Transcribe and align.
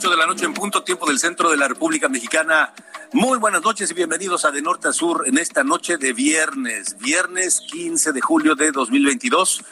8 0.00 0.08
de 0.08 0.16
la 0.16 0.26
noche 0.26 0.46
en 0.46 0.54
punto, 0.54 0.82
tiempo 0.82 1.06
del 1.06 1.18
centro 1.18 1.50
de 1.50 1.58
la 1.58 1.68
República 1.68 2.08
Mexicana. 2.08 2.72
Muy 3.12 3.36
buenas 3.36 3.60
noches 3.60 3.90
y 3.90 3.92
bienvenidos 3.92 4.46
a 4.46 4.50
De 4.50 4.62
Norte 4.62 4.88
a 4.88 4.94
Sur 4.94 5.24
en 5.26 5.36
esta 5.36 5.62
noche 5.62 5.98
de 5.98 6.14
viernes, 6.14 6.96
viernes 6.98 7.60
15 7.70 8.12
de 8.12 8.20
julio 8.22 8.54
de 8.54 8.72
2022. 8.72 9.62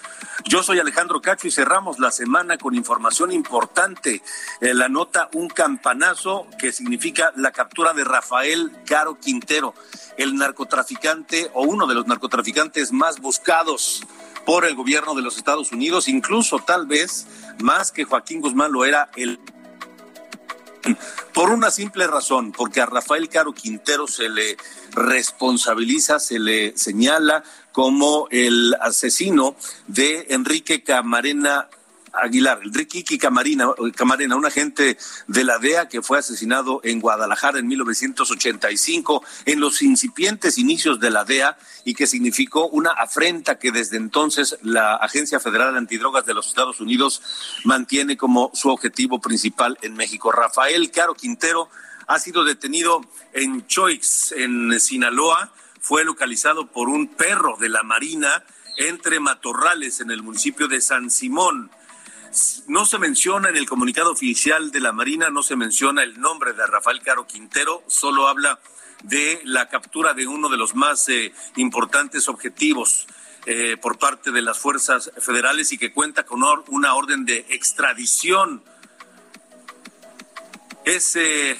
Yo 0.44 0.62
soy 0.62 0.80
Alejandro 0.80 1.22
Cacho 1.22 1.48
y 1.48 1.50
cerramos 1.50 1.98
la 1.98 2.10
semana 2.10 2.58
con 2.58 2.74
información 2.74 3.32
importante. 3.32 4.20
Eh, 4.60 4.74
la 4.74 4.90
nota 4.90 5.30
Un 5.32 5.48
campanazo 5.48 6.46
que 6.58 6.72
significa 6.72 7.32
la 7.34 7.50
captura 7.50 7.94
de 7.94 8.04
Rafael 8.04 8.70
Caro 8.84 9.18
Quintero, 9.18 9.72
el 10.18 10.34
narcotraficante 10.34 11.50
o 11.54 11.62
uno 11.62 11.86
de 11.86 11.94
los 11.94 12.06
narcotraficantes 12.06 12.92
más 12.92 13.18
buscados 13.18 14.02
por 14.44 14.66
el 14.66 14.74
gobierno 14.74 15.14
de 15.14 15.22
los 15.22 15.38
Estados 15.38 15.72
Unidos, 15.72 16.06
incluso 16.06 16.58
tal 16.58 16.86
vez 16.86 17.26
más 17.60 17.92
que 17.92 18.04
Joaquín 18.04 18.42
Guzmán 18.42 18.72
lo 18.72 18.84
era 18.84 19.08
el 19.16 19.40
por 21.38 21.50
una 21.50 21.70
simple 21.70 22.08
razón, 22.08 22.50
porque 22.50 22.80
a 22.80 22.86
Rafael 22.86 23.28
Caro 23.28 23.52
Quintero 23.52 24.08
se 24.08 24.28
le 24.28 24.56
responsabiliza, 24.90 26.18
se 26.18 26.40
le 26.40 26.76
señala 26.76 27.44
como 27.70 28.26
el 28.32 28.74
asesino 28.80 29.54
de 29.86 30.26
Enrique 30.30 30.82
Camarena 30.82 31.68
Aguilar, 32.22 32.60
el 32.62 32.72
Ricky 32.72 33.18
Camarena, 33.18 33.68
un 34.36 34.46
agente 34.46 34.98
de 35.26 35.44
la 35.44 35.58
DEA 35.58 35.88
que 35.88 36.02
fue 36.02 36.18
asesinado 36.18 36.80
en 36.84 37.00
Guadalajara 37.00 37.58
en 37.58 37.66
1985, 37.66 39.24
en 39.46 39.60
los 39.60 39.82
incipientes 39.82 40.58
inicios 40.58 41.00
de 41.00 41.10
la 41.10 41.24
DEA 41.24 41.58
y 41.84 41.94
que 41.94 42.06
significó 42.06 42.68
una 42.68 42.90
afrenta 42.90 43.58
que 43.58 43.72
desde 43.72 43.96
entonces 43.96 44.58
la 44.62 44.96
Agencia 44.96 45.40
Federal 45.40 45.76
Antidrogas 45.76 46.26
de 46.26 46.34
los 46.34 46.48
Estados 46.48 46.80
Unidos 46.80 47.22
mantiene 47.64 48.16
como 48.16 48.50
su 48.54 48.68
objetivo 48.70 49.20
principal 49.20 49.78
en 49.82 49.94
México. 49.94 50.32
Rafael 50.32 50.90
Caro 50.90 51.14
Quintero 51.14 51.68
ha 52.06 52.18
sido 52.18 52.44
detenido 52.44 53.02
en 53.32 53.66
Choix, 53.66 54.32
en 54.32 54.78
Sinaloa, 54.80 55.52
fue 55.80 56.04
localizado 56.04 56.66
por 56.66 56.88
un 56.88 57.08
perro 57.08 57.56
de 57.58 57.68
la 57.68 57.82
Marina 57.82 58.44
entre 58.76 59.20
matorrales 59.20 60.00
en 60.00 60.10
el 60.10 60.22
municipio 60.22 60.68
de 60.68 60.80
San 60.80 61.10
Simón. 61.10 61.70
No 62.66 62.84
se 62.84 62.98
menciona 62.98 63.48
en 63.48 63.56
el 63.56 63.66
comunicado 63.66 64.12
oficial 64.12 64.70
de 64.70 64.80
la 64.80 64.92
Marina, 64.92 65.30
no 65.30 65.42
se 65.42 65.56
menciona 65.56 66.02
el 66.02 66.20
nombre 66.20 66.52
de 66.52 66.66
Rafael 66.66 67.00
Caro 67.00 67.26
Quintero, 67.26 67.82
solo 67.86 68.28
habla 68.28 68.60
de 69.02 69.40
la 69.44 69.68
captura 69.68 70.12
de 70.12 70.26
uno 70.26 70.48
de 70.48 70.56
los 70.56 70.74
más 70.74 71.08
eh, 71.08 71.32
importantes 71.56 72.28
objetivos 72.28 73.06
eh, 73.46 73.76
por 73.80 73.98
parte 73.98 74.30
de 74.30 74.42
las 74.42 74.58
fuerzas 74.58 75.10
federales 75.18 75.72
y 75.72 75.78
que 75.78 75.92
cuenta 75.92 76.24
con 76.24 76.42
una 76.68 76.94
orden 76.94 77.24
de 77.24 77.46
extradición. 77.50 78.62
Es 80.84 81.16
eh, 81.16 81.58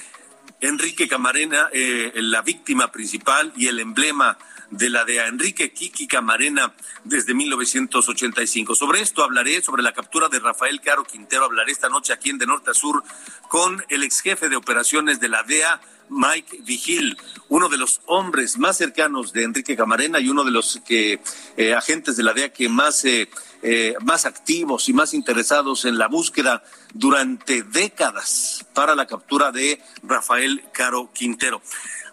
Enrique 0.61 1.07
Camarena 1.07 1.69
la 1.73 2.41
víctima 2.41 2.91
principal 2.91 3.53
y 3.55 3.67
el 3.67 3.79
emblema 3.79 4.37
de 4.71 4.89
la 4.89 5.05
DEA, 5.05 5.27
Enrique 5.27 5.71
Kiki 5.71 6.07
Camarena, 6.07 6.73
desde 7.03 7.33
1985. 7.33 8.75
Sobre 8.75 9.01
esto 9.01 9.23
hablaré, 9.23 9.61
sobre 9.61 9.83
la 9.83 9.93
captura 9.93 10.29
de 10.29 10.39
Rafael 10.39 10.81
Caro 10.81 11.03
Quintero, 11.03 11.45
hablaré 11.45 11.71
esta 11.71 11.89
noche 11.89 12.13
aquí 12.13 12.29
en 12.29 12.37
De 12.37 12.45
Norte 12.45 12.71
a 12.71 12.73
Sur 12.73 13.03
con 13.47 13.83
el 13.89 14.03
ex 14.03 14.21
jefe 14.21 14.49
de 14.49 14.55
operaciones 14.55 15.19
de 15.19 15.29
la 15.29 15.43
DEA, 15.43 15.81
Mike 16.09 16.61
Vigil, 16.63 17.17
uno 17.49 17.69
de 17.69 17.77
los 17.77 18.01
hombres 18.07 18.57
más 18.57 18.77
cercanos 18.77 19.31
de 19.31 19.43
Enrique 19.43 19.75
Camarena 19.75 20.19
y 20.19 20.29
uno 20.29 20.43
de 20.43 20.51
los 20.51 20.81
que, 20.85 21.21
eh, 21.55 21.73
agentes 21.73 22.17
de 22.17 22.23
la 22.23 22.33
DEA 22.33 22.51
que 22.51 22.67
más, 22.67 23.05
eh, 23.05 23.29
eh, 23.61 23.93
más 24.01 24.25
activos 24.25 24.89
y 24.89 24.93
más 24.93 25.13
interesados 25.13 25.85
en 25.85 25.97
la 25.97 26.07
búsqueda 26.07 26.63
durante 26.93 27.63
décadas 27.63 28.65
para 28.73 28.95
la 28.95 29.05
captura 29.05 29.51
de 29.51 29.81
Rafael 30.03 30.63
Caro 30.73 31.11
Quintero. 31.13 31.61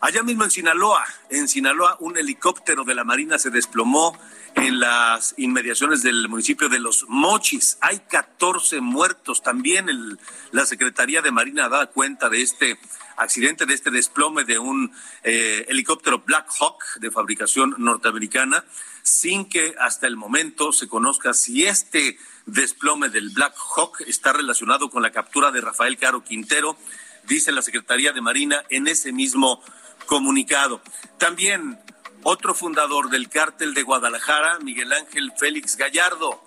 Allá 0.01 0.23
mismo 0.23 0.45
en 0.45 0.51
Sinaloa, 0.51 1.05
en 1.31 1.49
Sinaloa, 1.49 1.97
un 2.01 2.19
helicóptero 2.19 2.84
de 2.84 2.95
la 2.95 3.05
Marina 3.05 3.39
se 3.39 3.51
desplomó 3.51 4.19
en 4.55 4.81
las 4.81 5.34
inmediaciones 5.37 6.03
del 6.03 6.29
municipio 6.29 6.69
de 6.69 6.79
Los 6.79 7.07
Mochis. 7.09 7.79
Hay 7.81 8.01
14 8.01 8.81
muertos. 8.81 9.43
También 9.43 10.19
la 10.53 10.67
Secretaría 10.67 11.23
de 11.23 11.31
Marina 11.31 11.69
da 11.69 11.87
cuenta 11.87 12.29
de 12.29 12.43
este 12.43 12.79
accidente, 13.17 13.67
de 13.67 13.75
este 13.75 13.91
desplome 13.91 14.45
de 14.45 14.59
un 14.59 14.93
eh, 15.25 15.65
helicóptero 15.69 16.21
Black 16.21 16.49
Hawk 16.61 16.83
de 17.01 17.11
fabricación 17.11 17.75
norteamericana, 17.79 18.65
sin 19.03 19.49
que 19.49 19.75
hasta 19.79 20.06
el 20.06 20.17
momento 20.17 20.73
se 20.73 20.89
conozca 20.89 21.33
si 21.33 21.65
este 21.65 22.19
desplome 22.45 23.09
del 23.09 23.31
Black 23.31 23.55
Hawk 23.77 24.03
está 24.06 24.33
relacionado 24.33 24.91
con 24.91 25.03
la 25.03 25.12
captura 25.12 25.51
de 25.51 25.61
Rafael 25.61 25.97
Caro 25.97 26.25
Quintero, 26.25 26.77
dice 27.25 27.53
la 27.53 27.62
Secretaría 27.62 28.12
de 28.12 28.21
Marina 28.21 28.65
en 28.69 28.87
ese 28.87 29.12
mismo 29.12 29.62
comunicado. 30.06 30.81
También 31.19 31.78
otro 32.22 32.55
fundador 32.55 33.11
del 33.11 33.28
cártel 33.28 33.75
de 33.75 33.83
Guadalajara, 33.83 34.59
Miguel 34.61 34.93
Ángel 34.93 35.33
Félix 35.39 35.77
Gallardo. 35.77 36.43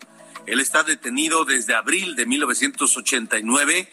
Él 0.45 0.59
está 0.59 0.83
detenido 0.83 1.45
desde 1.45 1.75
abril 1.75 2.15
de 2.15 2.25
1989. 2.25 3.89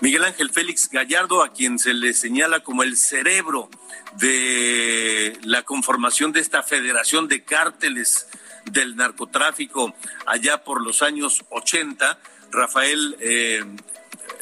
Miguel 0.00 0.24
Ángel 0.24 0.50
Félix 0.50 0.90
Gallardo, 0.90 1.42
a 1.42 1.52
quien 1.52 1.78
se 1.78 1.94
le 1.94 2.12
señala 2.12 2.60
como 2.60 2.82
el 2.82 2.96
cerebro 2.96 3.70
de 4.18 5.38
la 5.42 5.62
conformación 5.62 6.32
de 6.32 6.40
esta 6.40 6.62
federación 6.62 7.28
de 7.28 7.44
cárteles 7.44 8.26
del 8.64 8.96
narcotráfico 8.96 9.94
allá 10.26 10.64
por 10.64 10.82
los 10.82 11.02
años 11.02 11.44
80, 11.50 12.18
Rafael 12.50 13.16
eh, 13.20 13.64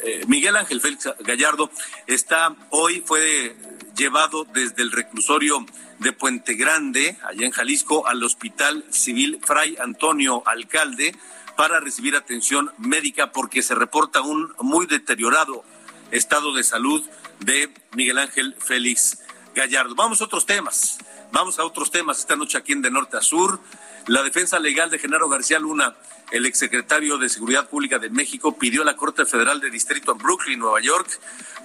eh, 0.03 0.23
Miguel 0.27 0.55
Ángel 0.55 0.81
Félix 0.81 1.09
Gallardo 1.19 1.71
está 2.07 2.55
hoy 2.71 3.03
fue 3.05 3.55
llevado 4.01 4.45
desde 4.45 4.81
el 4.81 4.91
reclusorio 4.91 5.63
de 5.99 6.11
Puente 6.11 6.55
Grande, 6.55 7.19
allá 7.23 7.45
en 7.45 7.51
Jalisco, 7.51 8.07
al 8.07 8.23
Hospital 8.23 8.83
Civil 8.89 9.39
Fray 9.45 9.77
Antonio 9.79 10.41
Alcalde 10.47 11.15
para 11.55 11.79
recibir 11.79 12.15
atención 12.15 12.71
médica 12.79 13.31
porque 13.31 13.61
se 13.61 13.75
reporta 13.75 14.21
un 14.21 14.55
muy 14.59 14.87
deteriorado 14.87 15.63
estado 16.09 16.51
de 16.55 16.63
salud 16.63 17.07
de 17.41 17.71
Miguel 17.95 18.17
Ángel 18.17 18.55
Félix 18.57 19.19
Gallardo. 19.53 19.93
Vamos 19.93 20.19
a 20.21 20.23
otros 20.25 20.47
temas, 20.47 20.97
vamos 21.31 21.59
a 21.59 21.63
otros 21.63 21.91
temas 21.91 22.17
esta 22.17 22.35
noche 22.35 22.57
aquí 22.57 22.71
en 22.71 22.81
De 22.81 22.89
Norte 22.89 23.17
a 23.17 23.21
Sur. 23.21 23.59
La 24.07 24.23
defensa 24.23 24.57
legal 24.57 24.89
de 24.89 24.97
Genaro 24.97 25.29
García 25.29 25.59
Luna, 25.59 25.95
el 26.31 26.47
exsecretario 26.47 27.19
de 27.19 27.29
Seguridad 27.29 27.69
Pública 27.69 27.99
de 27.99 28.09
México, 28.09 28.57
pidió 28.57 28.81
a 28.81 28.85
la 28.85 28.95
Corte 28.95 29.27
Federal 29.27 29.59
de 29.59 29.69
Distrito 29.69 30.13
en 30.13 30.17
Brooklyn, 30.17 30.57
Nueva 30.57 30.81
York, 30.81 31.07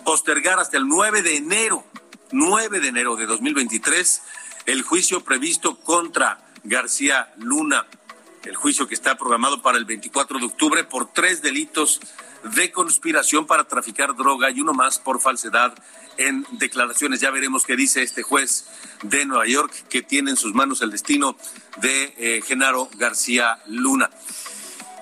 postergar 0.04 0.60
hasta 0.60 0.76
el 0.76 0.86
9 0.86 1.22
de 1.22 1.38
enero 1.38 1.82
9 2.32 2.80
de 2.80 2.88
enero 2.88 3.16
de 3.16 3.26
2023 3.26 4.22
el 4.66 4.82
juicio 4.82 5.22
previsto 5.22 5.76
contra 5.76 6.40
García 6.64 7.32
Luna, 7.38 7.86
el 8.44 8.56
juicio 8.56 8.88
que 8.88 8.94
está 8.94 9.16
programado 9.16 9.62
para 9.62 9.78
el 9.78 9.84
24 9.84 10.38
de 10.38 10.46
octubre 10.46 10.84
por 10.84 11.12
tres 11.12 11.40
delitos 11.40 12.00
de 12.54 12.70
conspiración 12.72 13.46
para 13.46 13.64
traficar 13.64 14.16
droga 14.16 14.50
y 14.50 14.60
uno 14.60 14.72
más 14.72 14.98
por 14.98 15.20
falsedad 15.20 15.74
en 16.16 16.46
declaraciones. 16.52 17.20
Ya 17.20 17.30
veremos 17.30 17.64
qué 17.64 17.76
dice 17.76 18.02
este 18.02 18.22
juez 18.22 18.66
de 19.02 19.24
Nueva 19.24 19.46
York 19.46 19.72
que 19.88 20.02
tiene 20.02 20.30
en 20.30 20.36
sus 20.36 20.54
manos 20.54 20.82
el 20.82 20.90
destino 20.90 21.36
de 21.78 22.14
eh, 22.18 22.42
Genaro 22.44 22.88
García 22.96 23.60
Luna. 23.66 24.10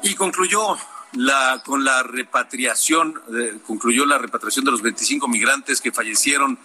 Y 0.02 0.14
concluyó 0.14 0.76
la, 1.12 1.62
con 1.64 1.84
la 1.84 2.02
repatriación, 2.02 3.20
eh, 3.34 3.58
concluyó 3.66 4.04
la 4.04 4.18
repatriación 4.18 4.64
de 4.64 4.72
los 4.72 4.82
25 4.82 5.28
migrantes 5.28 5.80
que 5.80 5.92
fallecieron 5.92 6.58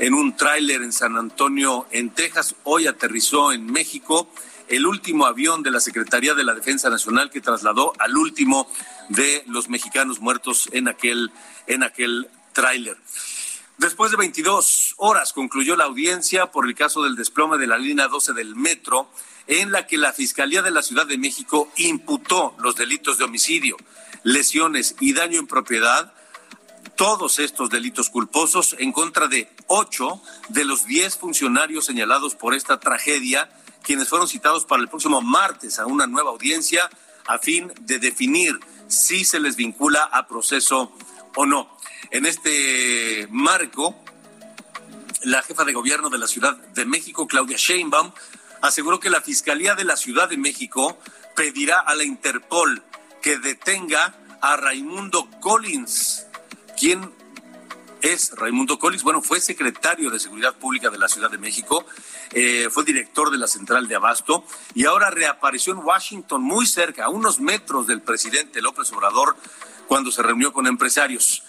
en 0.00 0.14
un 0.14 0.34
tráiler 0.34 0.80
en 0.80 0.92
San 0.92 1.16
Antonio, 1.18 1.86
en 1.90 2.08
Texas. 2.10 2.56
Hoy 2.64 2.86
aterrizó 2.86 3.52
en 3.52 3.66
México 3.66 4.32
el 4.68 4.86
último 4.86 5.26
avión 5.26 5.62
de 5.62 5.70
la 5.70 5.78
Secretaría 5.78 6.34
de 6.34 6.42
la 6.42 6.54
Defensa 6.54 6.88
Nacional 6.88 7.30
que 7.30 7.42
trasladó 7.42 7.92
al 7.98 8.16
último 8.16 8.66
de 9.10 9.44
los 9.46 9.68
mexicanos 9.68 10.20
muertos 10.20 10.70
en 10.72 10.88
aquel, 10.88 11.30
en 11.66 11.82
aquel 11.82 12.28
tráiler. 12.54 12.96
Después 13.76 14.10
de 14.10 14.16
22 14.16 14.94
horas 14.96 15.34
concluyó 15.34 15.76
la 15.76 15.84
audiencia 15.84 16.46
por 16.46 16.66
el 16.66 16.74
caso 16.74 17.02
del 17.02 17.14
desplome 17.14 17.58
de 17.58 17.66
la 17.66 17.76
línea 17.76 18.08
12 18.08 18.32
del 18.32 18.56
metro, 18.56 19.10
en 19.48 19.70
la 19.70 19.86
que 19.86 19.98
la 19.98 20.14
Fiscalía 20.14 20.62
de 20.62 20.70
la 20.70 20.82
Ciudad 20.82 21.06
de 21.06 21.18
México 21.18 21.70
imputó 21.76 22.54
los 22.58 22.74
delitos 22.74 23.18
de 23.18 23.24
homicidio, 23.24 23.76
lesiones 24.22 24.96
y 24.98 25.12
daño 25.12 25.38
en 25.40 25.46
propiedad, 25.46 26.14
todos 27.00 27.38
estos 27.38 27.70
delitos 27.70 28.10
culposos 28.10 28.76
en 28.78 28.92
contra 28.92 29.26
de 29.26 29.50
ocho 29.68 30.20
de 30.50 30.66
los 30.66 30.84
diez 30.84 31.16
funcionarios 31.16 31.86
señalados 31.86 32.34
por 32.34 32.52
esta 32.52 32.78
tragedia, 32.78 33.50
quienes 33.82 34.10
fueron 34.10 34.28
citados 34.28 34.66
para 34.66 34.82
el 34.82 34.88
próximo 34.90 35.22
martes 35.22 35.78
a 35.78 35.86
una 35.86 36.06
nueva 36.06 36.28
audiencia 36.28 36.90
a 37.26 37.38
fin 37.38 37.72
de 37.80 37.98
definir 38.00 38.60
si 38.86 39.24
se 39.24 39.40
les 39.40 39.56
vincula 39.56 40.02
a 40.12 40.28
proceso 40.28 40.92
o 41.36 41.46
no. 41.46 41.74
En 42.10 42.26
este 42.26 43.26
marco, 43.30 43.96
la 45.22 45.40
jefa 45.40 45.64
de 45.64 45.72
gobierno 45.72 46.10
de 46.10 46.18
la 46.18 46.26
Ciudad 46.26 46.54
de 46.54 46.84
México, 46.84 47.26
Claudia 47.26 47.56
Sheinbaum, 47.56 48.12
aseguró 48.60 49.00
que 49.00 49.08
la 49.08 49.22
Fiscalía 49.22 49.74
de 49.74 49.84
la 49.84 49.96
Ciudad 49.96 50.28
de 50.28 50.36
México 50.36 50.98
pedirá 51.34 51.80
a 51.80 51.94
la 51.94 52.04
Interpol 52.04 52.82
que 53.22 53.38
detenga 53.38 54.14
a 54.42 54.56
Raimundo 54.58 55.30
Collins, 55.40 56.26
quien 56.80 57.12
es 58.00 58.32
Raimundo 58.34 58.78
Collins. 58.78 59.02
Bueno, 59.02 59.20
fue 59.20 59.42
secretario 59.42 60.10
de 60.10 60.18
Seguridad 60.18 60.54
Pública 60.54 60.88
de 60.88 60.96
la 60.96 61.08
Ciudad 61.08 61.30
de 61.30 61.36
México, 61.36 61.84
eh, 62.32 62.68
fue 62.70 62.84
director 62.84 63.30
de 63.30 63.36
la 63.36 63.46
Central 63.46 63.86
de 63.86 63.96
Abasto 63.96 64.46
y 64.74 64.86
ahora 64.86 65.10
reapareció 65.10 65.74
en 65.74 65.80
Washington, 65.80 66.42
muy 66.42 66.64
cerca, 66.64 67.04
a 67.04 67.10
unos 67.10 67.38
metros 67.38 67.86
del 67.86 68.00
presidente 68.00 68.62
López 68.62 68.90
Obrador, 68.92 69.36
cuando 69.88 70.10
se 70.10 70.22
reunió 70.22 70.54
con 70.54 70.66
empresarios. 70.66 71.42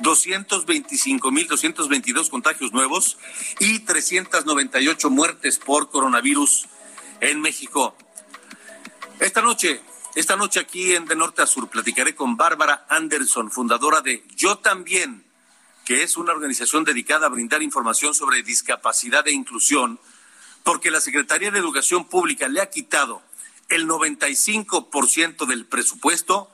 225.222 0.02 2.30
contagios 2.30 2.74
nuevos 2.74 3.18
y 3.60 3.80
398 3.80 5.10
muertes 5.10 5.58
por 5.58 5.90
coronavirus 5.90 6.68
en 7.20 7.42
México. 7.42 7.96
Esta 9.20 9.42
noche, 9.42 9.82
esta 10.16 10.36
noche 10.36 10.60
aquí 10.60 10.94
en 10.94 11.06
De 11.06 11.16
Norte 11.16 11.42
a 11.42 11.48
Sur 11.48 11.70
platicaré 11.70 12.16
con 12.16 12.38
Bárbara 12.38 12.86
Anderson, 12.90 13.52
fundadora 13.52 14.02
de 14.02 14.24
Yo 14.36 14.58
también, 14.58 15.24
que 15.86 16.04
es 16.04 16.18
una 16.18 16.34
organización 16.34 16.84
dedicada 16.84 17.28
a 17.28 17.30
brindar 17.30 17.62
información 17.62 18.14
sobre 18.14 18.44
discapacidad 18.44 19.28
e 19.28 19.32
inclusión, 19.32 20.00
porque 20.64 20.92
la 20.92 21.02
Secretaría 21.02 21.52
de 21.52 21.60
Educación 21.60 22.06
Pública 22.06 22.48
le 22.48 22.62
ha 22.62 22.70
quitado 22.70 23.22
el 23.70 23.88
95% 23.88 25.46
del 25.46 25.66
presupuesto 25.66 26.52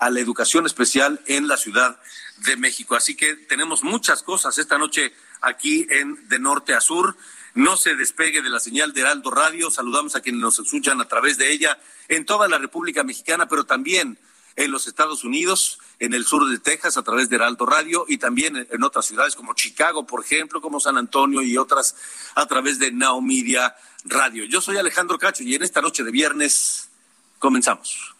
a 0.00 0.10
la 0.10 0.20
educación 0.20 0.66
especial 0.66 1.20
en 1.26 1.48
la 1.48 1.56
Ciudad 1.56 2.00
de 2.46 2.56
México. 2.56 2.94
Así 2.94 3.14
que 3.14 3.34
tenemos 3.34 3.82
muchas 3.82 4.22
cosas 4.22 4.58
esta 4.58 4.78
noche 4.78 5.12
aquí 5.40 5.86
en 5.90 6.28
De 6.28 6.38
Norte 6.38 6.74
a 6.74 6.80
Sur. 6.80 7.16
No 7.54 7.76
se 7.76 7.94
despegue 7.94 8.42
de 8.42 8.50
la 8.50 8.60
señal 8.60 8.92
de 8.92 9.00
Heraldo 9.00 9.30
Radio. 9.30 9.70
Saludamos 9.70 10.14
a 10.14 10.20
quienes 10.20 10.40
nos 10.40 10.58
escuchan 10.58 11.00
a 11.00 11.08
través 11.08 11.38
de 11.38 11.50
ella 11.50 11.78
en 12.08 12.24
toda 12.24 12.48
la 12.48 12.58
República 12.58 13.04
Mexicana, 13.04 13.48
pero 13.48 13.64
también 13.64 14.18
en 14.58 14.72
los 14.72 14.88
Estados 14.88 15.22
Unidos, 15.22 15.78
en 16.00 16.14
el 16.14 16.24
sur 16.24 16.48
de 16.48 16.58
Texas 16.58 16.96
a 16.96 17.02
través 17.02 17.28
de 17.28 17.36
Heraldo 17.36 17.64
Radio 17.64 18.04
y 18.08 18.18
también 18.18 18.66
en 18.70 18.82
otras 18.82 19.06
ciudades 19.06 19.36
como 19.36 19.54
Chicago, 19.54 20.04
por 20.04 20.24
ejemplo, 20.24 20.60
como 20.60 20.80
San 20.80 20.98
Antonio 20.98 21.42
y 21.42 21.56
otras 21.56 21.94
a 22.34 22.44
través 22.46 22.80
de 22.80 22.90
Now 22.90 23.20
Media 23.20 23.76
Radio. 24.04 24.44
Yo 24.44 24.60
soy 24.60 24.76
Alejandro 24.76 25.16
Cacho 25.18 25.44
y 25.44 25.54
en 25.54 25.62
esta 25.62 25.80
noche 25.80 26.02
de 26.02 26.10
viernes 26.10 26.90
comenzamos. 27.38 28.17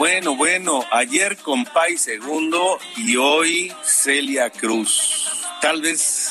Bueno, 0.00 0.34
bueno. 0.34 0.82
Ayer 0.90 1.36
Compay 1.36 1.98
segundo 1.98 2.78
y 2.96 3.16
hoy 3.16 3.70
Celia 3.84 4.48
Cruz. 4.48 5.28
Tal 5.60 5.82
vez 5.82 6.30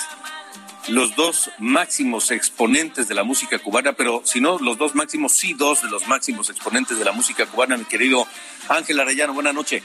los 0.87 1.15
dos 1.15 1.51
máximos 1.59 2.31
exponentes 2.31 3.07
de 3.07 3.13
la 3.13 3.23
música 3.23 3.59
cubana, 3.59 3.93
pero 3.93 4.23
si 4.25 4.41
no 4.41 4.57
los 4.57 4.79
dos 4.79 4.95
máximos, 4.95 5.33
sí 5.33 5.53
dos 5.53 5.83
de 5.83 5.89
los 5.91 6.07
máximos 6.07 6.49
exponentes 6.49 6.97
de 6.97 7.05
la 7.05 7.11
música 7.11 7.45
cubana, 7.45 7.77
mi 7.77 7.85
querido 7.85 8.25
Ángel 8.69 8.99
Arellano. 8.99 9.35
Buenas 9.35 9.53
noches. 9.53 9.83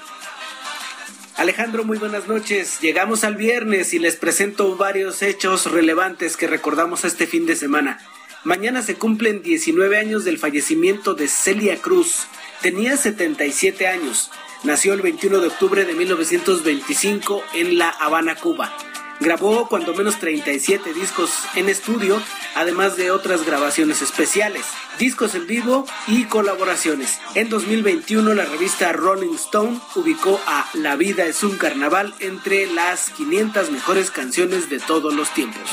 Alejandro, 1.36 1.84
muy 1.84 1.98
buenas 1.98 2.26
noches. 2.26 2.80
Llegamos 2.80 3.22
al 3.22 3.36
viernes 3.36 3.92
y 3.92 3.98
les 3.98 4.16
presento 4.16 4.76
varios 4.76 5.20
hechos 5.20 5.70
relevantes 5.70 6.38
que 6.38 6.46
recordamos 6.46 7.04
este 7.04 7.26
fin 7.26 7.44
de 7.44 7.54
semana. 7.54 8.00
Mañana 8.44 8.82
se 8.82 8.96
cumplen 8.96 9.42
19 9.42 9.98
años 9.98 10.24
del 10.24 10.38
fallecimiento 10.38 11.14
de 11.14 11.28
Celia 11.28 11.80
Cruz, 11.80 12.26
Tenía 12.64 12.96
77 12.96 13.86
años. 13.86 14.30
Nació 14.62 14.94
el 14.94 15.02
21 15.02 15.40
de 15.40 15.48
octubre 15.48 15.84
de 15.84 15.92
1925 15.92 17.44
en 17.52 17.76
La 17.76 17.90
Habana, 17.90 18.36
Cuba. 18.36 18.74
Grabó 19.20 19.68
cuando 19.68 19.92
menos 19.92 20.18
37 20.18 20.94
discos 20.94 21.30
en 21.56 21.68
estudio, 21.68 22.22
además 22.54 22.96
de 22.96 23.10
otras 23.10 23.44
grabaciones 23.44 24.00
especiales, 24.00 24.64
discos 24.98 25.34
en 25.34 25.46
vivo 25.46 25.84
y 26.06 26.24
colaboraciones. 26.24 27.18
En 27.34 27.50
2021 27.50 28.32
la 28.32 28.46
revista 28.46 28.94
Rolling 28.94 29.34
Stone 29.34 29.78
ubicó 29.94 30.40
a 30.46 30.66
La 30.72 30.96
vida 30.96 31.26
es 31.26 31.42
un 31.42 31.58
carnaval 31.58 32.14
entre 32.20 32.66
las 32.66 33.10
500 33.10 33.70
mejores 33.72 34.10
canciones 34.10 34.70
de 34.70 34.80
todos 34.80 35.12
los 35.12 35.34
tiempos. 35.34 35.70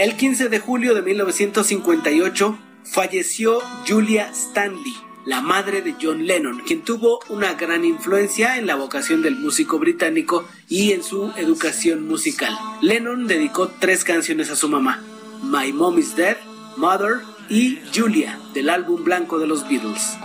El 0.00 0.16
15 0.16 0.48
de 0.48 0.60
julio 0.60 0.94
de 0.94 1.02
1958 1.02 2.58
falleció 2.84 3.60
Julia 3.86 4.30
Stanley, 4.32 4.94
la 5.26 5.42
madre 5.42 5.82
de 5.82 5.94
John 6.00 6.26
Lennon, 6.26 6.62
quien 6.66 6.80
tuvo 6.80 7.20
una 7.28 7.52
gran 7.52 7.84
influencia 7.84 8.56
en 8.56 8.66
la 8.66 8.76
vocación 8.76 9.20
del 9.20 9.36
músico 9.36 9.78
británico 9.78 10.48
y 10.70 10.92
en 10.92 11.02
su 11.02 11.30
educación 11.36 12.08
musical. 12.08 12.50
Lennon 12.80 13.26
dedicó 13.26 13.68
tres 13.78 14.02
canciones 14.02 14.50
a 14.50 14.56
su 14.56 14.70
mamá, 14.70 15.04
My 15.42 15.70
Mom 15.70 15.98
is 15.98 16.16
Dead, 16.16 16.38
Mother 16.78 17.16
y 17.50 17.78
Julia, 17.94 18.40
del 18.54 18.70
álbum 18.70 19.04
blanco 19.04 19.38
de 19.38 19.48
los 19.48 19.68
Beatles. 19.68 20.16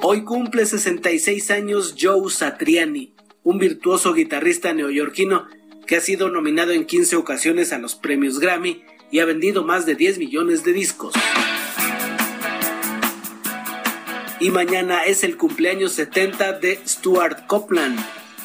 Hoy 0.00 0.22
cumple 0.22 0.64
66 0.64 1.50
años 1.50 1.96
Joe 2.00 2.30
Satriani, 2.30 3.12
un 3.42 3.58
virtuoso 3.58 4.14
guitarrista 4.14 4.72
neoyorquino 4.72 5.48
que 5.86 5.96
ha 5.96 6.00
sido 6.00 6.30
nominado 6.30 6.72
en 6.72 6.84
15 6.84 7.16
ocasiones 7.16 7.72
a 7.72 7.78
los 7.78 7.94
premios 7.94 8.38
Grammy 8.38 8.84
y 9.10 9.20
ha 9.20 9.24
vendido 9.24 9.64
más 9.64 9.86
de 9.86 9.94
10 9.94 10.18
millones 10.18 10.64
de 10.64 10.72
discos. 10.72 11.14
Y 14.40 14.50
mañana 14.50 15.04
es 15.04 15.24
el 15.24 15.36
cumpleaños 15.36 15.92
70 15.92 16.54
de 16.54 16.80
Stuart 16.86 17.46
Copeland, 17.46 17.98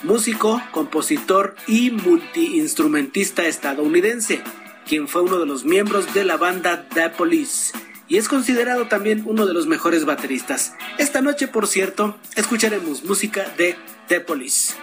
músico, 0.03 0.61
compositor 0.71 1.55
y 1.67 1.91
multiinstrumentista 1.91 3.45
estadounidense, 3.47 4.41
quien 4.87 5.07
fue 5.07 5.23
uno 5.23 5.39
de 5.39 5.45
los 5.45 5.65
miembros 5.65 6.13
de 6.13 6.23
la 6.23 6.37
banda 6.37 6.87
The 6.93 7.09
Police 7.09 7.73
y 8.09 8.17
es 8.17 8.27
considerado 8.27 8.87
también 8.87 9.23
uno 9.25 9.45
de 9.45 9.53
los 9.53 9.67
mejores 9.67 10.03
bateristas. 10.03 10.73
Esta 10.97 11.21
noche, 11.21 11.47
por 11.47 11.67
cierto, 11.67 12.17
escucharemos 12.35 13.03
música 13.03 13.53
de 13.55 13.77
The 14.07 14.19
Police. 14.19 14.73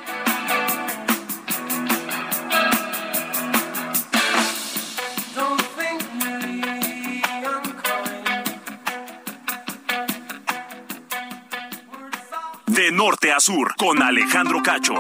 Norte 12.97 13.31
a 13.31 13.41
sur, 13.41 13.75
con 13.77 14.03
Alejandro 14.03 14.63
Cacho. 14.63 14.95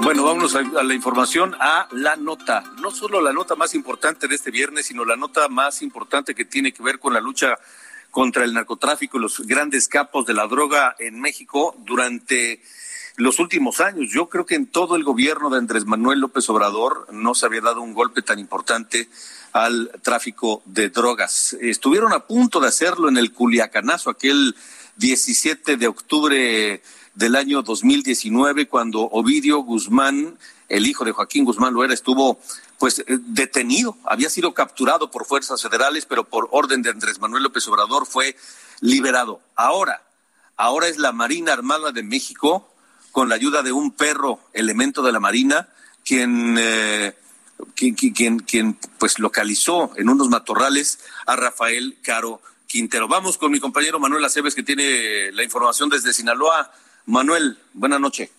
Bueno, 0.00 0.22
vámonos 0.22 0.54
a, 0.54 0.62
la 0.62 0.94
información, 0.94 1.56
a 1.58 1.88
la 1.90 2.14
nota. 2.14 2.62
No 2.80 2.92
solo 2.92 3.20
la 3.20 3.32
nota 3.32 3.56
más 3.56 3.74
importante 3.74 4.28
de 4.28 4.36
este 4.36 4.52
viernes, 4.52 4.86
sino 4.86 5.04
la 5.04 5.16
nota 5.16 5.48
más 5.48 5.82
importante 5.82 6.36
que 6.36 6.44
tiene 6.44 6.72
que 6.72 6.84
ver 6.84 7.00
con 7.00 7.12
la 7.12 7.20
lucha 7.20 7.58
contra 8.12 8.44
el 8.44 8.54
narcotráfico 8.54 9.18
y 9.18 9.22
los 9.22 9.40
grandes 9.40 9.88
capos 9.88 10.24
de 10.24 10.34
la 10.34 10.46
droga 10.46 10.94
en 11.00 11.20
México 11.20 11.74
durante 11.78 12.62
los 13.16 13.38
últimos 13.38 13.80
años. 13.80 14.10
Yo 14.12 14.28
creo 14.28 14.46
que 14.46 14.54
en 14.54 14.66
todo 14.66 14.96
el 14.96 15.04
gobierno 15.04 15.50
de 15.50 15.58
Andrés 15.58 15.86
Manuel 15.86 16.20
López 16.20 16.48
Obrador 16.50 17.06
no 17.12 17.34
se 17.34 17.46
había 17.46 17.60
dado 17.60 17.80
un 17.80 17.94
golpe 17.94 18.22
tan 18.22 18.38
importante 18.38 19.08
al 19.52 19.90
tráfico 20.02 20.62
de 20.64 20.90
drogas. 20.90 21.56
Estuvieron 21.60 22.12
a 22.12 22.26
punto 22.26 22.60
de 22.60 22.68
hacerlo 22.68 23.08
en 23.08 23.16
el 23.16 23.32
Culiacanazo, 23.32 24.10
aquel 24.10 24.54
17 24.96 25.76
de 25.76 25.86
octubre 25.86 26.82
del 27.14 27.36
año 27.36 27.62
2019, 27.62 28.68
cuando 28.68 29.00
Ovidio 29.00 29.58
Guzmán, 29.58 30.38
el 30.68 30.86
hijo 30.86 31.04
de 31.04 31.12
Joaquín 31.12 31.44
Guzmán 31.44 31.74
Loera, 31.74 31.94
estuvo 31.94 32.38
pues 32.78 33.00
eh, 33.00 33.04
detenido, 33.08 33.96
había 34.04 34.30
sido 34.30 34.54
capturado 34.54 35.10
por 35.10 35.26
fuerzas 35.26 35.60
federales, 35.60 36.06
pero 36.06 36.24
por 36.24 36.48
orden 36.50 36.82
de 36.82 36.90
Andrés 36.90 37.20
Manuel 37.20 37.42
López 37.42 37.66
Obrador 37.68 38.06
fue 38.06 38.36
liberado. 38.80 39.40
Ahora, 39.54 40.02
ahora 40.56 40.88
es 40.88 40.96
la 40.96 41.12
Marina 41.12 41.52
Armada 41.52 41.92
de 41.92 42.02
México, 42.02 42.69
con 43.12 43.28
la 43.28 43.34
ayuda 43.34 43.62
de 43.62 43.72
un 43.72 43.92
perro, 43.92 44.40
elemento 44.52 45.02
de 45.02 45.12
la 45.12 45.20
Marina, 45.20 45.68
quien, 46.04 46.56
eh, 46.58 47.14
quien, 47.74 48.38
quien, 48.40 48.78
pues 48.98 49.18
localizó 49.18 49.92
en 49.96 50.08
unos 50.08 50.28
matorrales 50.28 51.04
a 51.26 51.36
Rafael 51.36 51.98
Caro 52.02 52.40
Quintero. 52.66 53.08
Vamos 53.08 53.38
con 53.38 53.50
mi 53.50 53.60
compañero 53.60 53.98
Manuel 53.98 54.24
Aceves, 54.24 54.54
que 54.54 54.62
tiene 54.62 55.32
la 55.32 55.42
información 55.42 55.88
desde 55.88 56.12
Sinaloa. 56.12 56.70
Manuel, 57.06 57.58
buenas 57.72 58.00
noches. 58.00 58.30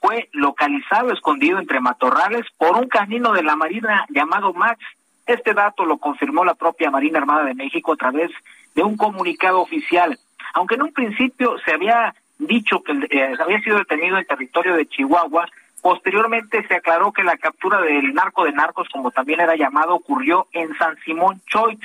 Fue 0.00 0.28
localizado 0.32 1.12
escondido 1.12 1.58
entre 1.58 1.80
matorrales 1.80 2.46
por 2.56 2.76
un 2.76 2.88
canino 2.88 3.32
de 3.32 3.42
la 3.42 3.56
Marina 3.56 4.06
llamado 4.10 4.52
Max. 4.52 4.80
Este 5.26 5.54
dato 5.54 5.84
lo 5.84 5.98
confirmó 5.98 6.44
la 6.44 6.54
propia 6.54 6.90
Marina 6.90 7.18
Armada 7.18 7.44
de 7.44 7.54
México 7.54 7.92
a 7.92 7.96
través 7.96 8.30
de 8.74 8.82
un 8.82 8.96
comunicado 8.96 9.60
oficial. 9.60 10.18
Aunque 10.54 10.76
en 10.76 10.82
un 10.82 10.92
principio 10.92 11.56
se 11.64 11.72
había 11.72 12.14
dicho 12.38 12.82
que 12.82 12.92
eh, 13.10 13.36
había 13.40 13.60
sido 13.60 13.78
detenido 13.78 14.18
en 14.18 14.24
territorio 14.24 14.74
de 14.74 14.86
Chihuahua, 14.86 15.46
posteriormente 15.80 16.66
se 16.66 16.74
aclaró 16.74 17.12
que 17.12 17.24
la 17.24 17.36
captura 17.36 17.80
del 17.80 18.14
narco 18.14 18.44
de 18.44 18.52
narcos, 18.52 18.88
como 18.88 19.10
también 19.10 19.40
era 19.40 19.56
llamado, 19.56 19.94
ocurrió 19.94 20.46
en 20.52 20.74
San 20.76 20.96
Simón 21.04 21.40
Choix. 21.46 21.80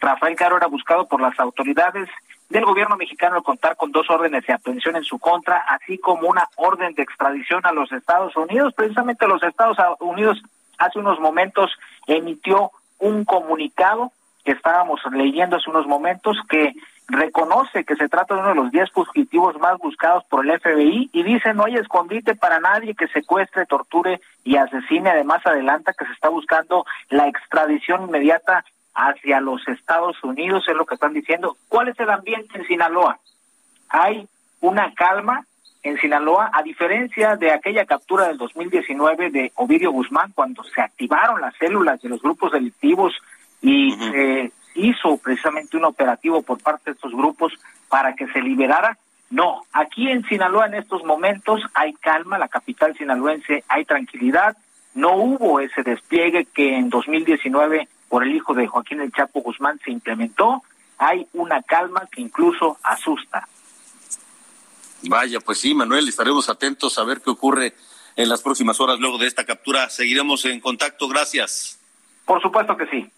Rafael 0.00 0.36
Caro 0.36 0.56
era 0.56 0.66
buscado 0.66 1.06
por 1.06 1.20
las 1.20 1.38
autoridades 1.38 2.08
del 2.48 2.64
gobierno 2.64 2.96
mexicano 2.96 3.36
al 3.36 3.42
contar 3.42 3.76
con 3.76 3.92
dos 3.92 4.08
órdenes 4.10 4.46
de 4.46 4.52
aprehensión 4.52 4.96
en 4.96 5.04
su 5.04 5.18
contra, 5.18 5.58
así 5.58 5.98
como 5.98 6.28
una 6.28 6.46
orden 6.56 6.94
de 6.94 7.02
extradición 7.02 7.64
a 7.64 7.72
los 7.72 7.90
Estados 7.92 8.36
Unidos. 8.36 8.74
Precisamente 8.74 9.26
los 9.26 9.42
Estados 9.42 9.78
Unidos 10.00 10.42
hace 10.78 10.98
unos 10.98 11.18
momentos 11.18 11.70
emitió 12.06 12.70
un 12.98 13.24
comunicado 13.24 14.12
que 14.44 14.52
estábamos 14.52 15.00
leyendo 15.12 15.56
hace 15.56 15.70
unos 15.70 15.86
momentos 15.86 16.36
que 16.48 16.72
reconoce 17.12 17.84
que 17.84 17.94
se 17.96 18.08
trata 18.08 18.34
de 18.34 18.40
uno 18.40 18.48
de 18.50 18.54
los 18.56 18.72
diez 18.72 18.90
fugitivos 18.90 19.58
más 19.60 19.78
buscados 19.78 20.24
por 20.24 20.44
el 20.44 20.58
FBI 20.58 21.10
y 21.12 21.22
dice 21.22 21.52
no 21.52 21.64
hay 21.64 21.76
escondite 21.76 22.34
para 22.34 22.58
nadie 22.58 22.94
que 22.94 23.06
secuestre, 23.08 23.66
torture 23.66 24.20
y 24.44 24.56
asesine. 24.56 25.10
Además 25.10 25.46
adelanta 25.46 25.92
que 25.92 26.06
se 26.06 26.12
está 26.12 26.28
buscando 26.28 26.84
la 27.10 27.28
extradición 27.28 28.04
inmediata 28.04 28.64
hacia 28.94 29.40
los 29.40 29.66
Estados 29.68 30.22
Unidos, 30.24 30.64
es 30.68 30.74
lo 30.74 30.86
que 30.86 30.94
están 30.94 31.12
diciendo. 31.12 31.56
¿Cuál 31.68 31.88
es 31.88 32.00
el 32.00 32.10
ambiente 32.10 32.58
en 32.58 32.66
Sinaloa? 32.66 33.18
Hay 33.88 34.26
una 34.60 34.92
calma 34.94 35.44
en 35.82 35.98
Sinaloa, 35.98 36.50
a 36.52 36.62
diferencia 36.62 37.36
de 37.36 37.52
aquella 37.52 37.84
captura 37.84 38.28
del 38.28 38.38
2019 38.38 39.30
de 39.30 39.52
Ovidio 39.56 39.90
Guzmán, 39.90 40.32
cuando 40.32 40.62
se 40.62 40.80
activaron 40.80 41.40
las 41.40 41.54
células 41.56 42.00
de 42.00 42.08
los 42.08 42.22
grupos 42.22 42.52
delictivos 42.52 43.12
y 43.60 43.92
se 43.96 44.52
hizo 44.74 45.16
precisamente 45.18 45.76
un 45.76 45.84
operativo 45.84 46.42
por 46.42 46.60
parte 46.60 46.90
de 46.90 46.94
estos 46.94 47.12
grupos 47.12 47.52
para 47.88 48.14
que 48.14 48.26
se 48.28 48.40
liberara. 48.40 48.98
No, 49.30 49.64
aquí 49.72 50.10
en 50.10 50.24
Sinaloa 50.24 50.66
en 50.66 50.74
estos 50.74 51.04
momentos 51.04 51.62
hay 51.74 51.94
calma, 51.94 52.38
la 52.38 52.48
capital 52.48 52.96
sinaloense 52.96 53.64
hay 53.68 53.84
tranquilidad, 53.84 54.56
no 54.94 55.14
hubo 55.16 55.60
ese 55.60 55.82
despliegue 55.82 56.46
que 56.46 56.76
en 56.76 56.90
2019 56.90 57.88
por 58.08 58.24
el 58.24 58.34
hijo 58.34 58.52
de 58.52 58.66
Joaquín 58.66 59.00
El 59.00 59.12
Chapo 59.12 59.40
Guzmán 59.40 59.80
se 59.84 59.90
implementó, 59.90 60.62
hay 60.98 61.26
una 61.32 61.62
calma 61.62 62.06
que 62.12 62.20
incluso 62.20 62.78
asusta. 62.82 63.48
Vaya, 65.04 65.40
pues 65.40 65.58
sí, 65.58 65.74
Manuel, 65.74 66.08
estaremos 66.08 66.48
atentos 66.48 66.98
a 66.98 67.04
ver 67.04 67.22
qué 67.22 67.30
ocurre 67.30 67.74
en 68.16 68.28
las 68.28 68.42
próximas 68.42 68.80
horas 68.80 68.98
luego 69.00 69.18
de 69.18 69.26
esta 69.26 69.44
captura. 69.44 69.88
Seguiremos 69.88 70.44
en 70.44 70.60
contacto, 70.60 71.08
gracias. 71.08 71.78
Por 72.24 72.40
supuesto 72.40 72.76
que 72.76 72.86
sí. 72.86 73.10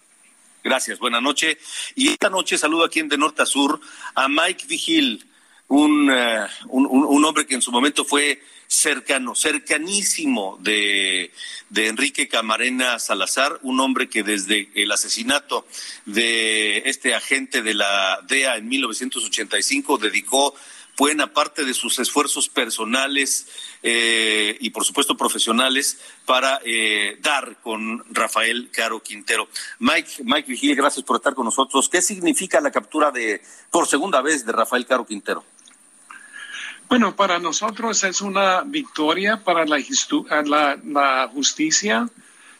Gracias, 0.65 0.97
buena 0.97 1.21
noche. 1.21 1.59
Y 1.93 2.07
esta 2.07 2.27
noche 2.27 2.57
saludo 2.57 2.85
aquí 2.85 2.99
en 2.99 3.07
De 3.07 3.19
Norte 3.19 3.43
a 3.43 3.45
Sur 3.45 3.79
a 4.15 4.27
Mike 4.27 4.65
Vigil, 4.65 5.23
un, 5.67 6.09
eh, 6.11 6.47
un, 6.69 6.87
un 6.87 7.23
hombre 7.23 7.45
que 7.45 7.53
en 7.53 7.61
su 7.61 7.71
momento 7.71 8.03
fue 8.03 8.41
cercano, 8.65 9.35
cercanísimo 9.35 10.57
de, 10.59 11.31
de 11.69 11.87
Enrique 11.87 12.27
Camarena 12.27 12.97
Salazar, 12.97 13.59
un 13.61 13.79
hombre 13.79 14.09
que 14.09 14.23
desde 14.23 14.69
el 14.73 14.91
asesinato 14.91 15.67
de 16.05 16.79
este 16.89 17.13
agente 17.13 17.61
de 17.61 17.75
la 17.75 18.21
DEA 18.27 18.57
en 18.57 18.67
1985 18.67 19.99
dedicó 19.99 20.55
buena 20.97 21.27
parte 21.27 21.65
de 21.65 21.73
sus 21.73 21.99
esfuerzos 21.99 22.47
personales 22.49 23.47
eh, 23.83 24.57
y 24.59 24.69
por 24.69 24.85
supuesto 24.85 25.17
profesionales 25.17 25.99
para 26.25 26.59
eh, 26.63 27.17
dar 27.21 27.57
con 27.61 28.03
Rafael 28.13 28.69
Caro 28.71 29.01
Quintero. 29.01 29.47
Mike, 29.79 30.23
Mike 30.23 30.49
Vigil, 30.49 30.75
gracias 30.75 31.03
por 31.03 31.17
estar 31.17 31.33
con 31.35 31.45
nosotros. 31.45 31.89
¿Qué 31.89 32.01
significa 32.01 32.61
la 32.61 32.71
captura 32.71 33.11
de 33.11 33.41
por 33.69 33.87
segunda 33.87 34.21
vez 34.21 34.45
de 34.45 34.51
Rafael 34.51 34.85
Caro 34.85 35.05
Quintero? 35.05 35.43
Bueno, 36.87 37.15
para 37.15 37.39
nosotros 37.39 38.03
es 38.03 38.21
una 38.21 38.61
victoria 38.61 39.43
para 39.43 39.65
la, 39.65 41.27
justicia, 41.33 42.07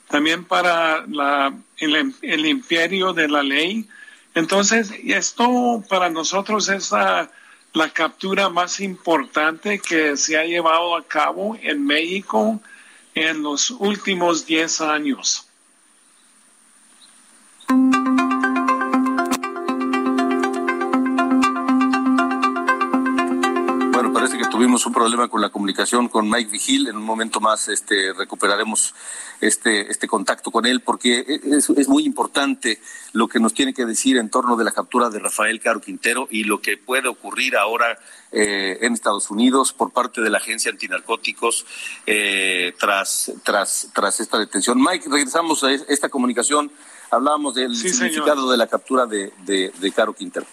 también 0.09 0.45
para 0.45 1.05
la, 1.05 1.53
el, 1.77 2.13
el, 2.21 2.45
imperio 2.47 3.13
de 3.13 3.29
la 3.29 3.43
ley. 3.43 3.87
Entonces, 4.33 4.91
esto 5.05 5.83
para 5.87 6.09
nosotros 6.09 6.69
es 6.69 6.91
la, 6.91 7.29
la 7.75 7.89
captura 7.89 8.49
más 8.49 8.79
importante 8.79 9.79
que 9.79 10.15
se 10.15 10.37
ha 10.37 10.45
llevado 10.45 10.95
a 10.95 11.03
cabo 11.03 11.57
en 11.61 11.85
México 11.85 12.61
en 13.13 13.43
los 13.43 13.69
últimos 13.69 14.45
10 14.45 14.81
años. 14.81 15.45
Tuvimos 24.75 24.87
un 24.87 24.93
problema 24.93 25.29
con 25.29 25.39
la 25.39 25.49
comunicación 25.51 26.09
con 26.09 26.29
Mike 26.29 26.51
Vigil. 26.51 26.87
En 26.89 26.97
un 26.97 27.03
momento 27.03 27.39
más 27.39 27.69
este, 27.69 28.11
recuperaremos 28.11 28.93
este, 29.39 29.89
este 29.89 30.05
contacto 30.05 30.51
con 30.51 30.65
él 30.65 30.81
porque 30.81 31.23
es, 31.45 31.69
es, 31.69 31.87
muy 31.87 32.03
importante 32.03 32.81
lo 33.13 33.29
que 33.29 33.39
nos 33.39 33.53
tiene 33.53 33.73
que 33.73 33.85
decir 33.85 34.17
en 34.17 34.29
torno 34.29 34.57
de 34.57 34.65
la 34.65 34.71
captura 34.71 35.09
de 35.09 35.19
Rafael 35.19 35.61
Caro 35.61 35.79
Quintero 35.79 36.27
y 36.29 36.43
lo 36.43 36.59
que 36.59 36.75
puede 36.75 37.07
ocurrir 37.07 37.55
ahora 37.55 37.97
eh, 38.33 38.79
en 38.81 38.91
Estados 38.91 39.31
Unidos 39.31 39.71
por 39.71 39.91
parte 39.91 40.19
de 40.19 40.29
la 40.29 40.39
agencia 40.39 40.71
antinarcóticos 40.71 41.65
eh, 42.05 42.73
tras, 42.77 43.31
tras, 43.43 43.89
tras 43.93 44.19
esta 44.19 44.37
detención. 44.37 44.77
Mike, 44.81 45.07
regresamos 45.09 45.63
a 45.63 45.71
esta 45.71 46.09
comunicación 46.09 46.69
Hablábamos 47.11 47.53
del 47.53 47.75
significado 47.75 48.49
de 48.49 48.57
la 48.57 48.67
captura 48.67 49.05
de, 49.05 49.31
de, 49.45 49.91
Caro 49.91 50.13
Quintero. 50.13 50.45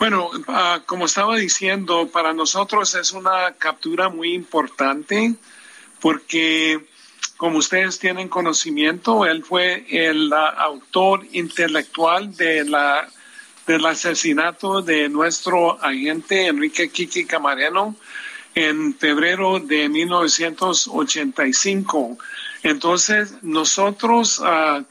Bueno, 0.00 0.30
ah, 0.48 0.82
como 0.86 1.04
estaba 1.04 1.36
diciendo, 1.36 2.08
para 2.10 2.32
nosotros 2.32 2.94
es 2.94 3.12
una 3.12 3.52
captura 3.58 4.08
muy 4.08 4.32
importante 4.32 5.34
porque, 6.00 6.80
como 7.36 7.58
ustedes 7.58 7.98
tienen 7.98 8.30
conocimiento, 8.30 9.26
él 9.26 9.44
fue 9.44 9.84
el 9.90 10.32
autor 10.32 11.26
intelectual 11.32 12.34
de 12.34 12.64
la, 12.64 13.10
del 13.66 13.84
asesinato 13.84 14.80
de 14.80 15.10
nuestro 15.10 15.78
agente 15.84 16.46
Enrique 16.46 16.88
Kiki 16.88 17.26
Camareno 17.26 17.94
en 18.54 18.94
febrero 18.94 19.60
de 19.60 19.90
1985. 19.90 22.16
Entonces, 22.62 23.34
nosotros 23.42 24.40
ah, 24.42 24.82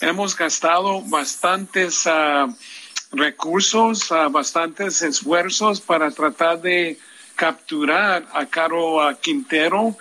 hemos 0.00 0.36
gastado 0.36 1.02
bastantes 1.02 2.08
ah, 2.08 2.48
recursos, 3.12 4.10
uh, 4.10 4.30
bastantes 4.30 5.02
esfuerzos 5.02 5.80
para 5.80 6.10
tratar 6.10 6.60
de 6.60 6.98
capturar 7.36 8.26
a 8.32 8.46
Caro 8.46 8.98
Quintero 9.20 9.96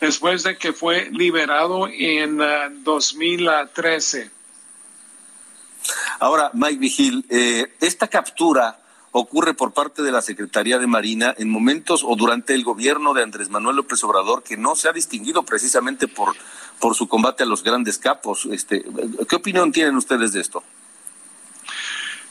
después 0.00 0.42
de 0.42 0.56
que 0.56 0.72
fue 0.72 1.08
liberado 1.10 1.88
en 1.88 2.38
2013. 2.84 4.30
Ahora, 6.18 6.50
Mike 6.52 6.78
Vigil, 6.78 7.24
eh, 7.30 7.72
esta 7.80 8.08
captura 8.08 8.80
ocurre 9.12 9.54
por 9.54 9.72
parte 9.72 10.02
de 10.02 10.12
la 10.12 10.22
Secretaría 10.22 10.78
de 10.78 10.86
Marina 10.86 11.34
en 11.38 11.50
momentos 11.50 12.04
o 12.04 12.14
durante 12.14 12.54
el 12.54 12.62
gobierno 12.62 13.14
de 13.14 13.22
Andrés 13.22 13.50
Manuel 13.50 13.76
López 13.76 14.02
Obrador, 14.04 14.42
que 14.42 14.56
no 14.56 14.76
se 14.76 14.88
ha 14.88 14.92
distinguido 14.92 15.42
precisamente 15.42 16.06
por, 16.06 16.34
por 16.78 16.94
su 16.94 17.08
combate 17.08 17.42
a 17.42 17.46
los 17.46 17.64
grandes 17.64 17.98
capos. 17.98 18.46
Este, 18.46 18.84
¿Qué 19.28 19.36
opinión 19.36 19.72
tienen 19.72 19.96
ustedes 19.96 20.32
de 20.32 20.40
esto? 20.40 20.62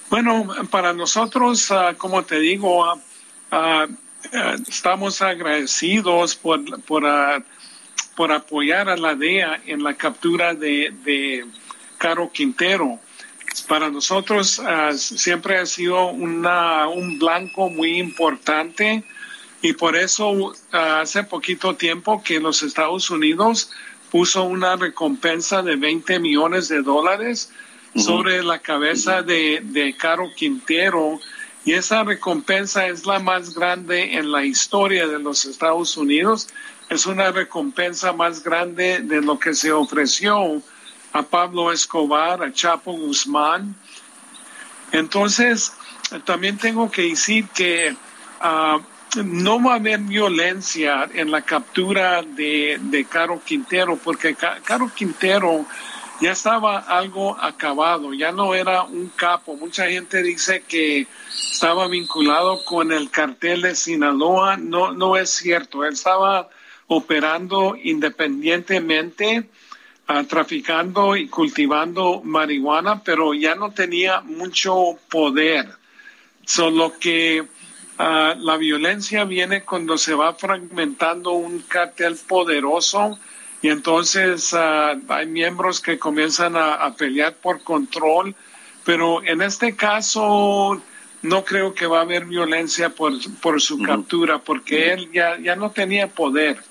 Bueno, 0.09 0.47
para 0.71 0.91
nosotros, 0.91 1.69
ah, 1.69 1.93
como 1.95 2.23
te 2.23 2.39
digo, 2.39 2.83
ah, 2.83 2.97
ah, 3.51 3.85
estamos 4.67 5.21
agradecidos 5.21 6.35
por, 6.35 6.81
por, 6.81 7.03
por, 8.15 8.31
apoyar 8.31 8.89
a 8.89 8.97
la 8.97 9.13
DEA 9.13 9.61
en 9.67 9.83
la 9.83 9.93
captura 9.93 10.55
de, 10.55 10.91
de 11.03 11.45
Caro 11.99 12.31
Quintero. 12.31 12.99
Para 13.67 13.91
nosotros 13.91 14.61
siempre 14.95 15.57
ha 15.57 15.65
sido 15.65 16.07
una, 16.07 16.87
un 16.87 17.19
blanco 17.19 17.69
muy 17.69 17.99
importante 17.99 19.03
y 19.61 19.73
por 19.73 19.95
eso 19.95 20.53
hace 20.71 21.23
poquito 21.23 21.75
tiempo 21.75 22.23
que 22.23 22.39
los 22.39 22.63
Estados 22.63 23.09
Unidos 23.09 23.71
puso 24.11 24.43
una 24.43 24.75
recompensa 24.75 25.61
de 25.61 25.75
20 25.75 26.19
millones 26.19 26.67
de 26.67 26.81
dólares 26.81 27.51
sobre 27.95 28.43
la 28.43 28.59
cabeza 28.59 29.21
de, 29.21 29.61
de 29.63 29.95
Caro 29.95 30.31
Quintero 30.35 31.19
y 31.65 31.73
esa 31.73 32.03
recompensa 32.03 32.87
es 32.87 33.05
la 33.05 33.19
más 33.19 33.53
grande 33.53 34.15
en 34.17 34.31
la 34.31 34.43
historia 34.45 35.07
de 35.07 35.19
los 35.19 35.45
Estados 35.45 35.97
Unidos. 35.97 36.47
Es 36.89 37.05
una 37.05 37.31
recompensa 37.31 38.13
más 38.13 38.43
grande 38.43 39.01
de 39.01 39.21
lo 39.21 39.37
que 39.37 39.53
se 39.53 39.71
ofreció 39.71 40.61
a 41.11 41.21
Pablo 41.21 41.71
Escobar, 41.71 42.41
a 42.41 42.51
Chapo 42.51 42.93
Guzmán. 42.93 43.75
Entonces, 44.91 45.73
también 46.25 46.57
tengo 46.57 46.89
que 46.89 47.03
decir 47.03 47.47
que 47.49 47.95
ah, 48.39 48.79
no 49.23 49.61
va 49.61 49.73
a 49.73 49.75
haber 49.75 49.99
violencia 49.99 51.09
en 51.13 51.29
la 51.29 51.41
captura 51.41 52.21
de, 52.23 52.79
de 52.81 53.05
Caro 53.05 53.41
Quintero, 53.43 53.97
porque 53.97 54.35
Caro 54.35 54.89
Quintero 54.95 55.65
ya 56.21 56.31
estaba 56.31 56.79
algo 56.79 57.37
acabado, 57.39 58.13
ya 58.13 58.31
no 58.31 58.53
era 58.53 58.83
un 58.83 59.07
capo. 59.09 59.55
Mucha 59.55 59.87
gente 59.89 60.21
dice 60.21 60.63
que 60.67 61.07
estaba 61.29 61.87
vinculado 61.87 62.63
con 62.65 62.91
el 62.91 63.09
cartel 63.09 63.61
de 63.61 63.75
Sinaloa. 63.75 64.57
No, 64.57 64.93
no 64.93 65.15
es 65.17 65.29
cierto. 65.29 65.85
Él 65.85 65.93
estaba 65.93 66.49
operando 66.87 67.75
independientemente 67.81 69.47
traficando 70.27 71.15
y 71.15 71.27
cultivando 71.27 72.21
marihuana, 72.23 73.03
pero 73.03 73.33
ya 73.33 73.53
no 73.53 73.71
tenía 73.71 74.21
mucho 74.21 74.97
poder. 75.09 75.69
Solo 76.45 76.97
que 76.99 77.45
ah, 77.99 78.33
la 78.35 78.57
violencia 78.57 79.23
viene 79.25 79.63
cuando 79.63 79.99
se 79.99 80.15
va 80.15 80.33
fragmentando 80.33 81.33
un 81.33 81.59
cartel 81.59 82.17
poderoso 82.27 83.19
y 83.61 83.69
entonces 83.69 84.53
ah, 84.53 84.95
hay 85.09 85.27
miembros 85.27 85.79
que 85.79 85.99
comienzan 85.99 86.55
a, 86.55 86.93
pelear 86.95 87.35
por 87.35 87.61
control, 87.61 88.35
pero 88.85 89.23
en 89.23 89.41
este 89.41 89.75
caso 89.75 90.81
no 91.21 91.43
creo 91.43 91.73
que 91.73 91.85
va 91.85 91.99
a 91.99 92.01
haber 92.03 92.25
violencia 92.25 92.89
por, 92.89 93.13
por 93.41 93.61
su 93.61 93.81
captura, 93.81 94.39
porque 94.39 94.93
él 94.93 95.09
ya, 95.11 95.37
ya 95.37 95.55
no 95.55 95.71
tenía 95.71 96.07
poder. 96.07 96.63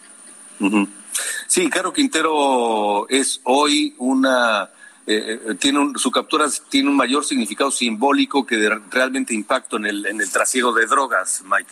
Sí, 1.46 1.68
Caro 1.68 1.92
Quintero 1.92 3.09
es 3.09 3.40
hoy 3.44 3.94
una 3.98 4.70
eh, 5.11 5.40
eh, 5.42 5.55
tiene 5.55 5.79
un, 5.79 5.98
su 5.98 6.11
captura 6.11 6.46
tiene 6.68 6.90
un 6.90 6.96
mayor 6.96 7.24
significado 7.24 7.70
simbólico 7.70 8.44
que 8.44 8.57
de 8.57 8.79
realmente 8.90 9.33
impacto 9.33 9.79
en 9.79 9.87
el, 9.87 10.05
en 10.05 10.20
el 10.20 10.31
trasiego 10.31 10.72
de 10.74 10.85
drogas, 10.85 11.42
Mike. 11.46 11.70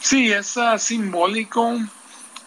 Sí, 0.00 0.32
es 0.32 0.56
uh, 0.56 0.78
simbólico 0.78 1.78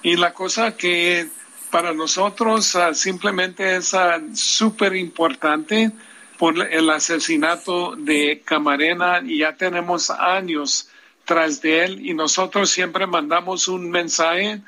y 0.01 0.15
la 0.15 0.33
cosa 0.33 0.75
que 0.75 1.27
para 1.71 1.93
nosotros 1.93 2.73
uh, 2.75 2.93
simplemente 2.93 3.75
es 3.75 3.93
uh, 3.93 4.35
súper 4.35 4.95
importante 4.95 5.91
por 6.37 6.57
el 6.57 6.89
asesinato 6.89 7.95
de 7.95 8.41
Camarena 8.45 9.21
y 9.23 9.39
ya 9.39 9.55
tenemos 9.55 10.09
años 10.09 10.89
tras 11.25 11.61
de 11.61 11.83
él 11.83 12.05
y 12.05 12.13
nosotros 12.13 12.69
siempre 12.69 13.05
mandamos 13.05 13.67
un 13.67 13.91
mensaje 13.91 14.61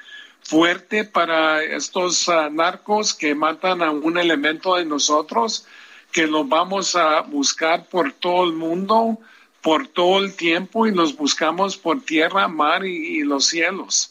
fuerte 0.43 1.05
para 1.05 1.63
estos 1.63 2.27
ah, 2.27 2.49
narcos 2.51 3.13
que 3.13 3.33
matan 3.33 3.81
a 3.81 3.91
un 3.91 4.17
elemento 4.17 4.75
de 4.75 4.85
nosotros, 4.85 5.65
que 6.11 6.27
los 6.27 6.47
vamos 6.47 6.95
a 6.95 7.21
buscar 7.21 7.87
por 7.87 8.11
todo 8.11 8.43
el 8.43 8.53
mundo, 8.53 9.17
por 9.61 9.87
todo 9.87 10.19
el 10.19 10.35
tiempo 10.35 10.87
y 10.87 10.93
los 10.93 11.15
buscamos 11.15 11.77
por 11.77 12.01
tierra, 12.01 12.47
mar 12.47 12.85
y 12.85 13.21
los 13.21 13.45
cielos. 13.45 14.10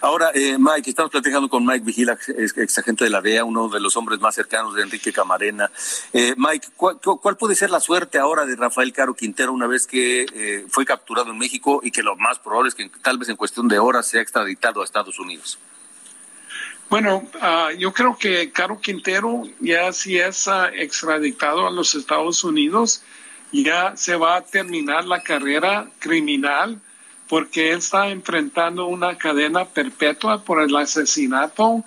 Ahora, 0.00 0.30
eh, 0.34 0.56
Mike, 0.58 0.90
estamos 0.90 1.10
platicando 1.10 1.48
con 1.48 1.64
Mike 1.64 1.84
Vigila, 1.84 2.18
ex, 2.36 2.78
agente 2.78 3.04
de 3.04 3.10
la 3.10 3.20
DEA, 3.20 3.44
uno 3.44 3.68
de 3.68 3.80
los 3.80 3.96
hombres 3.96 4.18
más 4.20 4.34
cercanos 4.34 4.74
de 4.74 4.82
Enrique 4.82 5.12
Camarena. 5.12 5.70
Eh, 6.12 6.34
Mike, 6.36 6.68
¿cuál, 6.76 7.36
puede 7.36 7.54
ser 7.54 7.70
la 7.70 7.80
suerte 7.80 8.18
ahora 8.18 8.46
de 8.46 8.56
Rafael 8.56 8.92
Caro 8.92 9.14
Quintero 9.14 9.52
una 9.52 9.66
vez 9.66 9.86
que 9.86 10.26
eh, 10.32 10.66
fue 10.70 10.86
capturado 10.86 11.30
en 11.30 11.38
México 11.38 11.80
y 11.82 11.90
que 11.90 12.02
lo 12.02 12.16
más 12.16 12.38
probable 12.38 12.68
es 12.70 12.74
que 12.74 12.88
tal 13.02 13.18
vez 13.18 13.28
en 13.28 13.36
cuestión 13.36 13.68
de 13.68 13.78
horas 13.78 14.06
sea 14.06 14.22
extraditado 14.22 14.80
a 14.80 14.84
Estados 14.84 15.18
Unidos? 15.18 15.58
Bueno, 16.88 17.28
ah, 17.40 17.68
yo 17.78 17.92
creo 17.92 18.16
que 18.18 18.50
Caro 18.50 18.80
Quintero 18.80 19.44
ya 19.60 19.92
si 19.92 20.18
es 20.18 20.48
ah, 20.48 20.70
extraditado 20.74 21.66
a 21.66 21.70
los 21.70 21.94
Estados 21.94 22.42
Unidos, 22.42 23.02
ya 23.52 23.96
se 23.96 24.16
va 24.16 24.36
a 24.36 24.42
terminar 24.42 25.04
la 25.04 25.22
carrera 25.22 25.88
criminal 25.98 26.80
porque 27.30 27.70
él 27.70 27.78
está 27.78 28.08
enfrentando 28.08 28.86
una 28.86 29.16
cadena 29.16 29.64
perpetua 29.64 30.42
por 30.42 30.60
el 30.60 30.74
asesinato 30.74 31.84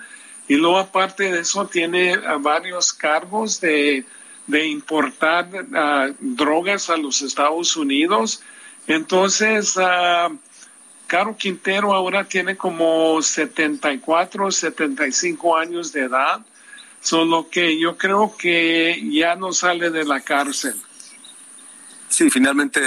y 0.47 0.55
luego 0.55 0.79
aparte 0.79 1.33
de 1.33 1.41
eso 1.41 1.67
tiene 1.67 2.15
varios 2.39 2.93
cargos 2.93 3.59
de, 3.59 4.05
importar 4.47 5.49
ah, 5.75 6.07
drogas 6.19 6.89
a 6.89 6.95
los 6.95 7.21
Estados 7.21 7.75
Unidos. 7.75 8.41
Entonces, 8.87 9.75
uh, 9.75 10.33
Caro 11.07 11.35
Quintero 11.35 11.93
ahora 11.93 12.23
tiene 12.23 12.55
como 12.55 13.21
74, 13.21 14.49
75 14.49 15.57
años 15.57 15.91
de 15.91 16.01
edad, 16.03 16.39
solo 17.01 17.49
que 17.49 17.77
yo 17.77 17.97
creo 17.97 18.33
que 18.37 19.01
ya 19.11 19.35
no 19.35 19.51
sale 19.51 19.89
de 19.89 20.05
la 20.05 20.21
cárcel. 20.21 20.75
Sí, 22.13 22.29
finalmente, 22.29 22.79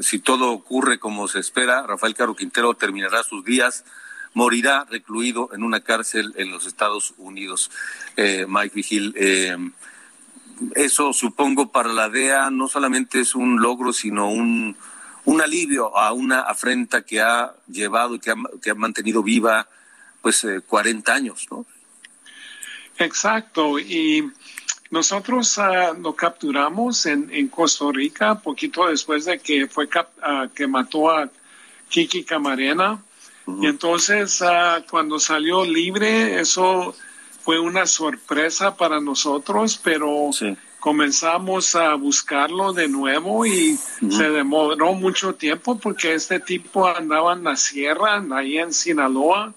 si 0.00 0.18
todo 0.18 0.50
ocurre 0.50 0.98
como 0.98 1.28
se 1.28 1.38
espera, 1.38 1.86
Rafael 1.86 2.16
Caro 2.16 2.34
Quintero 2.34 2.74
terminará 2.74 3.22
sus 3.22 3.44
días, 3.44 3.84
morirá 4.34 4.84
recluido 4.90 5.50
en 5.52 5.62
una 5.62 5.78
cárcel 5.78 6.34
en 6.36 6.50
los 6.50 6.66
Estados 6.66 7.14
Unidos. 7.18 7.70
Eh, 8.16 8.46
Mike 8.48 8.74
Vigil, 8.74 9.14
eh, 9.16 9.56
eso 10.74 11.12
supongo 11.12 11.70
para 11.70 11.92
la 11.92 12.08
DEA 12.08 12.50
no 12.50 12.66
solamente 12.66 13.20
es 13.20 13.36
un 13.36 13.62
logro, 13.62 13.92
sino 13.92 14.28
un, 14.28 14.76
un 15.24 15.40
alivio 15.40 15.96
a 15.96 16.12
una 16.12 16.40
afrenta 16.40 17.02
que 17.02 17.20
ha 17.20 17.54
llevado 17.68 18.16
y 18.16 18.18
que 18.18 18.32
ha, 18.32 18.36
que 18.60 18.70
ha 18.70 18.74
mantenido 18.74 19.22
viva 19.22 19.68
pues 20.20 20.44
40 20.66 21.12
eh, 21.12 21.14
años, 21.14 21.46
¿no? 21.48 21.64
Exacto, 22.98 23.78
y 23.78 24.32
nosotros 24.90 25.58
uh, 25.58 26.00
lo 26.00 26.14
capturamos 26.14 27.06
en, 27.06 27.28
en, 27.32 27.48
Costa 27.48 27.84
Rica 27.92 28.36
poquito 28.36 28.86
después 28.86 29.26
de 29.26 29.38
que 29.38 29.66
fue 29.66 29.86
uh, 29.86 30.48
que 30.54 30.66
mató 30.66 31.10
a 31.10 31.28
Kiki 31.88 32.24
Camarena. 32.24 33.02
Y 33.60 33.66
entonces 33.66 34.40
uh, 34.40 34.82
cuando 34.90 35.18
salió 35.18 35.64
libre, 35.64 36.38
eso 36.40 36.94
fue 37.42 37.58
una 37.58 37.86
sorpresa 37.86 38.76
para 38.76 39.00
nosotros, 39.00 39.80
pero 39.82 40.30
comenzamos 40.80 41.74
a 41.74 41.94
buscarlo 41.94 42.72
de 42.72 42.88
nuevo 42.88 43.46
y 43.46 43.76
se 43.76 44.30
demoró 44.30 44.92
mucho 44.92 45.34
tiempo 45.34 45.78
porque 45.78 46.14
este 46.14 46.40
tipo 46.40 46.86
andaba 46.86 47.32
en 47.32 47.44
la 47.44 47.56
sierra, 47.56 48.22
ahí 48.32 48.58
en 48.58 48.72
Sinaloa, 48.72 49.54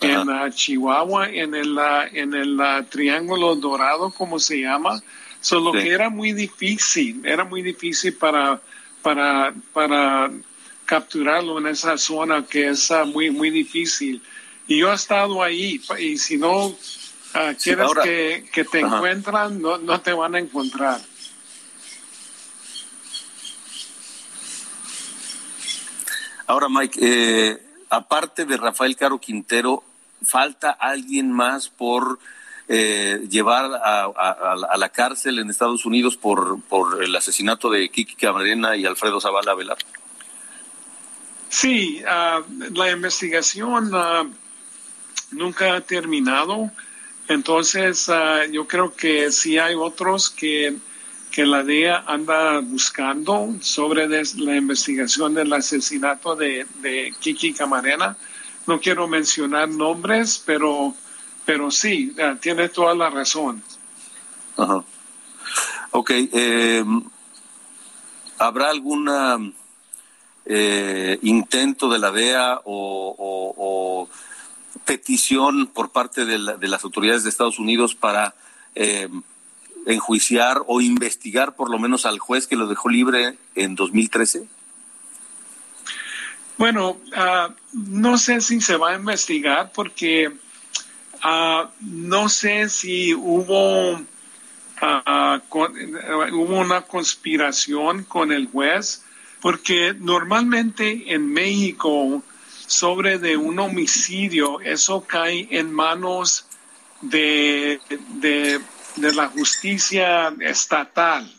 en 0.00 0.28
uh, 0.28 0.50
Chihuahua, 0.50 1.28
en 1.28 1.54
el, 1.54 1.78
en 2.12 2.34
el 2.34 2.86
Triángulo 2.88 3.54
Dorado, 3.56 4.10
como 4.10 4.38
se 4.38 4.60
llama. 4.60 5.02
Solo 5.40 5.72
que 5.72 5.88
era 5.88 6.10
muy 6.10 6.32
difícil, 6.32 7.24
era 7.24 7.44
muy 7.44 7.62
difícil 7.62 8.14
para, 8.14 8.60
para, 9.02 9.54
para 9.72 10.30
capturarlo 10.84 11.58
en 11.58 11.68
esa 11.68 11.96
zona 11.96 12.44
que 12.44 12.68
es 12.68 12.90
uh, 12.90 13.06
muy, 13.06 13.30
muy 13.30 13.50
difícil. 13.50 14.20
Y 14.66 14.78
yo 14.78 14.90
he 14.90 14.94
estado 14.94 15.42
ahí, 15.42 15.80
y 15.98 16.18
si 16.18 16.36
no 16.36 16.76
Ah, 17.34 17.52
quieres 17.60 17.90
que, 18.52 18.64
te 18.64 18.80
encuentran, 18.80 19.60
no, 19.60 19.78
no 19.78 20.00
te 20.00 20.12
van 20.12 20.34
a 20.34 20.38
encontrar. 20.38 21.00
Ahora, 26.46 26.68
Mike, 26.70 26.98
eh, 27.02 27.62
aparte 27.90 28.46
de 28.46 28.56
Rafael 28.56 28.96
Caro 28.96 29.18
Quintero, 29.18 29.84
¿falta 30.22 30.70
alguien 30.70 31.32
más 31.32 31.68
por 31.68 32.18
eh, 32.68 33.26
llevar 33.30 33.70
a, 33.82 34.76
la 34.76 34.88
cárcel 34.90 35.38
en 35.38 35.50
Estados 35.50 35.86
Unidos 35.86 36.16
por, 36.16 36.60
por 36.62 37.02
el 37.02 37.14
asesinato 37.16 37.70
de 37.70 37.88
Kiki 37.88 38.14
Camarena 38.14 38.76
y 38.76 38.84
Alfredo 38.84 39.20
Zavala 39.20 39.54
Velar? 39.54 39.78
Sí, 41.48 42.02
ah, 42.06 42.42
la 42.74 42.90
investigación 42.90 43.90
ah, 43.94 44.26
nunca 45.30 45.76
ha 45.76 45.80
terminado. 45.80 46.70
Entonces, 47.28 48.08
ah, 48.08 48.44
yo 48.50 48.66
creo 48.66 48.94
que 48.94 49.32
sí 49.32 49.58
hay 49.58 49.74
otros 49.74 50.30
que, 50.30 50.76
que 51.30 51.46
la 51.46 51.62
DEA 51.62 52.04
anda 52.06 52.60
buscando 52.60 53.54
sobre 53.60 54.08
la 54.08 54.56
investigación 54.56 55.34
del 55.34 55.52
asesinato 55.52 56.36
de, 56.36 56.66
Kiki 57.20 57.54
Camarena. 57.54 58.16
No 58.68 58.80
quiero 58.80 59.08
mencionar 59.08 59.68
nombres, 59.68 60.40
pero, 60.46 60.94
pero 61.44 61.72
sí, 61.72 62.14
ah, 62.22 62.36
tiene 62.40 62.68
toda 62.68 62.94
la 62.94 63.10
razón. 63.10 63.62
Ajá. 64.56 64.84
Ok. 65.90 66.10
Eh, 66.14 66.84
¿Habrá 68.38 68.70
algún 68.70 69.54
eh, 70.44 71.18
intento 71.22 71.88
de 71.88 71.98
la 71.98 72.12
DEA 72.12 72.60
o 72.64 74.08
petición 74.88 75.66
por 75.66 75.90
parte 75.90 76.24
de, 76.24 76.38
las 76.38 76.82
autoridades 76.82 77.22
de 77.22 77.28
Estados 77.28 77.58
Unidos 77.58 77.94
para 77.94 78.34
eh, 78.74 79.08
enjuiciar 79.84 80.62
o 80.66 80.80
investigar 80.80 81.56
por 81.56 81.70
lo 81.70 81.78
menos 81.78 82.06
al 82.06 82.18
juez 82.18 82.46
que 82.46 82.56
lo 82.56 82.66
dejó 82.66 82.88
libre 82.88 83.36
en 83.54 83.74
2013? 83.74 84.48
Bueno, 86.58 86.98
ah, 87.14 87.54
no 87.72 88.18
sé 88.18 88.40
si 88.40 88.60
se 88.60 88.76
va 88.76 88.90
a 88.90 88.96
investigar 88.96 89.70
porque 89.72 90.32
ah, 91.22 91.70
no 91.80 92.28
sé 92.28 92.68
si 92.68 93.14
hubo, 93.14 94.00
ah, 94.80 95.40
hubo 95.50 96.58
una 96.58 96.82
conspiración 96.82 98.02
con 98.04 98.32
el 98.32 98.48
juez, 98.48 99.04
porque 99.40 99.94
normalmente 99.96 101.14
en 101.14 101.32
México 101.32 102.24
sobre 102.66 103.18
de 103.18 103.36
un 103.36 103.58
homicidio, 103.60 104.60
eso 104.60 105.04
cae 105.06 105.48
en 105.50 105.72
manos 105.72 106.44
de, 107.00 107.80
de, 108.16 108.60
la 108.96 109.28
justicia 109.28 110.34
estatal. 110.40 111.37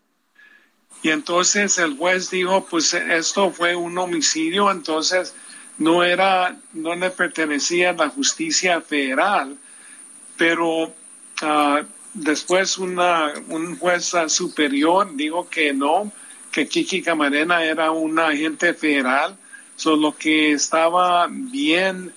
Y 1.01 1.09
entonces 1.09 1.77
el 1.77 1.97
juez 1.97 2.29
dijo, 2.29 2.65
pues 2.69 2.93
esto 2.93 3.51
fue 3.51 3.75
un 3.75 3.97
homicidio, 3.97 4.69
entonces 4.69 5.33
no 5.77 6.03
era, 6.03 6.57
no 6.73 6.95
le 6.95 7.09
pertenecía 7.09 7.91
a 7.91 7.93
la 7.93 8.09
justicia 8.09 8.81
federal, 8.81 9.57
pero 10.37 10.93
ah, 11.41 11.83
después 12.13 12.77
una, 12.77 13.33
un 13.47 13.77
juez 13.77 14.13
superior 14.27 15.15
dijo 15.15 15.49
que 15.49 15.73
no, 15.73 16.11
que 16.51 16.67
Kiki 16.67 17.01
Camarena 17.01 17.63
era 17.63 17.91
un 17.91 18.19
agente 18.19 18.73
federal 18.73 19.37
Solo 19.79 20.13
que 20.13 20.51
estaba 20.51 21.27
bien 21.29 22.11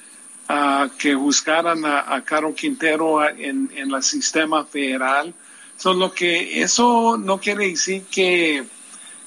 uh, 0.51 0.89
que 0.99 1.15
buscaran 1.15 1.85
a, 1.85 2.21
Caro 2.25 2.53
Quintero 2.53 3.25
en, 3.25 3.71
en 3.73 3.95
el 3.95 4.03
sistema 4.03 4.65
federal. 4.65 5.33
Solo 5.83 6.13
que 6.13 6.63
eso 6.63 7.19
no 7.19 7.41
quiere 7.41 7.67
decir 7.67 8.05
que, 8.05 8.65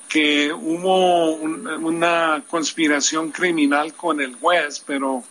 que 0.07 0.53
hubo 0.53 1.31
una 1.33 2.45
conspiración 2.47 3.31
criminal 3.31 3.93
con 3.93 4.21
el 4.21 4.35
juez, 4.35 4.81
pero, 4.87 5.21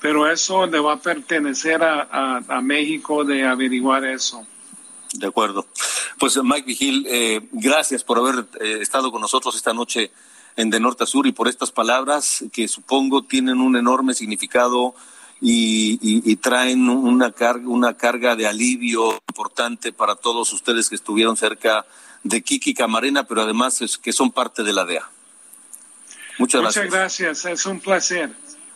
pero 0.00 0.32
eso 0.32 0.66
le 0.66 0.80
va 0.80 0.94
a 0.94 0.96
pertenecer 0.96 1.82
a, 1.82 2.38
a, 2.48 2.60
México 2.62 3.22
de 3.22 3.44
averiguar 3.44 4.06
eso. 4.06 4.46
De 5.12 5.26
acuerdo. 5.26 5.66
Pues 6.18 6.42
Mike 6.42 6.64
Vigil, 6.64 7.06
eh, 7.06 7.46
gracias 7.52 8.02
por 8.02 8.16
haber 8.16 8.46
eh, 8.58 8.78
estado 8.80 9.12
con 9.12 9.20
nosotros 9.20 9.54
esta 9.54 9.74
noche 9.74 10.10
en 10.56 10.70
De 10.70 10.80
Norte 10.80 11.04
a 11.04 11.06
Sur 11.06 11.26
y 11.26 11.32
por 11.32 11.48
estas 11.48 11.70
palabras 11.70 12.46
que 12.50 12.66
supongo 12.66 13.20
tienen 13.24 13.60
un 13.60 13.76
enorme 13.76 14.14
significado 14.14 14.94
y, 15.44 16.36
traen 16.36 16.88
una 16.88 17.32
carga, 17.32 17.68
una 17.68 17.96
carga 17.96 18.36
de 18.36 18.46
alivio 18.46 19.12
importante 19.28 19.92
para 19.92 20.14
todos 20.14 20.52
ustedes 20.52 20.88
que 20.88 20.94
estuvieron 20.94 21.36
cerca 21.36 21.84
de 22.22 22.42
Kiki 22.42 22.74
Camarena, 22.74 23.24
pero 23.24 23.42
además 23.42 23.82
es, 23.82 23.98
que 23.98 24.12
son 24.12 24.30
parte 24.30 24.62
de 24.62 24.72
la 24.72 24.84
DEA. 24.84 25.10
Muchas 26.38 26.60
gracias. 26.60 26.84
Muchas 26.84 26.98
gracias, 26.98 27.44
es 27.44 27.66
un 27.66 27.80
placer. 27.80 28.30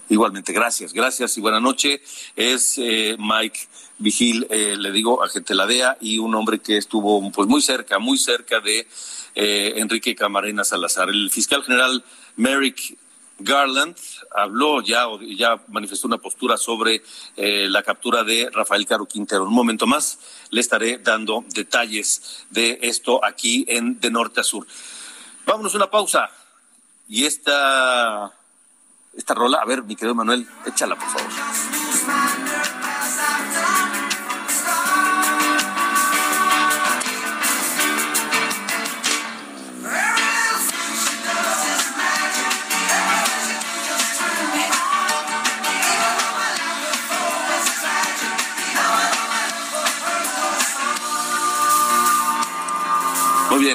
Igualmente, 0.09 0.53
gracias, 0.53 0.93
gracias 0.93 1.37
y 1.37 1.41
buena 1.41 1.61
noche. 1.61 2.01
Es 2.35 2.79
eh, 2.79 3.17
Mike 3.19 3.61
Vigil, 3.99 4.47
eh, 4.51 4.77
le 4.77 4.91
digo, 4.91 5.23
agente 5.23 5.53
de 5.53 5.57
la 5.57 5.67
DEA 5.67 5.99
y 6.01 6.19
un 6.19 6.35
hombre 6.35 6.59
que 6.59 6.77
estuvo 6.77 7.31
pues 7.31 7.49
muy 7.49 7.63
cerca, 7.63 7.99
muy 7.99 8.19
cerca 8.19 8.61
de 8.61 8.87
eh, 9.35 9.75
Enrique 9.77 10.15
Camarena 10.15 10.65
Salazar. 10.65 11.09
El 11.11 11.31
fiscal 11.31 11.63
general 11.63 12.05
Merrick 12.37 12.97
Garland 13.39 13.97
habló 14.35 14.81
ya 14.81 15.07
ya 15.37 15.61
manifestó 15.69 16.07
una 16.07 16.19
postura 16.19 16.57
sobre 16.57 17.03
eh, 17.37 17.67
la 17.69 17.83
captura 17.83 18.25
de 18.25 18.49
Rafael 18.51 18.87
Caro 18.87 19.07
Quintero. 19.07 19.45
un 19.45 19.53
momento 19.53 19.87
más 19.87 20.19
le 20.51 20.61
estaré 20.61 20.99
dando 20.99 21.45
detalles 21.49 22.47
de 22.51 22.79
esto 22.83 23.25
aquí 23.25 23.65
en 23.69 24.01
De 24.01 24.11
Norte 24.11 24.41
a 24.41 24.45
Sur. 24.45 24.67
Vámonos 25.45 25.75
a 25.75 25.77
una 25.77 25.91
pausa. 25.91 26.31
Y 27.09 27.25
esta, 27.25 28.33
esta 29.17 29.35
rola, 29.35 29.59
a 29.59 29.65
ver, 29.65 29.85
mi 29.85 29.95
querido 29.95 30.15
Manuel, 30.15 30.47
échala 30.67 30.97
por 30.97 31.09
favor. 31.09 31.76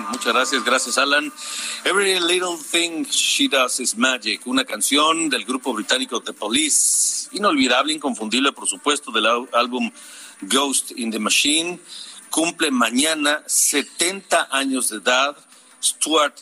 Muchas 0.10 0.34
gracias, 0.34 0.64
gracias 0.64 0.98
Alan. 0.98 1.32
Every 1.84 2.20
Little 2.20 2.58
Thing 2.72 3.06
She 3.06 3.48
Does 3.48 3.80
Is 3.80 3.98
Magic, 3.98 4.46
una 4.46 4.66
canción 4.66 5.30
del 5.30 5.46
grupo 5.46 5.74
británico 5.74 6.22
The 6.22 6.34
Police, 6.34 7.30
inolvidable, 7.34 7.94
inconfundible, 7.94 8.52
por 8.52 8.68
supuesto, 8.68 9.12
del 9.12 9.26
álbum 9.54 9.92
Ghost 10.42 10.92
in 10.96 11.12
the 11.12 11.20
Machine. 11.20 11.80
Cumple 12.30 12.72
mañana 12.72 13.44
70 13.46 14.50
años 14.52 14.90
de 14.90 14.98
edad. 14.98 15.38
Stuart 15.84 16.36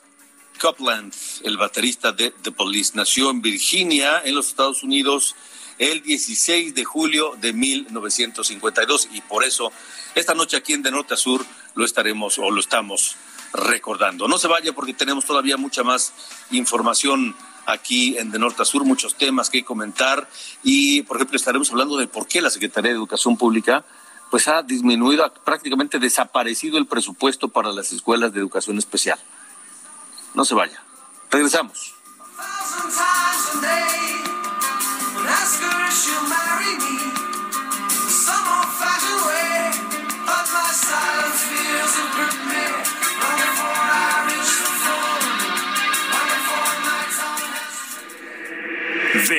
Copeland, 0.59 1.13
el 1.43 1.57
baterista 1.57 2.11
de 2.11 2.31
The 2.31 2.51
Police, 2.51 2.91
nació 2.95 3.29
en 3.31 3.41
Virginia, 3.41 4.21
en 4.23 4.35
los 4.35 4.49
Estados 4.49 4.83
Unidos, 4.83 5.35
el 5.77 6.01
16 6.01 6.75
de 6.75 6.83
julio 6.83 7.35
de 7.39 7.53
1952 7.53 9.09
y 9.13 9.21
por 9.21 9.45
eso 9.45 9.71
esta 10.13 10.33
noche 10.33 10.57
aquí 10.57 10.73
en 10.73 10.83
De 10.83 10.91
Norte 10.91 11.13
a 11.13 11.17
Sur 11.17 11.45
lo 11.75 11.85
estaremos 11.85 12.37
o 12.37 12.51
lo 12.51 12.59
estamos 12.59 13.15
recordando. 13.53 14.27
No 14.27 14.37
se 14.37 14.47
vaya 14.47 14.73
porque 14.73 14.93
tenemos 14.93 15.25
todavía 15.25 15.57
mucha 15.57 15.83
más 15.83 16.13
información 16.51 17.35
aquí 17.65 18.17
en 18.17 18.31
De 18.31 18.39
Norte 18.39 18.61
a 18.61 18.65
Sur, 18.65 18.83
muchos 18.83 19.15
temas 19.15 19.49
que 19.49 19.63
comentar 19.63 20.27
y, 20.63 21.03
por 21.03 21.17
ejemplo, 21.17 21.37
estaremos 21.37 21.69
hablando 21.71 21.97
de 21.97 22.07
por 22.07 22.27
qué 22.27 22.41
la 22.41 22.49
Secretaría 22.49 22.91
de 22.91 22.97
Educación 22.97 23.37
Pública 23.37 23.85
pues 24.29 24.47
ha 24.47 24.61
disminuido, 24.61 25.25
ha 25.25 25.33
prácticamente 25.33 25.97
desaparecido 25.99 26.77
el 26.77 26.85
presupuesto 26.85 27.47
para 27.47 27.71
las 27.71 27.91
escuelas 27.91 28.31
de 28.31 28.39
educación 28.39 28.77
especial. 28.77 29.19
No 30.35 30.45
se 30.45 30.53
vaya. 30.53 30.83
Regresamos. 31.31 31.95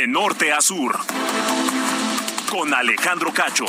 Norte 0.07 0.53
a 0.53 0.61
sur. 0.61 0.99
Con 2.51 2.75
Alejandro 2.75 3.33
Cacho. 3.33 3.65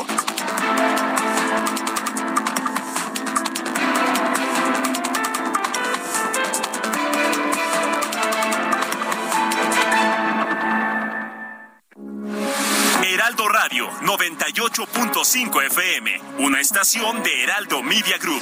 Heraldo 13.04 13.48
Radio 13.48 13.90
98.5 14.02 15.66
FM, 15.66 16.22
una 16.40 16.60
estación 16.60 17.24
de 17.24 17.44
Heraldo 17.44 17.82
Media 17.84 18.18
Group. 18.18 18.42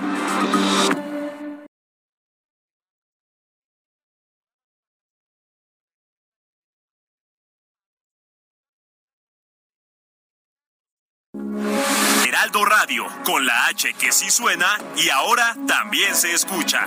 Con 13.23 13.45
la 13.45 13.67
H 13.67 13.93
que 13.93 14.11
sí 14.11 14.29
suena 14.29 14.77
y 14.97 15.09
ahora 15.09 15.55
también 15.65 16.13
se 16.13 16.33
escucha. 16.33 16.85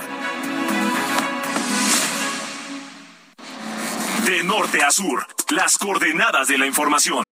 De 4.25 4.43
norte 4.43 4.83
a 4.83 4.91
sur, 4.91 5.25
las 5.49 5.77
coordenadas 5.77 6.47
de 6.47 6.59
la 6.59 6.67
información. 6.67 7.23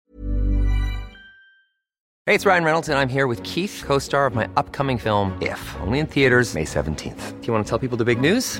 Hey, 2.25 2.35
it's 2.35 2.45
Ryan 2.45 2.63
Reynolds, 2.63 2.89
and 2.89 2.97
I'm 2.97 3.09
here 3.09 3.27
with 3.27 3.43
Keith, 3.43 3.83
co 3.85 3.99
star 3.99 4.25
of 4.25 4.33
my 4.33 4.47
upcoming 4.55 4.97
film, 4.97 5.37
If, 5.41 5.59
only 5.81 5.99
in 5.99 6.07
theaters, 6.07 6.55
May 6.55 6.63
17th. 6.63 7.41
Do 7.41 7.47
you 7.47 7.53
want 7.53 7.65
to 7.65 7.69
tell 7.69 7.79
people 7.79 7.97
the 7.97 8.05
big 8.05 8.19
news? 8.19 8.59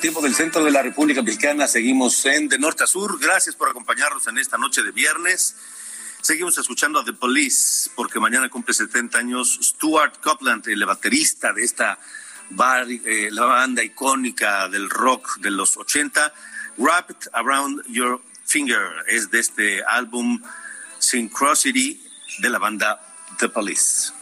Tiempo 0.00 0.20
del 0.20 0.34
centro 0.34 0.64
de 0.64 0.70
la 0.70 0.82
República 0.82 1.22
Mexicana. 1.22 1.66
Seguimos 1.66 2.24
en 2.26 2.48
de 2.48 2.58
norte 2.58 2.84
a 2.84 2.86
sur. 2.86 3.18
Gracias 3.20 3.54
por 3.54 3.68
acompañarnos 3.68 4.26
en 4.26 4.38
esta 4.38 4.58
noche 4.58 4.82
de 4.82 4.90
viernes. 4.90 5.56
Seguimos 6.20 6.56
escuchando 6.58 6.98
a 6.98 7.04
The 7.04 7.12
Police 7.12 7.90
porque 7.94 8.18
mañana 8.18 8.48
cumple 8.48 8.74
70 8.74 9.18
años 9.18 9.58
Stuart 9.62 10.20
Copeland, 10.20 10.66
el 10.68 10.84
baterista 10.84 11.52
de 11.52 11.64
esta 11.64 11.98
eh, 12.88 13.28
la 13.30 13.44
banda 13.44 13.82
icónica 13.82 14.68
del 14.68 14.90
rock 14.90 15.38
de 15.38 15.50
los 15.50 15.76
80. 15.76 16.32
Wrapped 16.78 17.28
Around 17.32 17.84
Your 17.88 18.20
Finger 18.44 19.04
es 19.06 19.30
de 19.30 19.40
este 19.40 19.84
álbum 19.84 20.42
Synchronicity 20.98 22.02
de 22.38 22.50
la 22.50 22.58
banda 22.58 23.00
The 23.38 23.48
Police. 23.48 24.12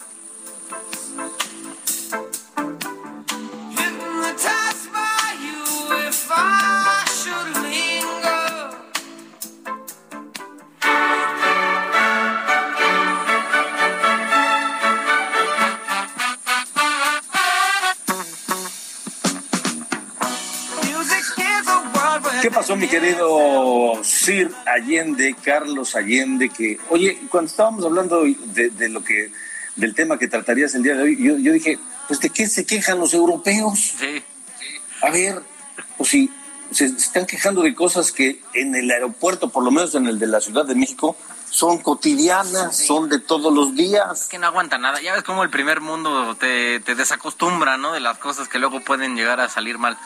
Pasó, 22.63 22.77
mi 22.77 22.87
querido 22.87 24.01
Sir 24.05 24.53
Allende, 24.67 25.35
Carlos 25.43 25.97
Allende? 25.97 26.49
Que, 26.49 26.79
oye, 26.91 27.19
cuando 27.29 27.51
estábamos 27.51 27.85
hablando 27.85 28.23
de, 28.23 28.89
lo 28.89 29.03
que, 29.03 29.33
del 29.75 29.97
tema 29.97 30.17
que 30.17 30.29
tratarías 30.29 30.73
el 30.77 30.85
día 30.85 30.95
de 30.95 31.03
hoy, 31.03 31.17
yo, 31.21 31.37
yo 31.39 31.53
dije, 31.53 31.81
pues 32.07 32.21
de 32.21 32.31
qué 32.31 32.47
se 32.47 32.65
quejan 32.65 33.01
los 33.01 33.15
europeos. 33.15 33.95
Sí. 33.99 34.23
A 35.03 35.11
ver, 35.11 35.43
pues 35.97 36.11
si 36.11 36.31
se 36.71 36.85
están 36.85 37.27
quejando 37.27 37.63
de 37.63 37.75
cosas 37.75 38.13
que 38.13 38.41
en 38.55 38.77
el 38.77 38.89
aeropuerto, 38.93 39.49
por 39.49 39.65
lo 39.65 39.73
menos 39.73 39.97
en 39.97 40.07
el 40.07 40.21
de 40.21 40.29
la 40.29 40.41
Ciudad 40.41 40.65
de 40.65 40.77
México, 40.77 41.17
son 41.51 41.79
cotidianas, 41.79 42.77
son 42.77 43.09
de 43.09 43.19
todos 43.19 43.53
los 43.53 43.75
días. 43.75 44.23
Es 44.23 44.29
que 44.29 44.39
no 44.39 44.47
aguanta 44.47 44.79
nada. 44.79 45.03
Ya 45.03 45.15
ves 45.15 45.25
cómo 45.25 45.43
el 45.43 45.51
primer 45.51 45.81
mundo 45.81 46.37
te, 46.37 46.79
te 46.79 46.95
desacostumbra, 46.95 47.77
¿no? 47.77 47.93
De 47.93 48.01
las 48.01 48.19
cosas 48.19 48.47
que 48.47 48.61
luego 48.61 48.81
pueden 48.81 49.17
llegar 49.17 49.41
a 49.41 49.49
salir 49.49 49.79
mal. 49.79 49.99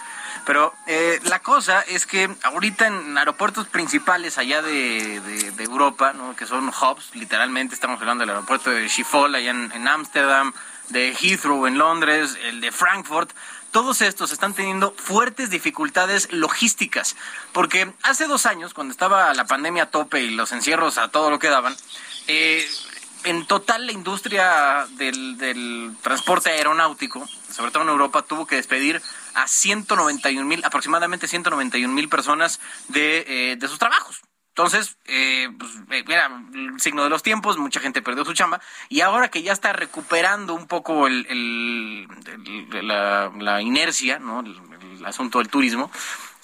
Pero 0.45 0.75
eh, 0.87 1.21
la 1.25 1.41
cosa 1.41 1.81
es 1.83 2.07
que 2.07 2.29
ahorita 2.43 2.87
en 2.87 3.17
aeropuertos 3.17 3.67
principales 3.69 4.39
allá 4.39 4.63
de, 4.63 5.17
Europa, 5.59 6.13
¿no? 6.13 6.37
que 6.37 6.47
son 6.47 6.69
hubs, 6.69 7.15
literalmente 7.15 7.75
estamos 7.75 8.01
hablando 8.01 8.23
del 8.23 8.31
aeropuerto 8.31 8.71
de 8.71 8.89
Schiphol 8.89 9.35
allá 9.35 9.51
en 9.51 9.89
Ámsterdam, 9.89 10.53
de 10.89 11.15
Heathrow 11.15 11.67
en 11.67 11.79
Londres, 11.79 12.37
el 12.45 12.61
de 12.61 12.71
Frankfurt, 12.71 13.33
todos 13.71 14.01
estos 14.01 14.33
están 14.33 14.55
teniendo 14.55 14.93
fuertes 14.93 15.51
dificultades 15.51 16.33
logísticas, 16.33 17.17
porque 17.53 17.93
hace 18.03 18.27
dos 18.27 18.47
años, 18.47 18.73
cuando 18.73 18.93
estaba 18.93 19.35
la 19.35 19.45
pandemia 19.45 19.85
a 19.85 19.91
tope 19.91 20.23
y 20.23 20.31
los 20.31 20.53
encierros 20.53 20.99
a 20.99 21.09
todo 21.09 21.31
lo 21.31 21.39
que 21.39 21.49
daban, 21.49 21.77
eh, 22.27 22.67
en 23.25 23.47
total 23.47 23.87
la 23.87 23.93
industria 23.93 24.87
del, 24.93 25.95
transporte 26.01 26.51
aeronáutico, 26.51 27.29
sobre 27.57 27.71
todo 27.71 27.85
en 27.85 27.89
Europa, 27.89 28.23
tuvo 28.23 28.47
que 28.47 28.57
despedir 28.57 29.01
a 29.35 29.49
191 29.49 30.47
mil, 30.47 30.63
aproximadamente 30.65 31.27
191 31.27 31.93
mil 31.93 32.09
personas 32.09 32.61
de, 32.89 33.25
eh, 33.27 33.57
de 33.57 33.69
sus 33.69 33.79
trabajos. 33.79 34.21
Entonces, 34.51 34.97
eh, 35.07 35.49
pues, 35.59 35.71
eh, 35.91 36.05
era 36.07 36.31
el 36.55 36.81
signo 36.81 37.03
de 37.05 37.11
los 37.11 37.23
tiempos, 37.23 37.59
mucha 37.59 37.81
gente 37.81 38.03
perdió 38.03 38.25
su 38.25 38.35
chamba 38.35 38.61
y 38.89 39.01
ahora 39.01 39.29
que 39.31 39.43
ya 39.43 39.53
está 39.53 39.73
recuperando 39.73 40.55
un 40.55 40.67
poco 40.67 41.07
el, 41.07 42.07
la, 42.83 43.61
inercia, 43.63 44.19
¿no? 44.19 44.41
el, 44.41 45.05
asunto 45.05 45.39
del 45.39 45.49
turismo, 45.49 45.91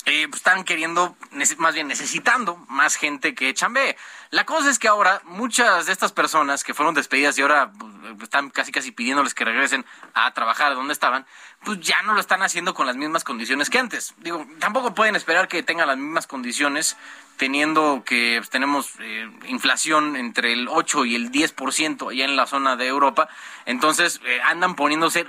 eh, 0.04 0.26
pues, 0.28 0.40
están 0.40 0.64
queriendo, 0.64 1.16
más 1.58 1.74
bien 1.74 1.86
necesitando 1.86 2.56
más 2.68 2.96
gente 2.96 3.34
que 3.34 3.54
chambee. 3.54 3.96
La 4.30 4.44
cosa 4.44 4.70
es 4.70 4.78
que 4.78 4.88
ahora 4.88 5.20
muchas 5.24 5.86
de 5.86 5.92
estas 5.92 6.10
personas 6.10 6.64
que 6.64 6.74
fueron 6.74 6.94
despedidas 6.94 7.38
y 7.38 7.42
ahora 7.42 7.70
pues, 7.78 8.24
están 8.24 8.50
casi 8.50 8.72
casi 8.72 8.90
pidiéndoles 8.90 9.34
que 9.34 9.44
regresen 9.44 9.84
a 10.14 10.32
trabajar 10.32 10.74
donde 10.74 10.92
estaban, 10.92 11.24
pues 11.64 11.80
ya 11.80 12.02
no 12.02 12.14
lo 12.14 12.20
están 12.20 12.42
haciendo 12.42 12.74
con 12.74 12.86
las 12.86 12.96
mismas 12.96 13.22
condiciones 13.22 13.70
que 13.70 13.78
antes. 13.78 14.14
Digo, 14.18 14.44
tampoco 14.58 14.92
pueden 14.94 15.14
esperar 15.14 15.46
que 15.46 15.62
tengan 15.62 15.86
las 15.86 15.98
mismas 15.98 16.26
condiciones 16.26 16.96
teniendo 17.36 18.02
que 18.04 18.36
pues, 18.38 18.50
tenemos 18.50 18.94
eh, 18.98 19.30
inflación 19.46 20.16
entre 20.16 20.52
el 20.52 20.66
8 20.68 21.04
y 21.04 21.14
el 21.14 21.30
10% 21.30 22.10
allá 22.10 22.24
en 22.24 22.34
la 22.34 22.46
zona 22.46 22.74
de 22.74 22.88
Europa. 22.88 23.28
Entonces 23.66 24.20
eh, 24.24 24.40
andan 24.44 24.74
poniéndose 24.74 25.24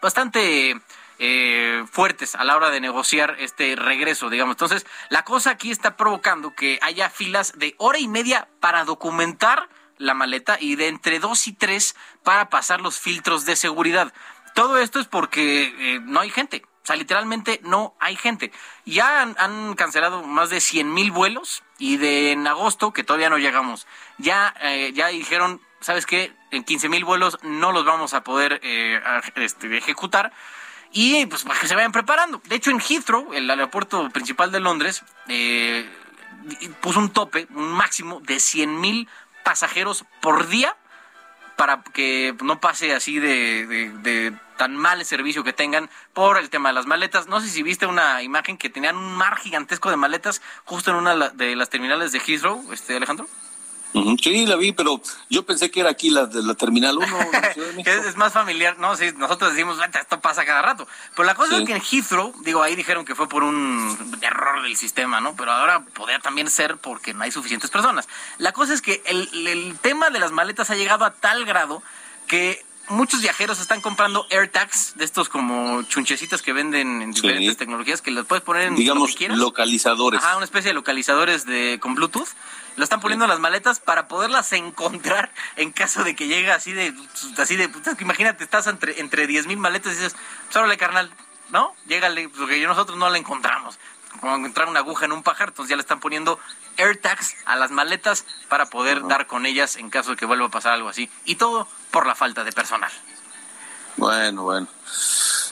bastante 0.00 0.80
eh, 1.18 1.84
fuertes 1.90 2.34
a 2.34 2.44
la 2.44 2.56
hora 2.56 2.70
de 2.70 2.80
negociar 2.80 3.36
este 3.38 3.76
regreso, 3.76 4.30
digamos. 4.30 4.54
Entonces, 4.54 4.86
la 5.08 5.24
cosa 5.24 5.50
aquí 5.50 5.70
está 5.70 5.96
provocando 5.96 6.54
que 6.54 6.78
haya 6.82 7.10
filas 7.10 7.52
de 7.56 7.74
hora 7.78 7.98
y 7.98 8.08
media 8.08 8.48
para 8.60 8.84
documentar 8.84 9.68
la 9.98 10.14
maleta 10.14 10.58
y 10.60 10.76
de 10.76 10.88
entre 10.88 11.18
dos 11.18 11.46
y 11.46 11.52
tres 11.52 11.96
para 12.22 12.50
pasar 12.50 12.80
los 12.80 12.98
filtros 12.98 13.46
de 13.46 13.56
seguridad. 13.56 14.12
Todo 14.54 14.78
esto 14.78 15.00
es 15.00 15.06
porque 15.06 15.74
eh, 15.78 16.00
no 16.02 16.20
hay 16.20 16.30
gente. 16.30 16.62
O 16.82 16.86
sea, 16.86 16.96
literalmente 16.96 17.60
no 17.64 17.96
hay 17.98 18.14
gente. 18.14 18.52
Ya 18.84 19.22
han, 19.22 19.74
cancelado 19.74 20.22
más 20.22 20.50
de 20.50 20.60
100 20.60 20.94
mil 20.94 21.10
vuelos 21.10 21.64
y 21.78 21.96
de 21.96 22.30
en 22.30 22.46
agosto, 22.46 22.92
que 22.92 23.02
todavía 23.02 23.28
no 23.28 23.38
llegamos, 23.38 23.88
ya, 24.18 24.54
eh, 24.62 24.92
ya 24.94 25.08
dijeron, 25.08 25.60
¿sabes 25.80 26.06
qué? 26.06 26.32
En 26.52 26.62
15 26.62 26.88
mil 26.88 27.04
vuelos 27.04 27.38
no 27.42 27.72
los 27.72 27.84
vamos 27.84 28.14
a 28.14 28.22
poder 28.22 28.60
eh, 28.62 29.00
este, 29.34 29.76
ejecutar 29.76 30.32
y 30.96 31.26
pues 31.26 31.42
para 31.42 31.60
que 31.60 31.68
se 31.68 31.74
vayan 31.74 31.92
preparando. 31.92 32.40
De 32.46 32.56
hecho, 32.56 32.70
en 32.70 32.80
Heathrow, 32.80 33.34
el 33.34 33.50
aeropuerto 33.50 34.08
principal 34.08 34.50
de 34.50 34.60
Londres, 34.60 35.02
eh, 35.28 35.86
puso 36.80 37.00
un 37.00 37.10
tope, 37.10 37.46
un 37.50 37.68
máximo 37.68 38.20
de 38.20 38.40
100 38.40 38.80
mil 38.80 39.06
pasajeros 39.44 40.06
por 40.22 40.48
día 40.48 40.74
para 41.56 41.82
que 41.82 42.34
no 42.42 42.60
pase 42.60 42.94
así 42.94 43.18
de, 43.18 44.34
tan 44.56 44.74
mal 44.74 45.00
el 45.00 45.06
servicio 45.06 45.44
que 45.44 45.52
tengan 45.52 45.90
por 46.14 46.38
el 46.38 46.48
tema 46.48 46.70
de 46.70 46.74
las 46.74 46.86
maletas. 46.86 47.26
No 47.26 47.42
sé 47.42 47.48
si 47.48 47.62
viste 47.62 47.84
una 47.84 48.22
imagen 48.22 48.56
que 48.56 48.70
tenían 48.70 48.96
un 48.96 49.14
mar 49.14 49.36
gigantesco 49.36 49.90
de 49.90 49.96
maletas 49.96 50.40
justo 50.64 50.92
en 50.92 50.96
una 50.96 51.28
de 51.28 51.56
las 51.56 51.68
terminales 51.68 52.12
de 52.12 52.20
Heathrow, 52.20 52.72
este 52.72 52.96
Alejandro. 52.96 53.28
Sí, 54.22 54.46
la 54.46 54.56
vi, 54.56 54.72
pero 54.72 55.00
yo 55.30 55.46
pensé 55.46 55.70
que 55.70 55.80
era 55.80 55.90
aquí 55.90 56.10
la 56.10 56.26
de 56.26 56.42
la 56.42 56.54
Terminal 56.54 56.98
1. 56.98 57.06
es 57.84 58.16
más 58.16 58.32
familiar, 58.32 58.78
¿no? 58.78 58.96
Sí, 58.96 59.12
nosotros 59.16 59.52
decimos, 59.52 59.78
esto 59.98 60.20
pasa 60.20 60.44
cada 60.44 60.62
rato. 60.62 60.86
Pero 61.14 61.24
la 61.24 61.34
cosa 61.34 61.56
es 61.56 61.64
que 61.64 61.72
en 61.72 61.80
Heathrow, 61.82 62.34
digo, 62.42 62.62
ahí 62.62 62.76
dijeron 62.76 63.04
que 63.04 63.14
fue 63.14 63.28
por 63.28 63.42
un 63.42 64.18
error 64.20 64.62
del 64.62 64.76
sistema, 64.76 65.20
¿no? 65.20 65.34
Pero 65.36 65.52
ahora 65.52 65.80
podría 65.94 66.18
también 66.18 66.50
ser 66.50 66.76
porque 66.76 67.14
no 67.14 67.22
hay 67.22 67.30
suficientes 67.30 67.70
personas. 67.70 68.08
La 68.38 68.52
cosa 68.52 68.74
es 68.74 68.82
que 68.82 69.02
el, 69.06 69.78
tema 69.80 70.10
de 70.10 70.18
las 70.18 70.32
maletas 70.32 70.70
ha 70.70 70.74
llegado 70.74 71.04
a 71.04 71.12
tal 71.12 71.44
grado 71.44 71.82
que 72.26 72.64
muchos 72.88 73.20
viajeros 73.20 73.60
están 73.60 73.80
comprando 73.80 74.26
AirTags, 74.30 74.96
de 74.96 75.04
estos 75.04 75.28
como 75.28 75.82
chunchecitas 75.84 76.42
que 76.42 76.52
venden 76.52 77.02
en 77.02 77.12
diferentes 77.12 77.56
tecnologías, 77.56 78.02
que 78.02 78.10
los 78.10 78.26
puedes 78.26 78.44
poner 78.44 78.68
en 78.68 78.76
Digamos, 78.76 79.14
localizadores. 79.30 80.22
Ajá, 80.22 80.36
una 80.36 80.44
especie 80.44 80.70
de 80.70 80.74
localizadores 80.74 81.46
de 81.46 81.78
con 81.80 81.94
Bluetooth 81.94 82.28
lo 82.76 82.84
están 82.84 83.00
poniendo 83.00 83.24
en 83.24 83.30
las 83.30 83.40
maletas 83.40 83.80
para 83.80 84.06
poderlas 84.06 84.52
encontrar 84.52 85.32
en 85.56 85.72
caso 85.72 86.04
de 86.04 86.14
que 86.14 86.26
llegue 86.26 86.50
así 86.50 86.72
de, 86.72 86.94
así 87.38 87.56
de, 87.56 87.70
imagínate, 88.00 88.44
estás 88.44 88.66
entre, 88.66 89.00
entre 89.00 89.26
10 89.26 89.46
mil 89.46 89.58
maletas 89.58 89.92
y 89.92 89.96
dices, 89.96 90.16
pues 90.52 90.78
carnal, 90.78 91.10
¿no? 91.50 91.74
Llégale, 91.86 92.28
porque 92.28 92.64
nosotros 92.66 92.98
no 92.98 93.08
la 93.08 93.18
encontramos. 93.18 93.78
Como 94.20 94.36
encontrar 94.36 94.68
una 94.68 94.80
aguja 94.80 95.04
en 95.04 95.12
un 95.12 95.22
pajar, 95.22 95.48
entonces 95.48 95.70
ya 95.70 95.76
le 95.76 95.82
están 95.82 96.00
poniendo 96.00 96.38
AirTags 96.78 97.36
a 97.44 97.56
las 97.56 97.70
maletas 97.70 98.24
para 98.48 98.66
poder 98.66 99.06
dar 99.06 99.26
con 99.26 99.46
ellas 99.46 99.76
en 99.76 99.90
caso 99.90 100.10
de 100.10 100.16
que 100.16 100.26
vuelva 100.26 100.46
a 100.46 100.50
pasar 100.50 100.72
algo 100.72 100.88
así. 100.88 101.10
Y 101.24 101.36
todo 101.36 101.68
por 101.90 102.06
la 102.06 102.14
falta 102.14 102.44
de 102.44 102.52
personal. 102.52 102.90
Bueno, 103.96 104.42
bueno. 104.42 104.68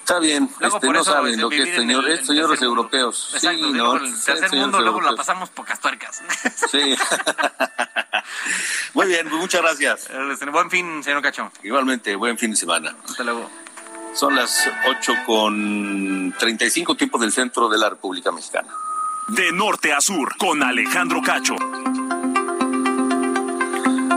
Está 0.04 0.18
bien, 0.18 0.50
este, 0.60 0.90
no 0.90 1.02
saben 1.02 1.40
lo 1.40 1.48
que 1.48 1.62
es 1.62 1.76
señor, 1.76 2.06
es 2.10 2.26
señores 2.26 2.60
europeos. 2.60 3.30
Exacto, 3.32 3.68
sí, 3.68 3.72
¿no? 3.72 3.96
el 3.96 4.22
tercer 4.22 4.52
mundo 4.52 4.80
luego 4.82 5.00
la 5.00 5.14
pasamos 5.14 5.48
pocas 5.48 5.80
tuercas. 5.80 6.22
Sí. 6.70 6.94
Muy 8.94 9.06
bien, 9.06 9.28
pues 9.28 9.40
muchas 9.40 9.62
gracias. 9.62 10.08
Buen 10.52 10.70
fin, 10.70 11.02
señor 11.02 11.22
Cacho. 11.22 11.50
Igualmente, 11.62 12.16
buen 12.16 12.36
fin 12.36 12.50
de 12.50 12.56
semana. 12.56 12.94
Hasta 13.06 13.24
luego. 13.24 13.50
Son 14.14 14.36
las 14.36 14.70
8 14.86 15.12
con 15.26 16.32
35 16.38 16.94
tiempos 16.94 17.20
del 17.20 17.32
centro 17.32 17.68
de 17.68 17.78
la 17.78 17.90
República 17.90 18.30
Mexicana. 18.30 18.68
De 19.28 19.50
norte 19.50 19.92
a 19.92 20.00
sur, 20.00 20.36
con 20.38 20.62
Alejandro 20.62 21.20
Cacho. 21.20 21.56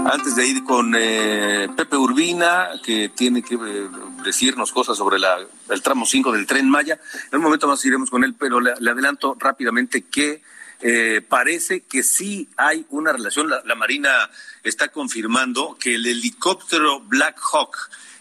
Antes 0.05 0.35
de 0.35 0.47
ir 0.47 0.63
con 0.63 0.93
eh, 0.95 1.67
Pepe 1.75 1.97
Urbina, 1.97 2.69
que 2.83 3.09
tiene 3.09 3.41
que 3.41 3.55
eh, 3.55 3.89
decirnos 4.23 4.71
cosas 4.71 4.97
sobre 4.97 5.17
la, 5.17 5.39
el 5.69 5.81
tramo 5.81 6.05
5 6.05 6.31
del 6.31 6.45
tren 6.45 6.69
Maya, 6.69 6.99
en 7.31 7.37
un 7.39 7.43
momento 7.43 7.67
más 7.67 7.83
iremos 7.83 8.11
con 8.11 8.23
él, 8.23 8.35
pero 8.37 8.59
le, 8.59 8.71
adelanto 8.71 9.35
rápidamente 9.39 10.03
que 10.03 10.43
eh, 10.81 11.21
parece 11.27 11.81
que 11.81 12.03
sí 12.03 12.49
hay 12.55 12.85
una 12.89 13.13
relación. 13.13 13.49
La, 13.49 13.75
Marina 13.75 14.29
está 14.63 14.89
confirmando 14.89 15.75
que 15.79 15.95
el 15.95 16.05
helicóptero 16.05 16.99
Black 16.99 17.39
Hawk 17.51 17.75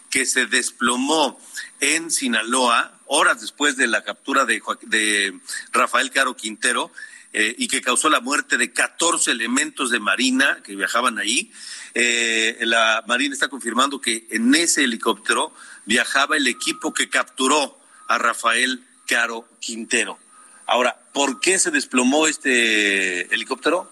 que 0.09 0.25
se 0.25 0.45
desplomó 0.45 1.39
en 1.79 2.11
Sinaloa, 2.11 2.99
horas 3.05 3.41
después 3.41 3.77
de 3.77 3.87
la 3.87 4.03
captura 4.03 4.45
de, 4.45 5.39
Rafael 5.71 6.11
Caro 6.11 6.35
Quintero, 6.35 6.91
eh, 7.33 7.55
y 7.57 7.67
que 7.67 7.81
causó 7.81 8.09
la 8.09 8.21
muerte 8.21 8.57
de 8.57 8.71
14 8.71 9.31
elementos 9.31 9.91
de 9.91 9.99
Marina 9.99 10.59
que 10.63 10.75
viajaban 10.75 11.19
ahí. 11.19 11.51
Eh, 11.93 12.57
la 12.61 13.03
Marina 13.07 13.33
está 13.33 13.49
confirmando 13.49 13.99
que 13.99 14.27
en 14.31 14.55
ese 14.55 14.83
helicóptero 14.83 15.53
viajaba 15.85 16.37
el 16.37 16.47
equipo 16.47 16.93
que 16.93 17.09
capturó 17.09 17.77
a 18.07 18.17
Rafael 18.17 18.83
Caro 19.05 19.47
Quintero. 19.59 20.17
Ahora, 20.65 20.99
¿por 21.13 21.39
qué 21.39 21.59
se 21.59 21.71
desplomó 21.71 22.27
este 22.27 23.33
helicóptero? 23.33 23.91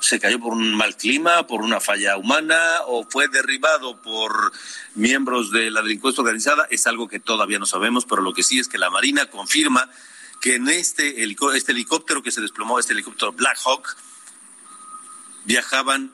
¿Se 0.00 0.20
cayó 0.20 0.38
por 0.38 0.52
un 0.52 0.74
mal 0.74 0.96
clima, 0.96 1.46
por 1.46 1.62
una 1.62 1.80
falla 1.80 2.16
humana 2.16 2.58
o 2.86 3.06
fue 3.08 3.28
derribado 3.28 4.00
por 4.02 4.52
miembros 4.94 5.50
de 5.50 5.70
la 5.70 5.82
delincuencia 5.82 6.22
organizada? 6.22 6.66
Es 6.70 6.86
algo 6.86 7.08
que 7.08 7.18
todavía 7.18 7.58
no 7.58 7.66
sabemos, 7.66 8.04
pero 8.04 8.22
lo 8.22 8.32
que 8.32 8.42
sí 8.42 8.58
es 8.58 8.68
que 8.68 8.78
la 8.78 8.90
Marina 8.90 9.26
confirma 9.26 9.90
que 10.40 10.56
en 10.56 10.68
este, 10.68 11.24
este 11.24 11.72
helicóptero 11.72 12.22
que 12.22 12.30
se 12.30 12.40
desplomó, 12.40 12.78
este 12.78 12.92
helicóptero 12.92 13.32
Black 13.32 13.58
Hawk, 13.64 13.96
viajaban 15.44 16.12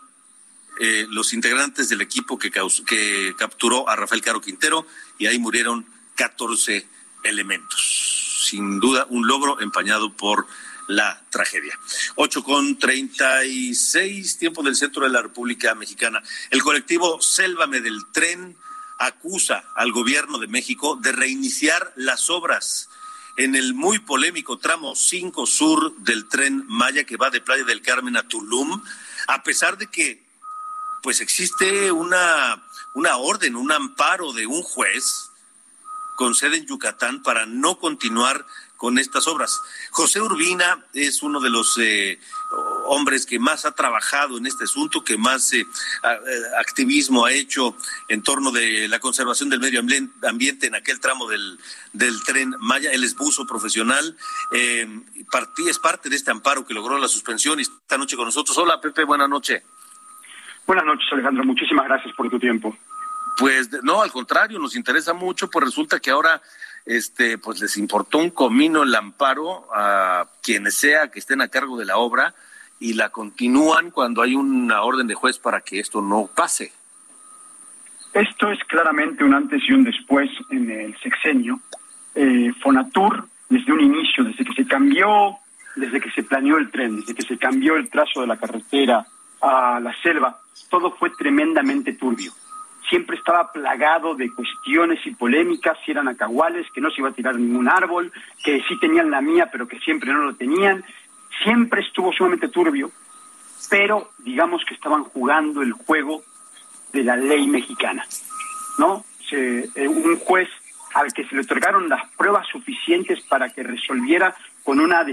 eh, 0.81 1.07
los 1.11 1.33
integrantes 1.35 1.89
del 1.89 2.01
equipo 2.01 2.39
que, 2.39 2.51
que 2.51 3.35
capturó 3.37 3.89
a 3.89 3.97
Rafael 3.97 4.23
Caro 4.23 4.41
Quintero 4.41 4.87
y 5.19 5.27
ahí 5.27 5.39
murieron 5.39 5.87
14 6.15 6.87
elementos. 7.25 8.47
Sin 8.49 8.81
duda, 8.81 9.07
un 9.11 9.27
logro 9.27 9.61
empañado 9.61 10.13
por 10.17 10.47
la 10.95 11.25
tragedia. 11.31 11.79
8 12.17 12.43
con 12.43 12.79
36, 12.79 14.39
tiempo 14.39 14.63
del 14.63 14.77
centro 14.77 15.05
de 15.05 15.11
la 15.11 15.23
República 15.23 15.75
Mexicana. 15.75 16.23
El 16.51 16.63
colectivo 16.63 17.21
Sélvame 17.21 17.81
del 17.81 18.07
Tren 18.13 18.57
acusa 18.99 19.65
al 19.75 19.93
gobierno 19.93 20.39
de 20.39 20.47
México 20.47 20.97
de 21.01 21.13
reiniciar 21.13 21.93
las 21.97 22.31
obras 22.31 22.89
en 23.37 23.57
el 23.57 23.75
muy 23.75 23.99
polémico 23.99 24.59
tramo 24.59 24.95
5 24.95 25.47
sur 25.47 25.97
del 25.99 26.29
tren 26.29 26.65
Maya 26.69 27.05
que 27.05 27.17
va 27.17 27.31
de 27.31 27.41
Playa 27.41 27.65
del 27.65 27.81
Carmen 27.81 28.17
a 28.17 28.29
Tulum, 28.29 28.83
a 29.27 29.43
pesar 29.43 29.79
de 29.79 29.87
que 29.87 30.23
pues 31.03 31.21
existe 31.21 31.91
una, 31.91 32.63
una 32.95 33.17
orden, 33.17 33.57
un 33.57 33.73
amparo 33.73 34.33
de 34.33 34.47
un 34.47 34.63
juez 34.63 35.32
con 36.17 36.35
sede 36.35 36.59
en 36.59 36.67
Yucatán 36.67 37.23
para 37.23 37.47
no 37.47 37.79
continuar 37.79 38.45
con 38.77 38.99
estas 38.99 39.29
obras. 39.29 39.61
José 39.93 40.21
Urbina 40.21 40.85
es 40.93 41.23
uno 41.23 41.39
de 41.39 41.51
los 41.51 41.79
eh, 41.79 42.19
hombres 42.87 43.27
que 43.27 43.39
más 43.39 43.65
ha 43.65 43.73
trabajado 43.73 44.39
en 44.39 44.47
este 44.47 44.65
asunto, 44.65 45.05
que 45.05 45.17
más 45.17 45.53
eh, 45.53 45.61
eh, 45.61 45.67
activismo 46.59 47.25
ha 47.25 47.33
hecho 47.33 47.77
en 48.09 48.23
torno 48.23 48.51
de 48.51 48.89
la 48.89 48.99
conservación 48.99 49.49
del 49.51 49.61
medio 49.61 49.81
ambiente 49.81 50.67
en 50.67 50.75
aquel 50.75 51.01
tramo 51.01 51.29
del, 51.29 51.59
del 51.93 52.23
tren 52.25 52.55
Maya. 52.59 52.91
Él 52.91 53.05
es 53.05 53.15
buzo 53.15 53.47
profesional, 53.47 54.17
eh, 54.53 54.87
es 55.69 55.79
parte 55.79 56.09
de 56.09 56.17
este 56.17 56.31
amparo 56.31 56.67
que 56.67 56.75
logró 56.75 56.99
la 56.99 57.09
suspensión 57.09 57.61
y 57.61 57.63
esta 57.63 57.99
noche 57.99 58.17
con 58.17 58.27
nosotros. 58.27 58.57
Hola 58.59 58.81
Pepe, 58.81 59.05
buenas 59.05 59.29
noches. 59.29 59.63
Buenas 60.67 60.85
noches 60.85 61.07
Alejandro, 61.13 61.45
muchísimas 61.45 61.87
gracias 61.87 62.15
por 62.17 62.29
tu 62.31 62.39
tiempo. 62.39 62.77
Pues 63.39 63.71
no, 63.83 64.03
al 64.03 64.13
contrario, 64.13 64.59
nos 64.59 64.77
interesa 64.77 65.15
mucho, 65.15 65.49
pues 65.49 65.65
resulta 65.67 66.01
que 66.01 66.11
ahora 66.11 66.41
este 66.85 67.39
pues 67.39 67.61
les 67.61 67.77
importó 67.77 68.19
un 68.19 68.31
comino 68.31 68.83
el 68.83 68.95
amparo 68.95 69.69
a 69.73 70.27
quienes 70.43 70.75
sea 70.75 71.11
que 71.11 71.21
estén 71.21 71.41
a 71.41 71.49
cargo 71.49 71.77
de 71.79 71.85
la 71.85 71.97
obra 71.97 72.35
y 72.81 72.95
la 72.95 73.11
continúan 73.11 73.91
cuando 73.91 74.23
hay 74.23 74.35
una 74.35 74.83
orden 74.83 75.07
de 75.07 75.15
juez 75.15 75.39
para 75.39 75.61
que 75.61 75.79
esto 75.79 76.03
no 76.03 76.29
pase. 76.35 76.73
Esto 78.13 78.51
es 78.51 78.59
claramente 78.65 79.25
un 79.25 79.35
antes 79.35 79.63
y 79.67 79.73
un 79.73 79.85
después 79.85 80.29
en 80.51 80.71
el 80.71 80.99
sexenio. 80.99 81.61
Eh, 82.15 82.53
Fonatur, 82.61 83.27
desde 83.49 83.73
un 83.73 83.81
inicio, 83.81 84.25
desde 84.25 84.45
que 84.45 84.53
se 84.53 84.67
cambió, 84.67 85.39
desde 85.77 86.01
que 86.01 86.11
se 86.11 86.23
planeó 86.25 86.59
el 86.59 86.71
tren, 86.71 86.97
desde 86.97 87.15
que 87.15 87.23
se 87.23 87.39
cambió 87.39 87.77
el 87.77 87.89
trazo 87.89 88.21
de 88.21 88.27
la 88.27 88.37
carretera 88.37 89.07
a 89.41 89.81
la 89.81 89.95
selva, 90.03 90.41
todo 90.69 90.91
fue 90.97 91.11
tremendamente 91.11 91.95
turbio. 91.95 92.33
Siempre 92.89 93.17
estaba 93.17 93.53
plagado 93.53 94.15
de 94.15 94.31
cuestiones 94.33 95.05
y 95.07 95.15
polémicas, 95.15 95.79
si 95.85 95.93
eran 95.93 96.09
acaguales, 96.09 96.67
que 96.73 96.81
no 96.81 96.91
se 96.91 97.01
iba 97.01 97.09
a 97.09 97.13
tirar 97.13 97.37
ningún 97.37 97.69
árbol, 97.69 98.13
que 98.45 98.63
sí 98.69 98.79
tenían 98.79 99.11
la 99.11 99.21
mía, 99.21 99.49
pero 99.51 99.67
que 99.67 99.79
siempre 99.79 100.13
no 100.13 100.25
lo 100.25 100.35
tenían, 100.35 100.85
siempre 101.43 101.81
estuvo 101.83 102.13
sumamente 102.13 102.49
turbio, 102.49 102.91
pero 103.71 104.11
digamos 104.19 104.65
que 104.65 104.75
estaban 104.75 105.05
jugando 105.05 105.63
el 105.63 105.73
juego 105.73 106.23
de 106.93 107.05
la 107.05 107.17
ley 107.17 107.47
mexicana, 107.47 108.05
¿no? 108.79 109.05
Se, 109.29 109.71
eh, 109.75 109.89
un 109.89 110.19
juez 110.19 110.49
al 110.95 111.13
que 111.13 111.27
se 111.27 111.35
le 111.35 111.43
otorgaron 111.43 111.89
las 111.89 112.07
pruebas 112.17 112.47
suficientes 112.49 113.23
para 113.23 113.49
que 113.49 113.63
resolviera 113.63 114.35
con 114.63 114.79
una 114.79 115.07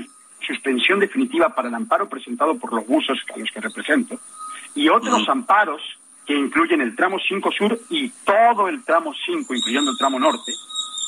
suspensión 0.46 1.00
definitiva 1.00 1.56
para 1.56 1.70
el 1.70 1.76
amparo 1.76 2.10
presentado 2.10 2.58
por 2.58 2.74
los 2.74 2.86
buzos 2.86 3.20
a 3.34 3.38
los 3.38 3.50
que 3.52 3.62
represento, 3.62 4.20
y 4.76 4.90
otros 4.90 5.28
amparos 5.30 5.82
que 6.30 6.36
incluyen 6.36 6.80
el 6.82 6.96
tramo 6.96 7.18
5 7.18 7.52
sur 7.52 7.80
y 7.90 8.08
todo 8.24 8.68
el 8.68 8.84
tramo 8.84 9.16
5, 9.26 9.52
incluyendo 9.52 9.90
el 9.90 9.98
tramo 9.98 10.20
norte, 10.20 10.54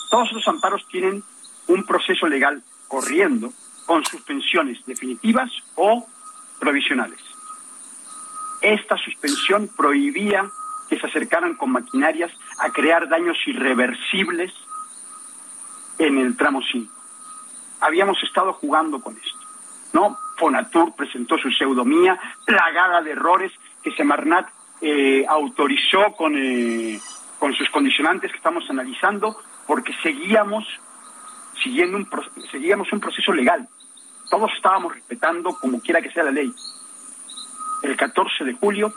todos 0.09 0.27
esos 0.31 0.47
amparos 0.47 0.83
tienen 0.87 1.23
un 1.67 1.85
proceso 1.85 2.25
legal 2.25 2.63
corriendo 2.87 3.53
con 3.85 4.03
suspensiones 4.03 4.83
definitivas 4.83 5.51
o 5.75 6.07
provisionales. 6.59 7.19
Esta 8.63 8.97
suspensión 8.97 9.69
prohibía 9.77 10.49
que 10.89 10.99
se 10.99 11.05
acercaran 11.05 11.53
con 11.53 11.71
maquinarias 11.71 12.31
a 12.57 12.71
crear 12.71 13.07
daños 13.07 13.37
irreversibles 13.45 14.51
en 15.99 16.17
el 16.17 16.35
tramo 16.35 16.63
5. 16.63 16.91
Habíamos 17.81 18.17
estado 18.23 18.53
jugando 18.53 18.99
con 18.99 19.15
esto, 19.15 19.39
¿no? 19.93 20.17
Fonatur 20.37 20.95
presentó 20.95 21.37
su 21.37 21.51
pseudomía 21.51 22.19
plagada 22.43 23.03
de 23.03 23.11
errores 23.11 23.51
que 23.83 23.91
Semarnat 23.91 24.47
eh, 24.81 25.25
autorizó 25.27 26.13
con, 26.17 26.35
eh, 26.35 26.99
con 27.39 27.53
sus 27.53 27.69
condicionantes 27.69 28.31
que 28.31 28.37
estamos 28.37 28.69
analizando 28.69 29.37
porque 29.67 29.93
seguíamos 30.01 30.65
siguiendo 31.61 31.97
un, 31.97 32.09
seguíamos 32.51 32.91
un 32.91 32.99
proceso 32.99 33.31
legal. 33.33 33.67
Todos 34.29 34.51
estábamos 34.55 34.93
respetando 34.95 35.55
como 35.59 35.79
quiera 35.81 36.01
que 36.01 36.11
sea 36.11 36.23
la 36.23 36.31
ley. 36.31 36.51
El 37.83 37.95
14 37.95 38.43
de 38.43 38.53
julio, 38.53 38.93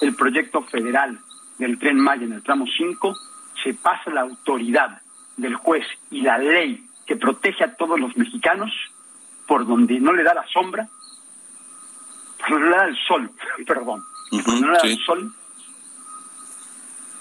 el 0.00 0.14
proyecto 0.14 0.62
federal 0.62 1.18
del 1.58 1.78
tren 1.78 1.98
Maya 1.98 2.24
en 2.24 2.32
el 2.32 2.42
tramo 2.42 2.66
5 2.66 3.16
se 3.62 3.74
pasa 3.74 4.10
la 4.10 4.22
autoridad 4.22 5.00
del 5.36 5.54
juez 5.54 5.86
y 6.10 6.20
la 6.22 6.38
ley 6.38 6.84
que 7.06 7.16
protege 7.16 7.64
a 7.64 7.74
todos 7.74 7.98
los 7.98 8.16
mexicanos 8.16 8.72
por 9.46 9.66
donde 9.66 10.00
no 10.00 10.12
le 10.12 10.22
da 10.22 10.34
la 10.34 10.46
sombra, 10.48 10.88
por 12.38 12.50
donde 12.50 12.64
no 12.64 12.70
le 12.70 12.76
da 12.76 12.86
el 12.86 12.96
sol, 13.06 13.30
perdón, 13.66 14.02
no 14.42 14.70
le 14.70 14.78
da 14.78 14.84
el 14.84 14.98
sol, 15.04 15.32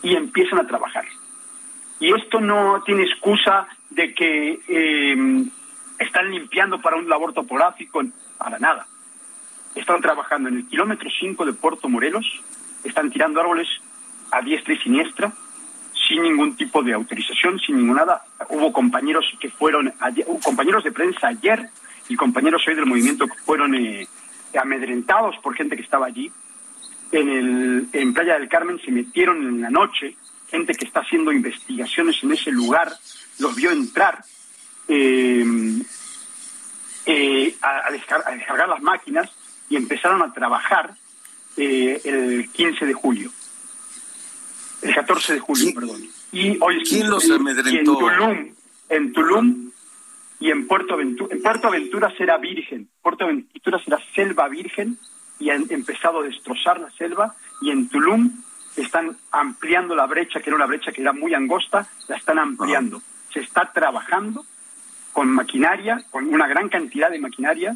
y 0.02 0.16
empiezan 0.16 0.60
a 0.60 0.68
trabajar. 0.68 1.06
Y 2.00 2.14
esto 2.14 2.42
no 2.42 2.84
tiene 2.86 3.04
excusa 3.04 3.68
de 3.90 4.14
que 4.14 4.60
eh, 4.68 5.46
están 6.00 6.32
limpiando 6.32 6.82
para 6.82 6.98
un 6.98 7.08
labor 7.08 7.34
topográfico, 7.34 8.04
para 8.38 8.60
nada. 8.60 8.86
Están 9.76 10.02
trabajando 10.02 10.50
en 10.50 10.58
el 10.58 10.68
kilómetro 10.68 11.10
5 11.20 11.46
de 11.46 11.54
Puerto 11.54 11.90
Morelos, 11.90 12.26
están 12.84 13.10
tirando 13.10 13.40
árboles 13.40 13.68
a 14.32 14.42
diestra 14.42 14.74
y 14.74 14.78
siniestra, 14.78 15.32
sin 16.08 16.22
ningún 16.22 16.56
tipo 16.56 16.84
de 16.84 16.94
autorización, 16.94 17.60
sin 17.60 17.78
ninguna 17.78 18.02
nada. 18.02 18.24
Hubo 18.50 18.74
compañeros 18.74 19.26
que 19.40 19.50
fueron, 19.50 19.94
compañeros 20.44 20.84
de 20.84 20.92
prensa 20.92 21.28
ayer 21.28 21.70
y 22.10 22.16
compañeros 22.16 22.64
hoy 22.68 22.76
del 22.76 22.86
movimiento 22.86 23.28
que 23.28 23.38
fueron 23.46 23.74
eh, 23.76 24.08
amedrentados 24.60 25.38
por 25.38 25.56
gente 25.56 25.76
que 25.76 25.84
estaba 25.84 26.08
allí. 26.08 26.32
En, 27.14 27.30
el, 27.30 27.88
en 27.94 28.14
Playa 28.14 28.40
del 28.40 28.50
Carmen 28.50 28.82
se 28.84 28.92
metieron 28.92 29.38
en 29.48 29.62
la 29.62 29.70
noche, 29.70 30.16
gente 30.50 30.74
que 30.74 30.86
está 30.86 31.02
haciendo 31.02 31.32
investigaciones 31.32 32.18
en 32.24 32.32
ese 32.32 32.52
lugar, 32.52 32.92
los 33.38 33.56
vio 33.56 33.72
entrar 33.72 34.24
eh, 34.88 35.46
eh, 37.06 37.56
a, 37.62 37.92
descargar, 37.92 38.68
las 38.68 38.82
máquinas 38.82 39.30
y 39.70 39.76
empezaron 39.76 40.24
a 40.24 40.34
trabajar 40.34 40.96
el 41.56 42.50
15 42.52 42.86
de 42.86 42.94
julio. 42.94 43.32
El 44.82 44.96
14 44.96 45.34
de 45.34 45.40
julio, 45.40 45.72
perdón. 45.74 46.02
Y 46.32 46.58
hoy 46.60 46.84
¿Quién 46.84 47.12
los 47.12 47.30
amedrentó? 47.30 47.92
en 47.92 48.18
Tulum, 48.18 48.54
en 48.90 49.14
Tulum 49.14 49.72
y 50.40 50.50
en 50.50 50.68
Puerto 50.68 50.96
Aventura. 50.96 51.36
En 51.36 51.42
Puerto 51.44 51.68
Aventura 51.68 52.12
será 52.18 52.38
virgen. 52.38 52.90
Puerto 53.02 53.24
Aventura 53.24 53.80
será 53.84 54.00
selva 54.16 54.50
virgen 54.50 54.98
y 55.44 55.50
han 55.50 55.66
empezado 55.70 56.22
a 56.22 56.24
destrozar 56.24 56.80
la 56.80 56.90
selva. 56.92 57.36
Y 57.62 57.72
en 57.72 57.90
Tulum 57.90 58.32
están 58.76 59.18
ampliando 59.32 59.96
la 59.96 60.06
brecha, 60.06 60.40
que 60.40 60.50
era 60.50 60.56
una 60.56 60.66
brecha 60.66 60.92
que 60.92 61.02
era 61.02 61.12
muy 61.12 61.34
angosta, 61.34 61.88
la 62.08 62.16
están 62.16 62.40
ampliando. 62.40 63.02
Se 63.32 63.42
está 63.42 63.72
trabajando 63.74 64.46
con 65.12 65.30
maquinaria, 65.30 66.04
con 66.10 66.28
una 66.34 66.48
gran 66.48 66.70
cantidad 66.70 67.12
de 67.12 67.20
maquinaria, 67.20 67.76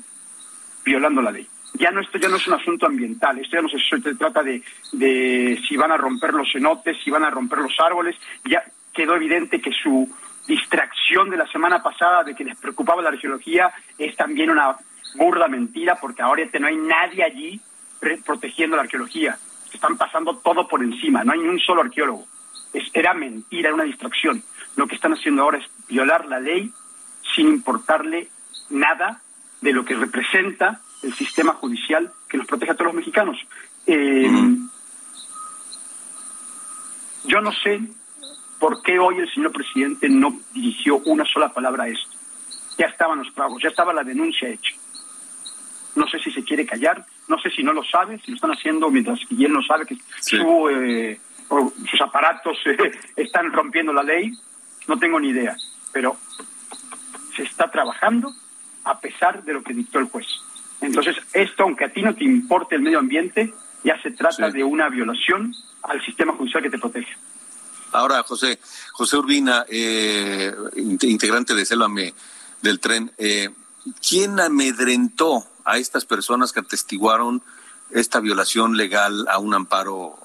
violando 0.83 1.21
la 1.21 1.31
ley 1.31 1.47
ya 1.73 1.91
no 1.91 2.01
esto 2.01 2.17
ya 2.17 2.29
no 2.29 2.37
es 2.37 2.47
un 2.47 2.53
asunto 2.53 2.85
ambiental, 2.85 3.37
esto 3.39 3.57
ya 3.57 3.61
no 3.61 3.69
se, 3.69 4.15
trata 4.15 4.41
de, 4.41 4.63
de, 4.93 5.59
si 5.67 5.75
van 5.77 5.91
a 5.91 5.97
romper 5.97 6.33
los 6.33 6.51
cenotes, 6.51 6.97
si 7.03 7.11
van 7.11 7.23
a 7.23 7.29
romper 7.29 7.59
los 7.59 7.75
árboles, 7.79 8.15
ya 8.45 8.63
quedó 8.93 9.15
evidente 9.15 9.61
que 9.61 9.71
su 9.71 10.09
distracción 10.47 11.29
de 11.29 11.37
la 11.37 11.47
semana 11.47 11.83
pasada 11.83 12.23
de 12.23 12.33
que 12.33 12.45
les 12.45 12.57
preocupaba 12.57 13.01
la 13.01 13.09
arqueología 13.09 13.71
es 13.97 14.15
también 14.15 14.49
una 14.49 14.75
burda 15.15 15.47
mentira 15.47 15.95
porque 15.99 16.21
ahora 16.21 16.43
no 16.59 16.67
hay 16.67 16.77
nadie 16.77 17.23
allí 17.23 17.61
protegiendo 18.25 18.75
la 18.75 18.83
arqueología, 18.83 19.37
están 19.73 19.97
pasando 19.97 20.37
todo 20.37 20.67
por 20.67 20.83
encima, 20.83 21.23
no 21.23 21.33
hay 21.33 21.39
ni 21.39 21.47
un 21.47 21.59
solo 21.59 21.81
arqueólogo. 21.81 22.25
era 22.93 23.13
mentira, 23.13 23.69
era 23.69 23.75
una 23.75 23.83
distracción. 23.83 24.43
Lo 24.75 24.87
que 24.87 24.95
están 24.95 25.13
haciendo 25.13 25.43
ahora 25.43 25.57
es 25.57 25.65
violar 25.87 26.25
la 26.25 26.39
ley 26.39 26.71
sin 27.35 27.47
importarle 27.47 28.29
nada 28.69 29.21
de 29.61 29.73
lo 29.73 29.83
que 29.83 29.95
representa 29.95 30.81
el 31.03 31.13
sistema 31.13 31.53
judicial 31.53 32.11
que 32.29 32.37
nos 32.37 32.47
protege 32.47 32.71
a 32.71 32.75
todos 32.75 32.87
los 32.87 32.95
mexicanos. 32.95 33.37
Eh, 33.85 34.29
yo 37.25 37.41
no 37.41 37.51
sé 37.51 37.81
por 38.59 38.81
qué 38.81 38.99
hoy 38.99 39.17
el 39.19 39.31
señor 39.33 39.51
presidente 39.51 40.09
no 40.09 40.39
dirigió 40.53 40.97
una 41.05 41.25
sola 41.25 41.53
palabra 41.53 41.85
a 41.85 41.87
esto. 41.87 42.17
Ya 42.77 42.87
estaban 42.87 43.19
los 43.19 43.33
trabajos, 43.33 43.61
ya 43.61 43.69
estaba 43.69 43.93
la 43.93 44.03
denuncia 44.03 44.49
hecha. 44.49 44.73
No 45.97 46.07
sé 46.07 46.19
si 46.19 46.31
se 46.31 46.43
quiere 46.43 46.65
callar, 46.65 47.05
no 47.27 47.39
sé 47.39 47.49
si 47.49 47.63
no 47.63 47.73
lo 47.73 47.83
sabe, 47.83 48.19
si 48.23 48.31
lo 48.31 48.35
están 48.35 48.51
haciendo 48.51 48.89
mientras 48.89 49.19
que 49.27 49.35
él 49.43 49.51
no 49.51 49.63
sabe 49.63 49.85
que 49.85 49.95
eh, 49.95 51.19
sus 51.89 52.01
aparatos 52.01 52.57
eh, 52.65 52.91
están 53.15 53.51
rompiendo 53.51 53.91
la 53.91 54.03
ley. 54.03 54.31
No 54.87 54.97
tengo 54.99 55.19
ni 55.19 55.29
idea, 55.29 55.57
pero 55.91 56.15
se 57.35 57.43
está 57.43 57.69
trabajando 57.71 58.31
a 58.83 58.99
pesar 58.99 59.43
de 59.43 59.53
lo 59.53 59.63
que 59.63 59.73
dictó 59.73 59.99
el 59.99 60.05
juez. 60.05 60.27
Entonces, 60.81 61.17
esto, 61.33 61.63
aunque 61.63 61.85
a 61.85 61.89
ti 61.89 62.03
no 62.03 62.13
te 62.13 62.23
importe 62.23 62.75
el 62.75 62.83
medio 62.83 62.99
ambiente, 62.99 63.53
ya 63.83 63.99
se 64.01 64.11
trata 64.11 64.49
de 64.51 64.63
una 64.63 64.89
violación 64.89 65.53
al 65.83 66.03
sistema 66.05 66.33
judicial 66.33 66.63
que 66.63 66.69
te 66.69 66.77
protege. 66.77 67.17
Ahora, 67.91 68.21
José, 68.23 68.59
José 68.91 69.17
Urbina, 69.17 69.65
eh, 69.69 70.53
integrante 70.75 71.55
de 71.55 71.65
Sélvame 71.65 72.13
del 72.61 72.79
tren, 72.79 73.11
eh, 73.17 73.49
¿quién 74.07 74.39
amedrentó 74.39 75.45
a 75.65 75.77
estas 75.77 76.05
personas 76.05 76.51
que 76.51 76.61
atestiguaron 76.61 77.41
esta 77.91 78.19
violación 78.19 78.77
legal 78.77 79.27
a 79.29 79.39
un 79.39 79.53
amparo 79.53 80.15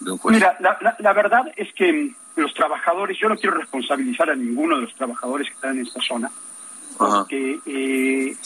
de 0.00 0.12
un 0.12 0.18
juez? 0.18 0.36
Mira, 0.36 0.56
la, 0.98 1.12
verdad 1.12 1.52
es 1.56 1.72
que 1.74 2.12
los 2.36 2.54
trabajadores, 2.54 3.18
yo 3.18 3.28
no 3.28 3.36
quiero 3.36 3.56
responsabilizar 3.56 4.30
a 4.30 4.34
ninguno 4.34 4.76
de 4.76 4.82
los 4.82 4.94
trabajadores 4.94 5.48
que 5.48 5.54
están 5.54 5.78
en 5.78 5.86
esta 5.86 6.00
zona, 6.00 6.30
porque 6.98 7.60
eh, 7.66 8.36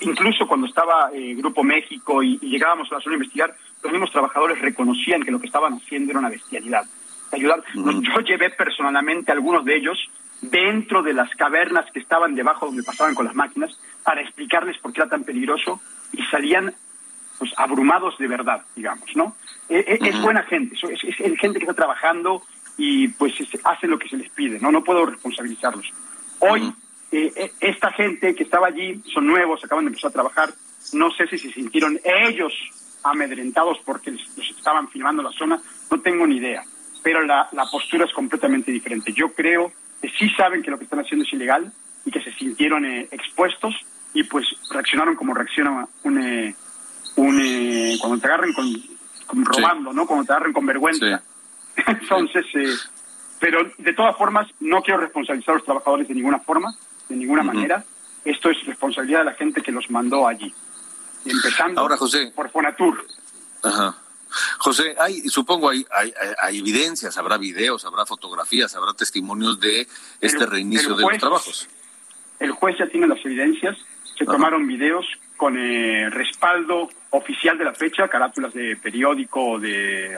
incluso 0.00 0.46
cuando 0.46 0.66
estaba 0.66 1.10
eh, 1.12 1.34
Grupo 1.34 1.62
México 1.62 2.22
y, 2.22 2.38
llegábamos 2.38 2.90
a 2.92 2.96
la 2.96 3.00
zona 3.00 3.14
a 3.14 3.18
investigar, 3.18 3.56
los 3.82 3.92
mismos 3.92 4.10
trabajadores 4.10 4.60
reconocían 4.60 5.22
que 5.22 5.30
lo 5.30 5.40
que 5.40 5.46
estaban 5.46 5.74
haciendo 5.74 6.10
era 6.10 6.20
una 6.20 6.28
bestialidad. 6.30 6.84
Ayudar. 7.32 7.62
Yo 7.74 8.20
llevé 8.20 8.50
personalmente 8.50 9.32
a 9.32 9.34
algunos 9.34 9.64
de 9.64 9.76
ellos 9.76 9.98
dentro 10.42 11.02
de 11.02 11.14
las 11.14 11.30
cavernas 11.36 11.90
que 11.92 12.00
estaban 12.00 12.34
debajo 12.34 12.66
donde 12.66 12.82
pasaban 12.82 13.14
con 13.14 13.24
las 13.24 13.34
máquinas 13.34 13.78
para 14.02 14.20
explicarles 14.20 14.76
por 14.78 14.92
qué 14.92 15.00
era 15.00 15.10
tan 15.10 15.24
peligroso 15.24 15.80
y 16.12 16.22
salían 16.24 16.74
pues 17.38 17.52
abrumados 17.56 18.18
de 18.18 18.28
verdad, 18.28 18.62
digamos, 18.76 19.08
¿no? 19.16 19.36
E, 19.68 19.78
e, 19.78 20.08
es 20.08 20.20
buena 20.20 20.42
gente, 20.42 20.74
es, 20.74 21.02
es, 21.04 21.38
gente 21.38 21.58
que 21.58 21.64
está 21.64 21.74
trabajando 21.74 22.42
y 22.76 23.08
pues 23.08 23.34
hace 23.64 23.86
lo 23.86 23.98
que 23.98 24.08
se 24.08 24.16
les 24.16 24.30
pide, 24.30 24.60
¿no? 24.60 24.70
No 24.70 24.84
puedo 24.84 25.06
responsabilizarlos. 25.06 25.92
Hoy 26.40 26.72
eh, 27.12 27.32
eh, 27.36 27.52
esta 27.60 27.92
gente 27.92 28.34
que 28.34 28.44
estaba 28.44 28.68
allí 28.68 29.02
son 29.12 29.26
nuevos, 29.26 29.62
acaban 29.62 29.84
de 29.84 29.90
empezar 29.90 30.08
a 30.10 30.14
trabajar, 30.14 30.54
no 30.94 31.10
sé 31.10 31.26
si 31.26 31.38
se 31.38 31.52
sintieron 31.52 32.00
ellos 32.04 32.52
amedrentados 33.04 33.78
porque 33.84 34.10
los 34.10 34.50
estaban 34.56 34.88
filmando 34.88 35.22
la 35.22 35.32
zona, 35.32 35.60
no 35.90 36.00
tengo 36.00 36.26
ni 36.26 36.36
idea, 36.36 36.64
pero 37.02 37.22
la, 37.22 37.48
postura 37.70 38.06
es 38.06 38.12
completamente 38.12 38.72
diferente. 38.72 39.12
Yo 39.12 39.32
creo 39.32 39.72
que 40.02 40.10
sí 40.10 40.28
saben 40.30 40.62
que 40.62 40.70
lo 40.70 40.78
que 40.78 40.84
están 40.84 40.98
haciendo 40.98 41.24
es 41.24 41.32
ilegal 41.32 41.72
y 42.04 42.10
que 42.10 42.20
se 42.20 42.32
sintieron 42.32 42.84
eh, 42.84 43.08
expuestos 43.10 43.74
y 44.12 44.24
pues 44.24 44.46
reaccionaron 44.70 45.14
como 45.14 45.32
reacciona 45.32 45.86
un, 46.02 46.54
un 47.16 47.98
cuando 48.00 48.18
te 48.18 48.26
agarren 48.26 48.52
con, 48.52 49.44
robando, 49.44 49.92
¿no? 49.92 50.06
Cuando 50.06 50.26
te 50.26 50.32
agarren 50.32 50.52
con 50.52 50.66
vergüenza. 50.66 51.22
Entonces, 51.86 52.44
pero 53.38 53.60
de 53.78 53.92
todas 53.94 54.16
formas 54.16 54.48
no 54.60 54.82
quiero 54.82 55.00
responsabilizar 55.00 55.54
a 55.54 55.58
los 55.58 55.64
trabajadores 55.64 56.08
de 56.08 56.14
ninguna 56.14 56.40
forma 56.40 56.74
de 57.08 57.16
ninguna 57.16 57.42
manera. 57.42 57.84
Esto 58.24 58.50
es 58.50 58.64
responsabilidad 58.66 59.20
de 59.20 59.24
la 59.26 59.34
gente 59.34 59.62
que 59.62 59.72
los 59.72 59.90
mandó 59.90 60.26
allí. 60.26 60.52
Empezando 61.24 61.80
Ahora, 61.80 61.96
José. 61.96 62.32
por 62.34 62.50
Fonatur. 62.50 63.06
Ajá. 63.62 63.96
José, 64.58 64.94
hay, 64.98 65.28
supongo 65.28 65.70
hay, 65.70 65.84
hay, 66.42 66.58
evidencias, 66.58 67.16
habrá 67.18 67.38
videos, 67.38 67.84
habrá 67.84 68.06
fotografías, 68.06 68.74
habrá 68.76 68.94
testimonios 68.94 69.60
de 69.60 69.86
este 70.20 70.46
reinicio 70.46 70.94
de 70.94 71.02
los 71.02 71.18
trabajos. 71.18 71.68
El 72.38 72.52
juez 72.52 72.76
ya 72.78 72.86
tiene 72.86 73.06
las 73.06 73.24
evidencias, 73.24 73.76
se 74.18 74.24
tomaron 74.24 74.66
videos 74.66 75.06
con 75.36 75.56
eh, 75.58 76.08
respaldo 76.10 76.88
oficial 77.10 77.58
de 77.58 77.64
la 77.64 77.74
fecha, 77.74 78.08
carátulas 78.08 78.52
de 78.54 78.76
periódico 78.76 79.58
de, 79.58 80.16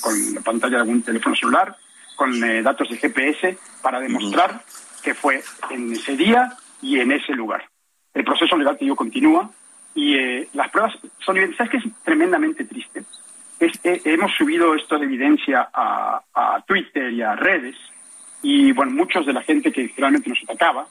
con 0.00 0.34
la 0.34 0.40
pantalla 0.40 0.76
de 0.76 0.82
algún 0.82 1.02
teléfono 1.02 1.34
celular, 1.34 1.76
con 2.16 2.42
eh, 2.44 2.62
datos 2.62 2.88
de 2.90 2.96
GPS 2.96 3.58
para 3.82 4.00
demostrar 4.00 4.62
que 5.02 5.14
fue 5.14 5.42
en 5.70 5.92
ese 5.92 6.16
día 6.16 6.56
y 6.82 7.00
en 7.00 7.12
ese 7.12 7.32
lugar. 7.32 7.68
El 8.12 8.24
proceso 8.24 8.56
legal 8.56 8.76
que 8.76 8.86
yo 8.86 8.96
continúa 8.96 9.50
y 9.94 10.16
eh, 10.16 10.48
las 10.54 10.70
pruebas 10.70 10.94
son 11.24 11.36
evidentes. 11.36 11.58
¿Sabes 11.58 11.70
que 11.70 11.88
es 11.88 11.94
tremendamente 12.04 12.64
triste? 12.64 13.04
Eh, 13.60 14.00
hemos 14.04 14.32
subido 14.32 14.74
esto 14.74 14.98
de 14.98 15.04
evidencia 15.04 15.68
a, 15.72 16.22
Twitter 16.66 17.12
y 17.12 17.22
a 17.22 17.34
redes 17.34 17.76
y, 18.42 18.72
bueno, 18.72 18.92
muchos 18.92 19.26
de 19.26 19.32
la 19.32 19.42
gente 19.42 19.72
que 19.72 19.92
realmente 19.96 20.30
nos 20.30 20.42
atacaba 20.44 20.86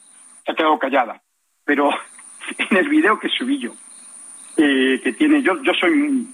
se 0.46 0.52
ha 0.52 0.56
quedado 0.56 0.78
callada. 0.78 1.22
Pero 1.64 1.90
en 2.58 2.78
el 2.78 2.90
video 2.90 3.20
que 3.20 3.30
subí 3.30 3.60
yo, 3.60 3.74
eh, 4.58 5.00
que 5.04 5.14
tiene, 5.14 5.42
yo, 5.42 5.62
yo 5.64 5.74
soy 5.74 6.28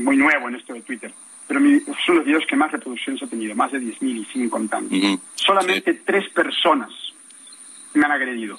muy 0.00 0.16
nuevo 0.16 0.48
en 0.48 0.56
esto 0.56 0.74
de 0.74 0.82
Twitter, 0.82 1.12
pero 1.46 1.60
son 2.04 2.16
los 2.16 2.24
videos 2.24 2.44
que 2.46 2.56
más 2.56 2.72
reproducciones 2.72 3.22
ha 3.22 3.26
tenido, 3.26 3.54
más 3.54 3.72
de 3.72 3.78
10.000 3.78 4.02
y 4.02 4.24
siguen 4.26 4.50
contando. 4.50 4.94
Solamente 5.34 5.94
tres 5.94 6.28
personas 6.30 6.90
me 7.94 8.04
han 8.04 8.12
agredido. 8.12 8.58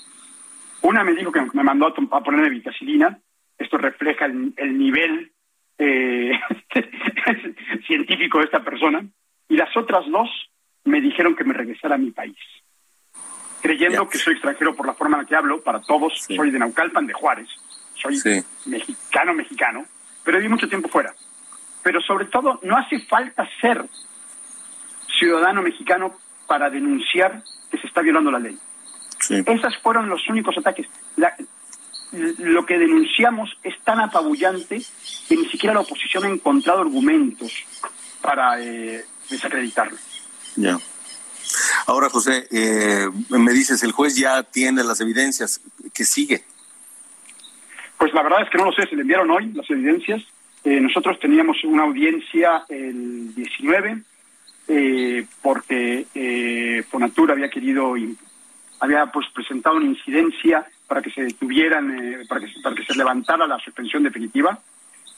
Una 0.84 1.04
me 1.04 1.14
dijo 1.14 1.32
que 1.32 1.42
me 1.54 1.64
mandó 1.64 1.88
a, 1.88 2.24
ponerme 2.24 2.50
vitacilina. 2.50 3.18
Esto 3.58 3.78
refleja 3.78 4.26
el, 4.26 4.78
nivel 4.78 5.32
eh, 5.78 6.32
científico 7.88 8.40
de 8.40 8.46
esta 8.46 8.64
persona. 8.64 9.06
Y 9.48 9.56
las 9.56 9.76
otras 9.78 10.06
dos 10.12 10.30
me 10.84 11.00
dijeron 11.00 11.36
que 11.36 11.46
me 11.46 11.54
regresara 11.54 11.96
a 11.96 11.98
mi 11.98 12.12
país. 12.12 12.38
Creyendo 13.62 14.10
que 14.10 14.18
soy 14.18 14.34
extranjero 14.34 14.76
por 14.76 14.86
la 14.86 14.94
forma 14.94 15.16
en 15.16 15.24
la 15.24 15.28
que 15.28 15.36
hablo, 15.38 15.62
para 15.62 15.82
todos, 15.82 16.26
soy 16.28 16.52
de 16.52 16.60
Naucalpan, 16.60 17.08
de 17.08 17.14
Juárez. 17.14 17.48
Soy 17.96 18.20
mexicano, 18.66 19.34
mexicano, 19.34 19.86
pero 20.26 20.38
viví 20.38 20.50
mucho 20.50 20.68
tiempo 20.68 20.90
fuera. 20.90 21.14
Pero 21.82 22.02
sobre 22.02 22.26
todo, 22.26 22.60
no 22.64 22.76
hace 22.76 23.00
falta 23.00 23.48
ser 23.62 23.86
ciudadano 25.18 25.62
mexicano 25.62 26.14
para 26.46 26.70
denunciar 26.70 27.42
que 27.72 27.78
se 27.78 27.88
está 27.88 28.02
violando 28.02 28.32
la 28.32 28.40
ley. 28.40 28.58
Esos 29.30 29.78
fueron 29.78 30.10
los 30.10 30.28
únicos 30.30 30.58
ataques. 30.58 30.88
lo 32.12 32.66
que 32.66 32.78
denunciamos 32.78 33.58
es 33.64 33.80
tan 33.84 34.00
apabullante 34.00 34.82
que 35.28 35.36
ni 35.36 35.46
siquiera 35.50 35.74
la 35.74 35.82
oposición 35.82 36.26
ha 36.26 36.30
encontrado 36.30 36.82
argumentos 36.82 37.52
para 38.22 38.62
eh, 38.62 39.04
desacreditarlo. 39.30 39.98
Ya. 40.56 40.80
Ahora, 41.86 42.10
José, 42.10 42.48
eh, 42.52 43.10
me 43.30 43.52
dices, 43.52 43.84
el 43.84 43.92
juez 43.92 44.16
ya 44.16 44.44
tiene 44.44 44.84
las 44.84 45.02
evidencias. 45.02 45.62
¿Qué 45.94 46.06
sigue? 46.06 46.44
Pues 47.98 48.14
la 48.14 48.24
verdad 48.24 48.44
es 48.44 48.50
que 48.50 48.58
no 48.58 48.66
lo 48.66 48.72
sé, 48.72 48.88
se 48.88 48.96
le 48.96 49.02
enviaron 49.02 49.30
hoy 49.30 49.52
las 49.54 49.70
evidencias. 49.70 50.24
Eh, 50.64 50.80
nosotros 50.80 51.20
teníamos 51.20 51.64
una 51.66 51.84
audiencia 51.84 52.64
el 52.70 53.36
19 53.36 54.02
porque 55.42 56.86
Fonatura 56.90 57.34
había 57.34 57.50
querido 57.50 57.98
había 58.84 59.06
pues 59.06 59.26
presentado 59.34 59.78
una 59.78 59.86
incidencia 59.86 60.66
para 60.88 61.02
que 61.02 61.10
se 61.10 61.24
detuvieran, 61.24 61.90
eh, 61.98 62.26
para, 62.28 62.42
que, 62.42 62.52
para 62.62 62.76
que 62.76 62.84
se 62.84 62.96
levantara 62.96 63.48
la 63.48 63.58
suspensión 63.60 64.04
definitiva. 64.04 64.60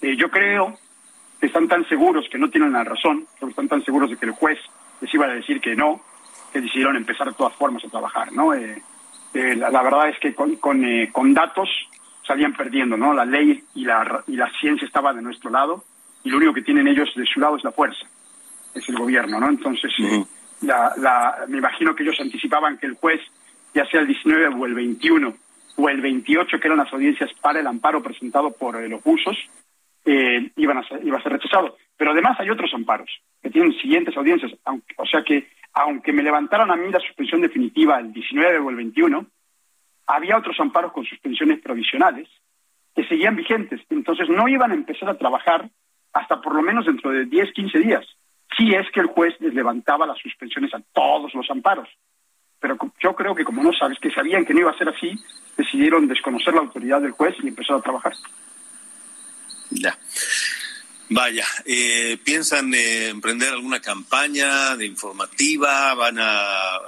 Eh, 0.03 0.15
yo 0.15 0.29
creo 0.29 0.77
que 1.39 1.47
están 1.47 1.67
tan 1.67 1.83
seguros 1.89 2.27
que 2.29 2.37
no 2.37 2.51
tienen 2.51 2.73
la 2.73 2.83
razón, 2.83 3.25
que 3.39 3.47
están 3.47 3.67
tan 3.67 3.83
seguros 3.83 4.11
de 4.11 4.17
que 4.17 4.27
el 4.27 4.33
juez 4.33 4.59
les 5.01 5.11
iba 5.11 5.25
a 5.25 5.29
decir 5.29 5.59
que 5.59 5.75
no, 5.75 5.99
que 6.53 6.61
decidieron 6.61 6.95
empezar 6.95 7.27
de 7.27 7.33
todas 7.33 7.55
formas 7.55 7.83
a 7.83 7.89
trabajar, 7.89 8.31
¿no? 8.33 8.53
Eh, 8.53 8.83
la, 9.33 9.81
verdad 9.81 10.09
es 10.09 10.19
que 10.19 10.35
con, 10.35 10.57
con, 10.57 11.33
datos 11.33 11.67
salían 12.21 12.53
perdiendo, 12.53 12.95
¿no? 12.95 13.13
La 13.13 13.25
ley 13.25 13.63
y 13.73 13.83
la, 13.83 14.23
y 14.27 14.35
la 14.35 14.49
ciencia 14.59 14.85
estaban 14.85 15.15
de 15.15 15.23
nuestro 15.23 15.49
lado 15.49 15.83
y 16.23 16.29
lo 16.29 16.37
único 16.37 16.53
que 16.53 16.61
tienen 16.61 16.87
ellos 16.87 17.09
de 17.15 17.25
su 17.25 17.39
lado 17.39 17.57
es 17.57 17.63
la 17.63 17.71
fuerza, 17.71 18.05
es 18.75 18.87
el 18.87 18.95
gobierno, 18.95 19.39
¿no? 19.39 19.49
Entonces, 19.49 19.91
la, 20.61 21.45
me 21.47 21.57
imagino 21.57 21.95
que 21.95 22.03
ellos 22.03 22.19
anticipaban 22.19 22.77
que 22.77 22.85
el 22.85 22.93
juez 22.93 23.19
ya 23.75 23.85
sea 23.87 23.99
el 23.99 24.07
19 24.07 24.55
o 24.55 24.65
el 24.65 24.73
21 24.73 25.35
o 25.77 25.89
el 25.89 26.01
28, 26.01 26.59
que 26.59 26.67
eran 26.67 26.79
las 26.79 26.93
audiencias 26.93 27.29
para 27.41 27.59
el 27.59 27.67
amparo 27.67 28.01
presentado 28.01 28.51
por 28.51 28.81
eh, 28.81 28.87
los 28.87 29.01
usos, 29.03 29.37
eh, 30.05 30.49
iban 30.55 30.77
a 30.77 30.85
iba 31.03 31.17
a 31.17 31.21
ser 31.21 31.33
rechazado. 31.33 31.75
Pero 31.97 32.11
además 32.11 32.39
hay 32.39 32.49
otros 32.49 32.73
amparos 32.73 33.09
que 33.43 33.49
tienen 33.49 33.73
siguientes 33.73 34.15
audiencias. 34.15 34.53
o 34.97 35.05
sea 35.05 35.23
que, 35.23 35.49
aunque 35.73 36.13
me 36.13 36.23
levantaran 36.23 36.71
a 36.71 36.77
mí 36.77 36.89
la 36.89 37.01
suspensión 37.01 37.41
definitiva 37.41 37.99
el 37.99 38.13
19 38.13 38.59
o 38.59 38.69
el 38.69 38.77
21, 38.77 39.25
había 40.07 40.37
otros 40.37 40.57
amparos 40.59 40.93
con 40.93 41.03
suspensiones 41.03 41.59
provisionales 41.59 42.29
que 42.95 43.05
seguían 43.07 43.35
vigentes. 43.35 43.81
Entonces 43.89 44.29
no 44.29 44.47
iban 44.47 44.71
a 44.71 44.75
empezar 44.75 45.09
a 45.09 45.17
trabajar 45.17 45.69
hasta 46.13 46.39
por 46.39 46.55
lo 46.55 46.61
menos 46.61 46.85
dentro 46.85 47.11
de 47.11 47.25
10, 47.25 47.51
15 47.51 47.79
días, 47.79 48.05
si 48.55 48.73
es 48.73 48.89
que 48.91 49.01
el 49.01 49.07
juez 49.07 49.35
les 49.41 49.53
levantaba 49.53 50.05
las 50.05 50.17
suspensiones 50.19 50.73
a 50.73 50.81
todos 50.93 51.33
los 51.33 51.49
amparos 51.51 51.89
pero 52.59 52.77
yo 53.01 53.15
creo 53.15 53.35
que 53.35 53.43
como 53.43 53.63
no 53.63 53.71
sabes 53.73 53.99
que 53.99 54.11
sabían 54.11 54.45
que 54.45 54.53
no 54.53 54.61
iba 54.61 54.71
a 54.71 54.77
ser 54.77 54.89
así, 54.89 55.11
decidieron 55.57 56.07
desconocer 56.07 56.53
la 56.53 56.61
autoridad 56.61 57.01
del 57.01 57.11
juez 57.11 57.35
y 57.43 57.47
empezar 57.47 57.77
a 57.77 57.81
trabajar. 57.81 58.13
Ya. 59.69 59.97
Vaya, 61.09 61.45
eh, 61.65 62.17
¿piensan 62.23 62.73
eh, 62.73 63.09
emprender 63.09 63.49
alguna 63.49 63.79
campaña 63.79 64.75
de 64.75 64.87
informativa? 64.87 65.93
¿Van 65.93 66.17
a, 66.19 66.79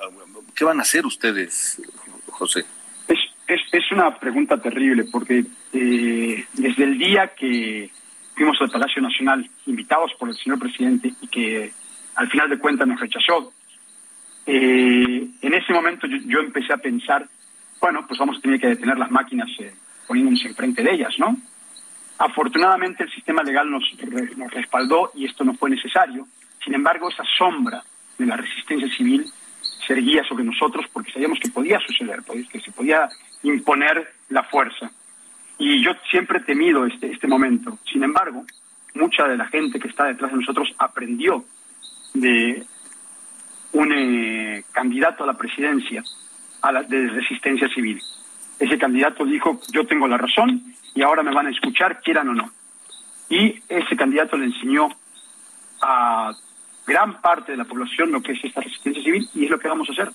¿Qué 0.55 0.65
van 0.65 0.79
a 0.79 0.81
hacer 0.81 1.05
ustedes, 1.05 1.79
José? 2.27 2.65
Es, 3.07 3.19
es, 3.47 3.61
es 3.71 3.91
una 3.91 4.17
pregunta 4.17 4.59
terrible 4.59 5.03
porque 5.11 5.45
eh, 5.71 6.45
desde 6.53 6.83
el 6.83 6.97
día 6.97 7.33
que 7.35 7.91
fuimos 8.35 8.59
al 8.59 8.71
Palacio 8.71 9.01
Nacional 9.03 9.47
invitados 9.67 10.11
por 10.17 10.29
el 10.29 10.37
señor 10.37 10.57
presidente 10.57 11.13
y 11.21 11.27
que 11.27 11.71
al 12.15 12.27
final 12.29 12.49
de 12.49 12.57
cuentas 12.57 12.87
nos 12.87 12.99
rechazó 12.99 13.53
eh, 14.47 15.27
en 15.41 15.53
ese 15.53 15.73
momento 15.73 16.07
yo, 16.07 16.39
empecé 16.39 16.71
a 16.71 16.77
pensar, 16.77 17.27
bueno, 17.81 18.05
pues 18.07 18.17
vamos 18.17 18.37
a 18.37 18.41
tener 18.41 18.59
que 18.59 18.67
detener 18.67 18.97
las 18.97 19.11
máquinas 19.11 19.49
eh, 19.59 19.73
poniéndonos 20.07 20.45
enfrente 20.45 20.81
de 20.81 20.93
ellas, 20.93 21.13
¿no? 21.19 21.37
Afortunadamente 22.17 23.03
el 23.03 23.11
sistema 23.11 23.43
legal 23.43 23.69
nos, 23.69 23.83
nos 24.37 24.51
respaldó 24.51 25.11
y 25.15 25.25
esto 25.25 25.43
no 25.43 25.53
fue 25.53 25.69
necesario. 25.69 26.25
Sin 26.63 26.73
embargo, 26.73 27.09
esa 27.09 27.23
sombra 27.37 27.83
de 28.17 28.25
la 28.25 28.37
resistencia 28.37 28.89
civil 28.95 29.25
se 29.85 29.93
erguía 29.93 30.23
sobre 30.23 30.45
nosotros 30.45 30.85
porque 30.93 31.11
sabíamos 31.11 31.39
que 31.39 31.49
podía 31.49 31.79
suceder, 31.79 32.23
pues, 32.25 32.47
que 32.47 32.61
se 32.61 32.71
podía 32.71 33.07
imponer 33.43 34.13
la 34.29 34.43
fuerza. 34.43 34.89
Y 35.59 35.83
yo 35.83 35.91
siempre 36.09 36.39
he 36.39 36.43
temido 36.43 36.85
este, 36.85 37.11
este 37.11 37.27
momento. 37.27 37.77
Sin 37.91 38.03
embargo, 38.03 38.45
mucha 38.93 39.27
de 39.27 39.37
la 39.37 39.47
gente 39.47 39.79
que 39.79 39.89
está 39.89 40.05
detrás 40.05 40.31
de 40.31 40.37
nosotros 40.37 40.73
aprendió 40.79 41.43
de 42.13 42.65
un 43.77 43.93
eh, 43.93 44.63
candidato 44.71 45.23
a 45.23 45.27
la 45.27 45.33
presidencia 45.33 46.03
a 46.61 46.71
la, 46.71 46.83
de 46.83 47.09
resistencia 47.09 47.69
civil. 47.69 48.01
Ese 48.59 48.77
candidato 48.77 49.23
dijo, 49.23 49.61
yo 49.71 49.85
tengo 49.85 50.07
la 50.07 50.17
razón 50.17 50.73
y 50.95 51.03
ahora 51.03 51.21
me 51.21 51.33
van 51.33 51.47
a 51.47 51.51
escuchar, 51.51 52.01
quieran 52.01 52.29
o 52.29 52.33
no. 52.33 52.51
Y 53.29 53.61
ese 53.69 53.95
candidato 53.95 54.35
le 54.35 54.45
enseñó 54.45 54.89
a 55.81 56.33
gran 56.87 57.21
parte 57.21 57.51
de 57.51 57.57
la 57.57 57.65
población 57.65 58.11
lo 58.11 58.21
que 58.21 58.31
es 58.31 58.43
esta 58.43 58.61
resistencia 58.61 59.03
civil 59.03 59.29
y 59.35 59.45
es 59.45 59.51
lo 59.51 59.59
que 59.59 59.67
vamos 59.67 59.87
a 59.89 59.91
hacer. 59.91 60.09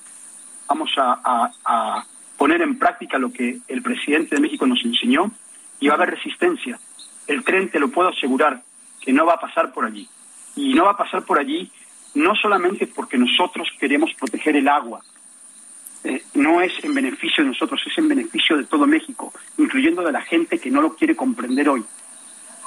Vamos 0.69 0.91
a, 0.97 1.53
a 1.65 2.05
poner 2.37 2.63
en 2.63 2.79
práctica 2.79 3.19
lo 3.19 3.33
que 3.33 3.59
el 3.69 3.83
presidente 3.83 4.35
de 4.35 4.41
México 4.41 4.67
nos 4.67 4.85
enseñó 4.85 5.31
y 5.79 5.87
va 5.87 5.95
a 5.95 5.97
haber 5.99 6.11
resistencia. 6.11 6.81
El 7.29 7.45
tren, 7.45 7.71
te 7.71 7.79
lo 7.79 7.91
puedo 7.91 8.09
asegurar, 8.09 8.61
que 9.01 9.13
no 9.13 9.25
va 9.25 9.35
a 9.35 9.41
pasar 9.41 9.73
por 9.73 9.85
allí. 9.85 10.09
Y 10.57 10.75
no 10.75 10.85
va 10.85 10.93
a 10.93 10.97
pasar 10.97 11.23
por 11.25 11.39
allí 11.39 11.71
no 12.15 12.35
solamente 12.35 12.87
porque 12.87 13.19
nosotros 13.19 13.69
queremos 13.79 14.13
proteger 14.15 14.57
el 14.57 14.69
agua, 14.69 15.03
eh, 16.05 16.23
no 16.35 16.61
es 16.61 16.73
en 16.85 16.95
beneficio 16.95 17.45
de 17.45 17.51
nosotros, 17.51 17.81
es 17.87 17.97
en 17.97 18.09
beneficio 18.09 18.57
de 18.57 18.65
todo 18.65 18.87
México, 18.87 19.33
incluyendo 19.59 20.03
de 20.03 20.13
la 20.13 20.23
gente 20.23 20.59
que 20.59 20.71
no 20.71 20.83
lo 20.83 20.95
quiere 20.95 21.15
comprender 21.15 21.69
hoy. 21.69 21.85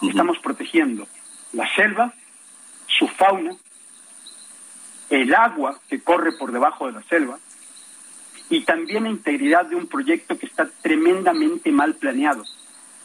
Estamos 0.02 0.40
protegiendo 0.40 1.08
la 1.54 1.68
selva, 1.76 2.14
su 2.88 3.08
fauna, 3.08 3.56
el 5.10 5.34
agua 5.34 5.80
que 5.90 6.02
corre 6.02 6.32
por 6.34 6.52
debajo 6.52 6.88
de 6.88 6.94
la 6.94 7.04
selva 7.04 7.38
y 8.50 8.62
también 8.62 9.04
la 9.04 9.10
integridad 9.10 9.66
de 9.66 9.76
un 9.76 9.88
proyecto 9.88 10.38
que 10.38 10.46
está 10.46 10.70
tremendamente 10.82 11.72
mal 11.72 11.96
planeado. 11.96 12.44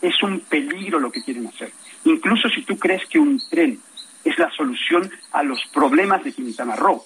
Es 0.00 0.22
un 0.22 0.40
peligro 0.40 0.98
lo 0.98 1.10
que 1.10 1.22
quieren 1.22 1.46
hacer. 1.46 1.72
Incluso 2.04 2.48
si 2.48 2.62
tú 2.62 2.78
crees 2.78 3.06
que 3.06 3.18
un 3.18 3.40
tren 3.50 3.80
es 4.24 4.38
la 4.38 4.50
solución 4.50 5.10
a 5.32 5.42
los 5.42 5.60
problemas 5.72 6.22
de 6.24 6.32
Quintana 6.32 6.76
Roo. 6.76 7.04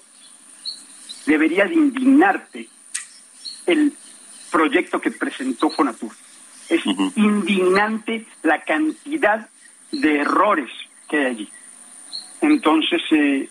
Debería 1.27 1.65
de 1.65 1.75
indignarte 1.75 2.69
el 3.67 3.93
proyecto 4.51 5.01
que 5.01 5.11
presentó 5.11 5.71
Fonatur. 5.71 6.13
Es 6.69 6.83
indignante 7.17 8.27
la 8.43 8.63
cantidad 8.63 9.49
de 9.91 10.21
errores 10.21 10.71
que 11.09 11.19
hay 11.19 11.27
allí. 11.27 11.49
Entonces, 12.41 13.03
eh, 13.11 13.49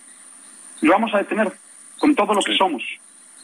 lo 0.82 0.92
vamos 0.92 1.14
a 1.14 1.20
detener 1.20 1.52
con 2.00 2.16
todo 2.16 2.34
lo 2.34 2.42
que 2.42 2.56
somos, 2.56 2.84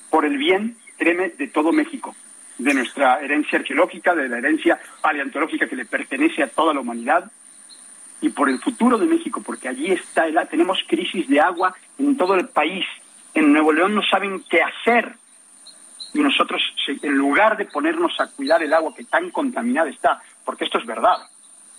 por 0.09 0.26
el 0.26 0.38
bien, 0.38 0.76
créeme, 0.97 1.30
de 1.30 1.47
todo 1.47 1.72
México, 1.72 2.15
de 2.57 2.74
nuestra 2.74 3.22
herencia 3.22 3.59
arqueológica, 3.59 4.13
de 4.13 4.28
la 4.28 4.38
herencia 4.38 4.80
paleontológica 5.01 5.67
que 5.67 5.76
le 5.76 5.86
pertenece 5.86 6.43
a 6.43 6.47
toda 6.47 6.74
la 6.74 6.82
humanidad, 6.82 7.32
y 8.22 8.30
por 8.30 8.49
el 8.49 8.59
futuro 8.59 8.97
de 8.97 9.05
México, 9.05 9.41
porque 9.45 9.70
allí 9.70 9.91
está, 9.91 10.26
el, 10.28 10.38
tenemos 10.49 10.80
crisis 10.88 11.28
de 11.28 11.39
agua 11.39 11.74
en 11.97 12.17
todo 12.17 12.36
el 12.36 12.47
país. 12.49 12.86
En 13.34 13.53
Nuevo 13.53 13.72
León 13.72 13.95
no 13.95 14.01
saben 14.03 14.43
qué 14.49 14.61
hacer. 14.61 15.15
y 16.13 16.20
nosotros, 16.20 16.61
en 16.88 17.15
lugar 17.15 17.55
de 17.55 17.65
ponernos 17.65 18.20
a 18.20 18.28
cuidar 18.28 18.63
el 18.63 18.74
agua 18.74 18.93
que 18.95 19.03
tan 19.03 19.30
contaminada 19.30 19.89
está, 19.89 20.22
porque 20.43 20.65
esto 20.65 20.80
es 20.80 20.86
verdad, 20.86 21.17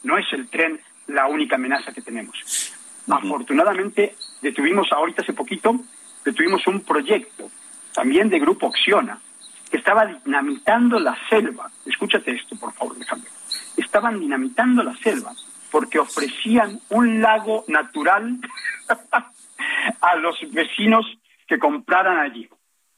no 0.05 0.17
es 0.17 0.27
el 0.33 0.49
tren 0.49 0.81
la 1.09 1.27
única 1.27 1.57
amenaza 1.57 1.93
que 1.93 2.01
tenemos. 2.01 2.73
Afortunadamente, 3.09 4.15
detuvimos 4.41 4.93
ahorita 4.93 5.23
hace 5.23 5.33
poquito, 5.33 5.81
detuvimos 6.25 6.65
un 6.69 6.81
proyecto 6.83 7.51
también 7.93 8.29
de 8.29 8.39
Grupo 8.39 8.69
Oxiona, 8.69 9.19
que 9.69 9.79
estaba 9.79 10.07
dinamitando 10.07 10.99
la 11.01 11.17
selva. 11.29 11.71
Escúchate 11.85 12.31
esto, 12.33 12.57
por 12.57 12.73
favor, 12.73 12.95
Alejandro. 12.97 13.31
Estaban 13.77 14.21
dinamitando 14.21 14.83
la 14.83 14.97
selva 14.97 15.33
porque 15.71 15.99
ofrecían 15.99 16.81
un 16.91 17.21
lago 17.21 17.65
natural 17.69 18.39
a 20.01 20.17
los 20.17 20.37
vecinos 20.53 21.07
que 21.47 21.59
compraran 21.59 22.19
allí. 22.19 22.49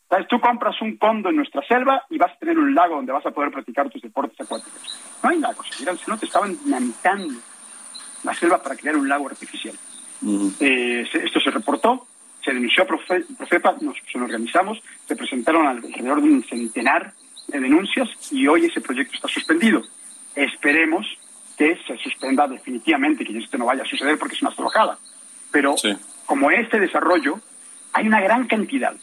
¿Sabes? 0.08 0.28
Tú 0.28 0.38
compras 0.40 0.80
un 0.82 0.96
condo 0.96 1.30
en 1.30 1.36
nuestra 1.36 1.62
selva 1.66 2.04
y 2.10 2.18
vas 2.18 2.32
a 2.32 2.38
tener 2.38 2.58
un 2.58 2.74
lago 2.74 2.96
donde 2.96 3.12
vas 3.12 3.24
a 3.24 3.30
poder 3.30 3.50
practicar 3.50 3.88
tus 3.88 4.02
deportes 4.02 4.38
acuáticos. 4.40 5.00
No 5.22 5.30
hay 5.30 5.38
lagos, 5.38 5.66
no 6.06 6.18
te 6.18 6.26
estaban 6.26 6.56
dinamitando 6.62 7.34
la 8.22 8.34
selva 8.34 8.62
para 8.62 8.76
crear 8.76 8.96
un 8.96 9.08
lago 9.08 9.28
artificial. 9.28 9.74
Eh, 10.60 11.08
esto 11.12 11.40
se 11.40 11.50
reportó, 11.50 12.06
se 12.44 12.52
denunció 12.52 12.84
a 12.84 12.86
Profepa, 12.86 13.76
nos, 13.80 13.96
organizamos, 14.14 14.82
se 15.06 15.16
presentaron 15.16 15.66
alrededor 15.66 16.22
de 16.22 16.28
un 16.28 16.44
centenar 16.44 17.12
de 17.48 17.60
denuncias 17.60 18.08
y 18.30 18.46
hoy 18.46 18.66
ese 18.66 18.80
proyecto 18.80 19.14
está 19.14 19.28
suspendido. 19.28 19.82
Esperemos 20.34 21.06
que 21.62 21.78
se 21.86 21.96
suspenda 21.98 22.48
definitivamente, 22.48 23.24
que 23.24 23.38
esto 23.38 23.56
no 23.56 23.66
vaya 23.66 23.82
a 23.82 23.86
suceder 23.86 24.18
porque 24.18 24.34
es 24.34 24.42
una 24.42 24.50
trabajada. 24.50 24.98
Pero 25.52 25.74
como 26.26 26.50
este 26.50 26.80
desarrollo, 26.80 27.38
hay 27.92 28.06
una 28.06 28.20
gran 28.20 28.46
cantidad, 28.46 28.94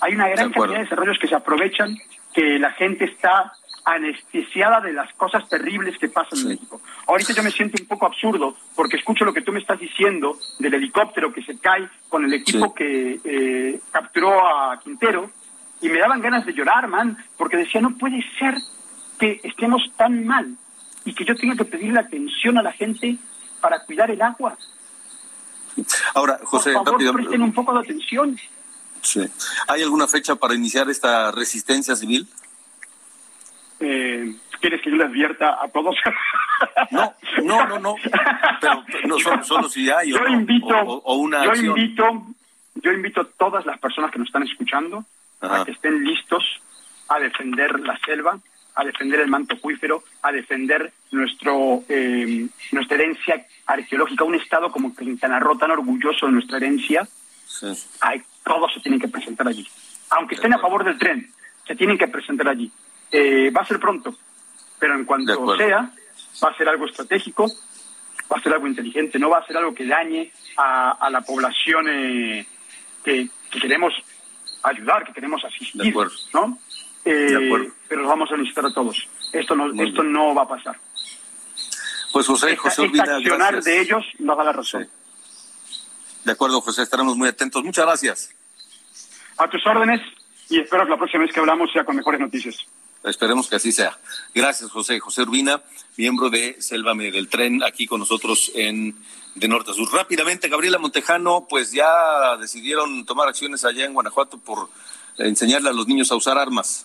hay 0.00 0.14
una 0.14 0.28
gran 0.28 0.50
cantidad 0.50 0.78
de 0.78 0.84
desarrollos 0.84 1.18
que 1.18 1.28
se 1.28 1.34
aprovechan, 1.34 1.94
que 2.32 2.58
la 2.58 2.72
gente 2.72 3.04
está 3.04 3.52
anestesiada 3.84 4.80
de 4.80 4.92
las 4.92 5.12
cosas 5.14 5.48
terribles 5.48 5.98
que 5.98 6.08
pasan 6.08 6.38
en 6.40 6.48
México. 6.48 6.80
Ahorita 7.06 7.32
yo 7.34 7.42
me 7.42 7.50
siento 7.50 7.80
un 7.80 7.88
poco 7.88 8.06
absurdo 8.06 8.56
porque 8.74 8.96
escucho 8.96 9.24
lo 9.24 9.32
que 9.32 9.42
tú 9.42 9.52
me 9.52 9.60
estás 9.60 9.78
diciendo 9.78 10.38
del 10.58 10.74
helicóptero 10.74 11.32
que 11.32 11.42
se 11.42 11.58
cae 11.58 11.88
con 12.08 12.24
el 12.24 12.32
equipo 12.32 12.74
que 12.74 13.20
eh, 13.22 13.80
capturó 13.90 14.46
a 14.46 14.78
Quintero 14.80 15.30
y 15.80 15.88
me 15.88 15.98
daban 15.98 16.20
ganas 16.20 16.44
de 16.44 16.52
llorar, 16.52 16.86
man, 16.88 17.16
porque 17.36 17.56
decía, 17.56 17.80
no 17.80 17.96
puede 17.96 18.22
ser 18.38 18.54
que 19.18 19.40
estemos 19.42 19.90
tan 19.96 20.26
mal 20.26 20.56
y 21.08 21.14
que 21.14 21.24
yo 21.24 21.34
tenga 21.34 21.56
que 21.56 21.64
pedirle 21.64 22.00
atención 22.00 22.58
a 22.58 22.62
la 22.62 22.72
gente 22.72 23.16
para 23.62 23.82
cuidar 23.84 24.10
el 24.10 24.20
agua. 24.20 24.58
Ahora, 26.14 26.38
José, 26.44 26.74
Por 26.74 26.84
favor, 26.84 27.14
presten 27.14 27.40
un 27.40 27.52
poco 27.52 27.72
de 27.72 27.80
atención. 27.80 28.38
Sí. 29.00 29.22
¿Hay 29.68 29.82
alguna 29.82 30.06
fecha 30.06 30.36
para 30.36 30.54
iniciar 30.54 30.90
esta 30.90 31.32
resistencia 31.32 31.96
civil? 31.96 32.28
Eh, 33.80 34.34
¿Quieres 34.60 34.82
que 34.82 34.90
yo 34.90 34.96
le 34.96 35.04
advierta 35.04 35.58
a 35.62 35.68
todos? 35.68 35.96
No, 36.90 37.14
no, 37.44 37.66
no, 37.68 37.78
no. 37.78 37.94
Pero, 38.60 38.84
no 39.06 39.44
solo, 39.44 39.68
si 39.68 39.88
hay 39.88 40.10
yo 40.10 40.26
invito, 40.26 40.76
o, 40.76 41.14
una 41.14 41.44
yo 41.44 41.54
invito, 41.54 42.04
yo 42.74 42.90
invito 42.90 43.20
a 43.20 43.24
todas 43.24 43.64
las 43.64 43.78
personas 43.78 44.10
que 44.10 44.18
nos 44.18 44.26
están 44.26 44.42
escuchando 44.42 45.04
a 45.40 45.64
que 45.64 45.70
estén 45.70 46.02
listos 46.02 46.42
a 47.08 47.20
defender 47.20 47.78
la 47.78 47.96
selva, 48.04 48.40
a 48.78 48.84
defender 48.84 49.18
el 49.18 49.28
manto 49.28 49.56
acuífero, 49.56 50.04
a 50.22 50.30
defender 50.30 50.92
nuestro 51.10 51.82
eh, 51.88 52.46
nuestra 52.70 52.96
herencia 52.96 53.44
arqueológica, 53.66 54.22
un 54.22 54.36
estado 54.36 54.70
como 54.70 54.94
Quintana 54.94 55.40
Roo 55.40 55.58
tan 55.58 55.72
orgulloso 55.72 56.26
de 56.26 56.32
nuestra 56.32 56.58
herencia. 56.58 57.06
Hay, 58.00 58.22
todos 58.44 58.72
se 58.72 58.80
tienen 58.80 59.00
que 59.00 59.08
presentar 59.08 59.48
allí, 59.48 59.66
aunque 60.10 60.36
estén 60.36 60.54
a 60.54 60.60
favor 60.60 60.84
del 60.84 60.96
tren, 60.96 61.28
se 61.66 61.74
tienen 61.74 61.98
que 61.98 62.06
presentar 62.06 62.48
allí. 62.48 62.70
Eh, 63.10 63.50
va 63.50 63.62
a 63.62 63.66
ser 63.66 63.80
pronto, 63.80 64.14
pero 64.78 64.94
en 64.94 65.04
cuanto 65.04 65.56
sea, 65.56 65.90
va 66.44 66.48
a 66.48 66.56
ser 66.56 66.68
algo 66.68 66.86
estratégico, 66.86 67.50
va 68.30 68.36
a 68.36 68.42
ser 68.42 68.52
algo 68.52 68.68
inteligente, 68.68 69.18
no 69.18 69.30
va 69.30 69.38
a 69.38 69.46
ser 69.46 69.56
algo 69.56 69.74
que 69.74 69.86
dañe 69.86 70.30
a, 70.56 71.08
la 71.10 71.22
población 71.22 71.86
eh, 71.88 72.46
que, 73.02 73.28
queremos 73.60 73.92
ayudar, 74.62 75.04
que 75.04 75.12
queremos 75.12 75.44
asistir, 75.44 75.92
¿no? 76.32 76.58
Eh, 77.10 77.72
pero 77.88 78.06
vamos 78.06 78.30
a 78.30 78.36
necesitar 78.36 78.66
a 78.66 78.70
todos. 78.70 79.08
Esto 79.32 79.54
no, 79.54 79.82
esto 79.82 80.02
no 80.02 80.34
va 80.34 80.42
a 80.42 80.48
pasar. 80.48 80.76
Pues 82.12 82.26
José, 82.26 82.54
José 82.56 82.82
accionar 82.82 83.62
de 83.62 83.80
ellos 83.80 84.04
no 84.18 84.36
da 84.36 84.44
la 84.44 84.52
razón. 84.52 84.88
De 86.24 86.32
acuerdo, 86.32 86.60
José, 86.60 86.82
estaremos 86.82 87.16
muy 87.16 87.28
atentos. 87.28 87.64
Muchas 87.64 87.86
gracias. 87.86 88.30
A 89.38 89.48
tus 89.48 89.66
órdenes 89.66 90.02
y 90.50 90.60
espero 90.60 90.84
que 90.84 90.90
la 90.90 90.96
próxima 90.98 91.22
vez 91.22 91.32
que 91.32 91.40
hablamos 91.40 91.72
sea 91.72 91.84
con 91.84 91.96
mejores 91.96 92.20
noticias. 92.20 92.56
Esperemos 93.04 93.48
que 93.48 93.56
así 93.56 93.72
sea. 93.72 93.96
Gracias, 94.34 94.70
José. 94.70 95.00
José 95.00 95.22
Urbina, 95.22 95.62
miembro 95.96 96.28
de 96.28 96.60
Sélvame 96.60 97.10
del 97.10 97.28
Tren, 97.28 97.62
aquí 97.62 97.86
con 97.86 98.00
nosotros 98.00 98.52
en 98.54 98.94
De 99.34 99.48
Norte 99.48 99.70
a 99.70 99.74
Sur. 99.74 99.90
Rápidamente, 99.92 100.48
Gabriela 100.48 100.78
Montejano, 100.78 101.46
pues 101.48 101.72
ya 101.72 102.36
decidieron 102.36 103.06
tomar 103.06 103.28
acciones 103.28 103.64
allá 103.64 103.86
en 103.86 103.94
Guanajuato 103.94 104.36
por 104.38 104.68
enseñarle 105.16 105.70
a 105.70 105.72
los 105.72 105.86
niños 105.86 106.12
a 106.12 106.16
usar 106.16 106.36
armas. 106.36 106.84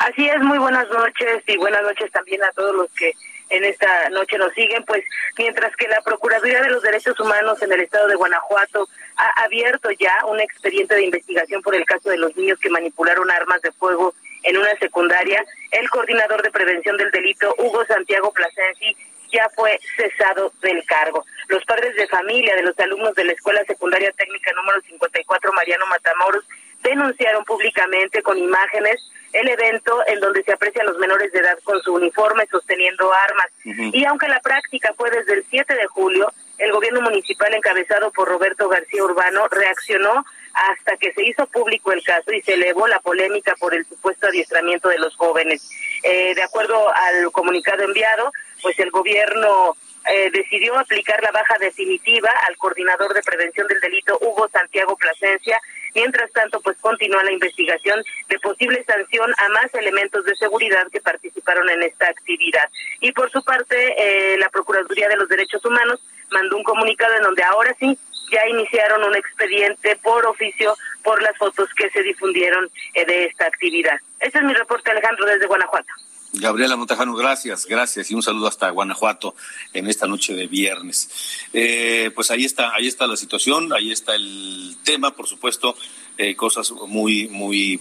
Así 0.00 0.28
es, 0.28 0.40
muy 0.40 0.58
buenas 0.58 0.88
noches 0.90 1.42
y 1.46 1.56
buenas 1.56 1.82
noches 1.82 2.10
también 2.12 2.42
a 2.44 2.52
todos 2.52 2.74
los 2.74 2.92
que 2.92 3.12
en 3.50 3.64
esta 3.64 4.08
noche 4.10 4.38
nos 4.38 4.52
siguen, 4.54 4.84
pues 4.84 5.04
mientras 5.38 5.74
que 5.76 5.88
la 5.88 6.00
Procuraduría 6.02 6.62
de 6.62 6.70
los 6.70 6.82
Derechos 6.82 7.18
Humanos 7.20 7.62
en 7.62 7.72
el 7.72 7.80
estado 7.80 8.08
de 8.08 8.14
Guanajuato 8.14 8.88
ha 9.16 9.44
abierto 9.44 9.90
ya 9.92 10.24
un 10.26 10.40
expediente 10.40 10.94
de 10.94 11.04
investigación 11.04 11.62
por 11.62 11.74
el 11.74 11.84
caso 11.84 12.10
de 12.10 12.18
los 12.18 12.34
niños 12.36 12.58
que 12.58 12.70
manipularon 12.70 13.30
armas 13.30 13.60
de 13.62 13.72
fuego 13.72 14.14
en 14.42 14.56
una 14.56 14.74
secundaria, 14.76 15.44
el 15.70 15.88
coordinador 15.88 16.42
de 16.42 16.50
prevención 16.50 16.96
del 16.96 17.10
delito, 17.10 17.54
Hugo 17.58 17.84
Santiago 17.86 18.32
Plasensi, 18.32 18.94
ya 19.32 19.48
fue 19.54 19.78
cesado 19.96 20.52
del 20.62 20.84
cargo. 20.86 21.24
Los 21.48 21.64
padres 21.64 21.96
de 21.96 22.06
familia 22.06 22.54
de 22.54 22.62
los 22.62 22.78
alumnos 22.78 23.14
de 23.14 23.24
la 23.24 23.32
Escuela 23.32 23.64
Secundaria 23.64 24.12
Técnica 24.12 24.52
número 24.52 24.80
54, 24.82 25.52
Mariano 25.52 25.86
Matamoros, 25.86 26.44
denunciaron 26.84 27.44
públicamente 27.44 28.22
con 28.22 28.38
imágenes 28.38 29.00
el 29.32 29.48
evento 29.48 29.98
en 30.06 30.20
donde 30.20 30.44
se 30.44 30.52
aprecian 30.52 30.86
los 30.86 30.96
menores 30.98 31.32
de 31.32 31.40
edad 31.40 31.58
con 31.64 31.82
su 31.82 31.92
uniforme 31.92 32.46
sosteniendo 32.46 33.12
armas. 33.12 33.46
Y 33.64 34.04
aunque 34.04 34.28
la 34.28 34.38
práctica 34.40 34.94
fue 34.96 35.10
desde 35.10 35.34
el 35.34 35.44
7 35.50 35.74
de 35.74 35.86
julio, 35.88 36.32
el 36.58 36.70
gobierno 36.70 37.00
municipal 37.00 37.52
encabezado 37.52 38.12
por 38.12 38.28
Roberto 38.28 38.68
García 38.68 39.02
Urbano 39.02 39.48
reaccionó 39.48 40.24
hasta 40.54 40.96
que 40.98 41.12
se 41.12 41.24
hizo 41.24 41.46
público 41.46 41.90
el 41.90 42.04
caso 42.04 42.32
y 42.32 42.40
se 42.42 42.54
elevó 42.54 42.86
la 42.86 43.00
polémica 43.00 43.56
por 43.58 43.74
el 43.74 43.84
supuesto 43.86 44.28
adiestramiento 44.28 44.88
de 44.88 44.98
los 44.98 45.16
jóvenes. 45.16 45.68
Eh, 46.04 46.32
de 46.36 46.42
acuerdo 46.42 46.94
al 46.94 47.32
comunicado 47.32 47.82
enviado, 47.82 48.30
pues 48.62 48.78
el 48.78 48.92
gobierno 48.92 49.76
eh, 50.12 50.30
decidió 50.30 50.78
aplicar 50.78 51.22
la 51.22 51.30
baja 51.32 51.56
definitiva 51.58 52.30
al 52.46 52.56
coordinador 52.56 53.14
de 53.14 53.22
prevención 53.22 53.66
del 53.68 53.80
delito, 53.80 54.18
Hugo 54.20 54.48
Santiago 54.52 54.96
Plasencia. 54.96 55.60
Mientras 55.94 56.30
tanto, 56.32 56.60
pues 56.60 56.76
continúa 56.78 57.22
la 57.22 57.32
investigación 57.32 58.02
de 58.28 58.38
posible 58.40 58.84
sanción 58.84 59.32
a 59.38 59.48
más 59.50 59.72
elementos 59.74 60.24
de 60.24 60.34
seguridad 60.36 60.86
que 60.90 61.00
participaron 61.00 61.70
en 61.70 61.82
esta 61.82 62.08
actividad. 62.08 62.68
Y 63.00 63.12
por 63.12 63.30
su 63.30 63.42
parte, 63.44 63.94
eh, 63.96 64.36
la 64.38 64.48
Procuraduría 64.50 65.08
de 65.08 65.16
los 65.16 65.28
Derechos 65.28 65.64
Humanos 65.64 66.00
mandó 66.30 66.56
un 66.56 66.64
comunicado 66.64 67.14
en 67.14 67.22
donde 67.22 67.44
ahora 67.44 67.74
sí 67.78 67.96
ya 68.30 68.46
iniciaron 68.48 69.04
un 69.04 69.14
expediente 69.14 69.96
por 69.96 70.26
oficio 70.26 70.74
por 71.02 71.22
las 71.22 71.36
fotos 71.38 71.68
que 71.74 71.88
se 71.90 72.02
difundieron 72.02 72.68
eh, 72.94 73.04
de 73.04 73.26
esta 73.26 73.46
actividad. 73.46 73.98
Este 74.20 74.38
es 74.38 74.44
mi 74.44 74.54
reporte, 74.54 74.90
Alejandro, 74.90 75.26
desde 75.26 75.46
Guanajuato. 75.46 75.92
Gabriela 76.36 76.76
Montajano, 76.76 77.14
gracias, 77.14 77.64
gracias 77.66 78.10
y 78.10 78.14
un 78.14 78.22
saludo 78.22 78.48
hasta 78.48 78.68
Guanajuato 78.70 79.36
en 79.72 79.86
esta 79.86 80.08
noche 80.08 80.34
de 80.34 80.48
viernes. 80.48 81.08
Eh, 81.52 82.10
pues 82.12 82.32
ahí 82.32 82.44
está, 82.44 82.74
ahí 82.74 82.88
está 82.88 83.06
la 83.06 83.16
situación, 83.16 83.72
ahí 83.72 83.92
está 83.92 84.16
el 84.16 84.76
tema, 84.82 85.14
por 85.14 85.28
supuesto, 85.28 85.76
eh, 86.18 86.34
cosas 86.34 86.72
muy, 86.72 87.28
muy 87.28 87.80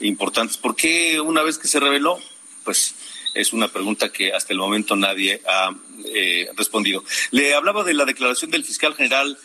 importantes. 0.00 0.56
¿Por 0.56 0.74
qué 0.74 1.20
una 1.20 1.42
vez 1.42 1.58
que 1.58 1.68
se 1.68 1.78
reveló? 1.78 2.18
Pues 2.64 2.94
es 3.34 3.52
una 3.52 3.68
pregunta 3.68 4.10
que 4.10 4.32
hasta 4.32 4.54
el 4.54 4.58
momento 4.58 4.96
nadie 4.96 5.42
ha 5.46 5.74
eh, 6.06 6.48
respondido. 6.56 7.04
Le 7.32 7.54
hablaba 7.54 7.84
de 7.84 7.92
la 7.92 8.06
declaración 8.06 8.50
del 8.50 8.64
fiscal 8.64 8.94
general 8.94 9.38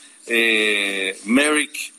Merrick 1.25 1.91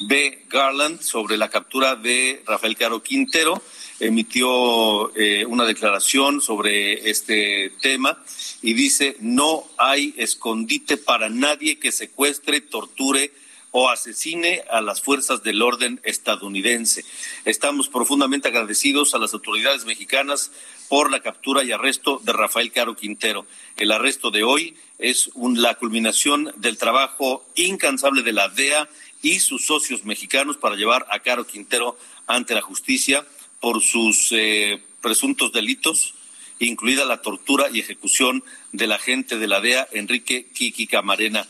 B. 0.00 0.44
Garland 0.48 1.00
sobre 1.00 1.36
la 1.36 1.48
captura 1.48 1.96
de 1.96 2.42
Rafael 2.46 2.76
Caro 2.76 3.02
Quintero 3.02 3.60
emitió 4.00 5.14
eh, 5.16 5.44
una 5.46 5.64
declaración 5.64 6.40
sobre 6.40 7.10
este 7.10 7.70
tema 7.80 8.22
y 8.62 8.74
dice, 8.74 9.16
no 9.20 9.64
hay 9.76 10.14
escondite 10.16 10.96
para 10.96 11.28
nadie 11.28 11.78
que 11.78 11.92
secuestre, 11.92 12.60
torture 12.60 13.32
o 13.70 13.90
asesine 13.90 14.62
a 14.70 14.80
las 14.80 15.02
fuerzas 15.02 15.42
del 15.42 15.62
orden 15.62 16.00
estadounidense. 16.02 17.04
Estamos 17.44 17.88
profundamente 17.88 18.48
agradecidos 18.48 19.14
a 19.14 19.18
las 19.18 19.34
autoridades 19.34 19.84
mexicanas 19.84 20.50
por 20.88 21.10
la 21.10 21.20
captura 21.20 21.62
y 21.64 21.72
arresto 21.72 22.20
de 22.24 22.32
Rafael 22.32 22.72
Caro 22.72 22.96
Quintero. 22.96 23.46
El 23.76 23.92
arresto 23.92 24.30
de 24.30 24.42
hoy 24.42 24.76
es 24.98 25.30
la 25.36 25.74
culminación 25.74 26.52
del 26.56 26.78
trabajo 26.78 27.44
incansable 27.56 28.22
de 28.22 28.32
la 28.32 28.48
DEA 28.48 28.88
y 29.20 29.40
sus 29.40 29.66
socios 29.66 30.04
mexicanos 30.04 30.56
para 30.56 30.76
llevar 30.76 31.06
a 31.10 31.20
Caro 31.20 31.46
Quintero 31.46 31.98
ante 32.26 32.54
la 32.54 32.62
justicia 32.62 33.26
por 33.60 33.82
sus 33.82 34.28
eh, 34.32 34.82
presuntos 35.00 35.52
delitos, 35.52 36.14
incluida 36.58 37.04
la 37.04 37.22
tortura 37.22 37.66
y 37.72 37.80
ejecución 37.80 38.42
del 38.72 38.92
agente 38.92 39.38
de 39.38 39.46
la 39.46 39.60
DEA, 39.60 39.88
Enrique 39.92 40.46
Kiki 40.52 40.86
Camarena. 40.86 41.46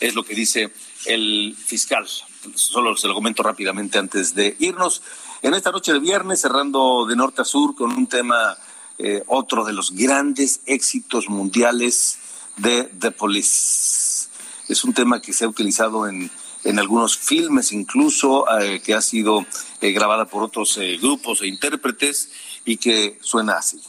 Es 0.00 0.14
lo 0.14 0.24
que 0.24 0.34
dice 0.34 0.70
el 1.06 1.56
fiscal. 1.56 2.06
Solo 2.54 2.96
se 2.96 3.08
lo 3.08 3.14
comento 3.14 3.42
rápidamente 3.42 3.98
antes 3.98 4.34
de 4.34 4.56
irnos. 4.58 5.02
En 5.42 5.54
esta 5.54 5.70
noche 5.70 5.92
de 5.92 5.98
viernes, 5.98 6.40
cerrando 6.40 7.06
de 7.06 7.16
norte 7.16 7.42
a 7.42 7.44
sur 7.44 7.74
con 7.74 7.92
un 7.92 8.06
tema, 8.06 8.56
eh, 8.98 9.22
otro 9.26 9.64
de 9.64 9.72
los 9.72 9.92
grandes 9.92 10.60
éxitos 10.66 11.28
mundiales 11.28 12.18
de 12.56 12.84
The 12.84 13.10
Police. 13.10 14.28
Es 14.68 14.84
un 14.84 14.94
tema 14.94 15.20
que 15.20 15.32
se 15.32 15.44
ha 15.44 15.48
utilizado 15.48 16.08
en, 16.08 16.30
en 16.64 16.78
algunos 16.78 17.18
filmes, 17.18 17.72
incluso 17.72 18.46
eh, 18.60 18.80
que 18.80 18.94
ha 18.94 19.00
sido 19.00 19.46
eh, 19.80 19.92
grabada 19.92 20.24
por 20.24 20.42
otros 20.42 20.78
grupos 21.00 21.42
e 21.42 21.46
intérpretes 21.46 22.30
y 22.64 22.78
que 22.78 23.18
suena 23.20 23.58
así. 23.58 23.80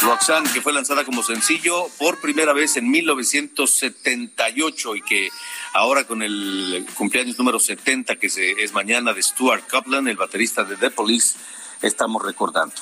Roxanne, 0.00 0.50
que 0.52 0.60
fue 0.60 0.72
lanzada 0.72 1.04
como 1.04 1.22
sencillo 1.22 1.86
por 1.98 2.20
primera 2.20 2.52
vez 2.52 2.76
en 2.76 2.90
1978 2.90 4.96
y 4.96 5.02
que 5.02 5.30
ahora 5.72 6.02
con 6.04 6.22
el 6.22 6.84
cumpleaños 6.94 7.38
número 7.38 7.58
70, 7.58 8.16
que 8.16 8.26
es 8.26 8.72
mañana 8.72 9.14
de 9.14 9.22
Stuart 9.22 9.66
Copeland, 9.68 10.08
el 10.08 10.16
baterista 10.16 10.64
de 10.64 10.76
The 10.76 10.90
Police, 10.90 11.36
estamos 11.82 12.22
recordando. 12.22 12.74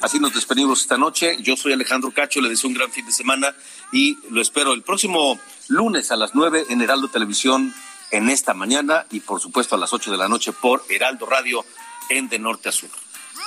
Así 0.00 0.18
nos 0.18 0.34
despedimos 0.34 0.80
esta 0.80 0.96
noche. 0.96 1.36
Yo 1.40 1.56
soy 1.56 1.72
Alejandro 1.72 2.12
Cacho, 2.12 2.40
le 2.40 2.48
deseo 2.48 2.68
un 2.68 2.74
gran 2.74 2.90
fin 2.90 3.04
de 3.06 3.12
semana 3.12 3.54
y 3.92 4.18
lo 4.30 4.40
espero 4.40 4.72
el 4.72 4.82
próximo 4.82 5.38
lunes 5.68 6.10
a 6.10 6.16
las 6.16 6.34
9 6.34 6.66
en 6.70 6.80
Heraldo 6.80 7.08
Televisión 7.08 7.74
en 8.10 8.28
esta 8.28 8.54
mañana 8.54 9.06
y 9.10 9.20
por 9.20 9.40
supuesto 9.40 9.74
a 9.74 9.78
las 9.78 9.92
8 9.92 10.10
de 10.10 10.16
la 10.16 10.28
noche 10.28 10.52
por 10.52 10.84
Heraldo 10.88 11.26
Radio 11.26 11.64
en 12.08 12.28
De 12.28 12.38
Norte 12.38 12.68
a 12.68 12.72
Sur. 12.72 12.90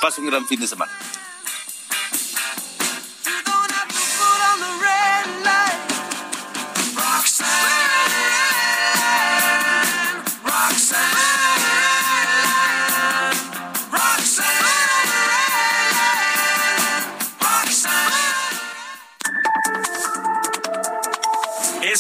Pase 0.02 0.22
un 0.22 0.28
gran 0.28 0.46
fin 0.46 0.60
de 0.60 0.68
semana. 0.68 0.91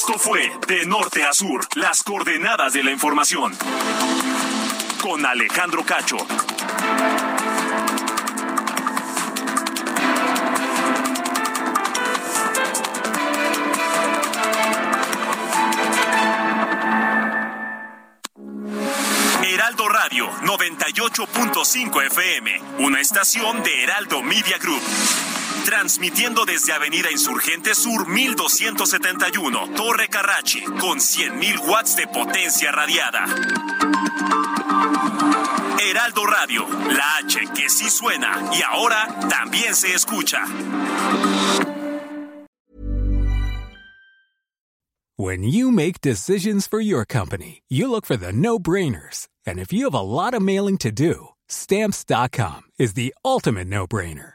Esto 0.07 0.19
fue 0.19 0.51
De 0.67 0.85
Norte 0.85 1.23
a 1.23 1.33
Sur, 1.33 1.67
las 1.73 2.03
coordenadas 2.03 2.73
de 2.73 2.83
la 2.83 2.91
información. 2.91 3.51
Con 5.01 5.25
Alejandro 5.25 5.83
Cacho. 5.83 6.17
Heraldo 19.43 19.89
Radio 19.89 20.29
98.5 20.43 22.05
FM, 22.05 22.61
una 22.77 23.01
estación 23.01 23.63
de 23.63 23.83
Heraldo 23.83 24.21
Media 24.21 24.59
Group. 24.59 24.83
Transmitiendo 25.65 26.45
desde 26.45 26.73
Avenida 26.73 27.11
Insurgente 27.11 27.73
Sur 27.73 28.07
1271, 28.07 29.69
Torre 29.75 30.07
Carrachi, 30.07 30.61
con 30.61 30.99
100.000 30.99 31.67
watts 31.67 31.95
de 31.95 32.05
potencia 32.05 32.71
radiada. 32.71 33.25
Heraldo 35.81 36.25
Radio, 36.27 36.67
la 36.69 37.17
H 37.17 37.39
que 37.55 37.67
sí 37.69 37.89
suena 37.89 38.51
y 38.53 38.61
ahora 38.61 39.07
también 39.27 39.73
se 39.73 39.93
escucha. 39.95 40.45
When 45.17 45.43
you 45.43 45.71
make 45.71 45.99
decisions 45.99 46.67
for 46.67 46.79
your 46.79 47.05
company, 47.05 47.63
you 47.69 47.89
look 47.89 48.05
for 48.05 48.17
the 48.17 48.31
no-brainers. 48.31 49.29
And 49.47 49.59
if 49.59 49.73
you 49.73 49.85
have 49.85 49.95
a 49.95 50.01
lot 50.01 50.35
of 50.35 50.43
mailing 50.43 50.77
to 50.79 50.91
do, 50.91 51.29
stamps.com 51.47 52.63
is 52.77 52.93
the 52.93 53.15
ultimate 53.23 53.67
no-brainer. 53.67 54.34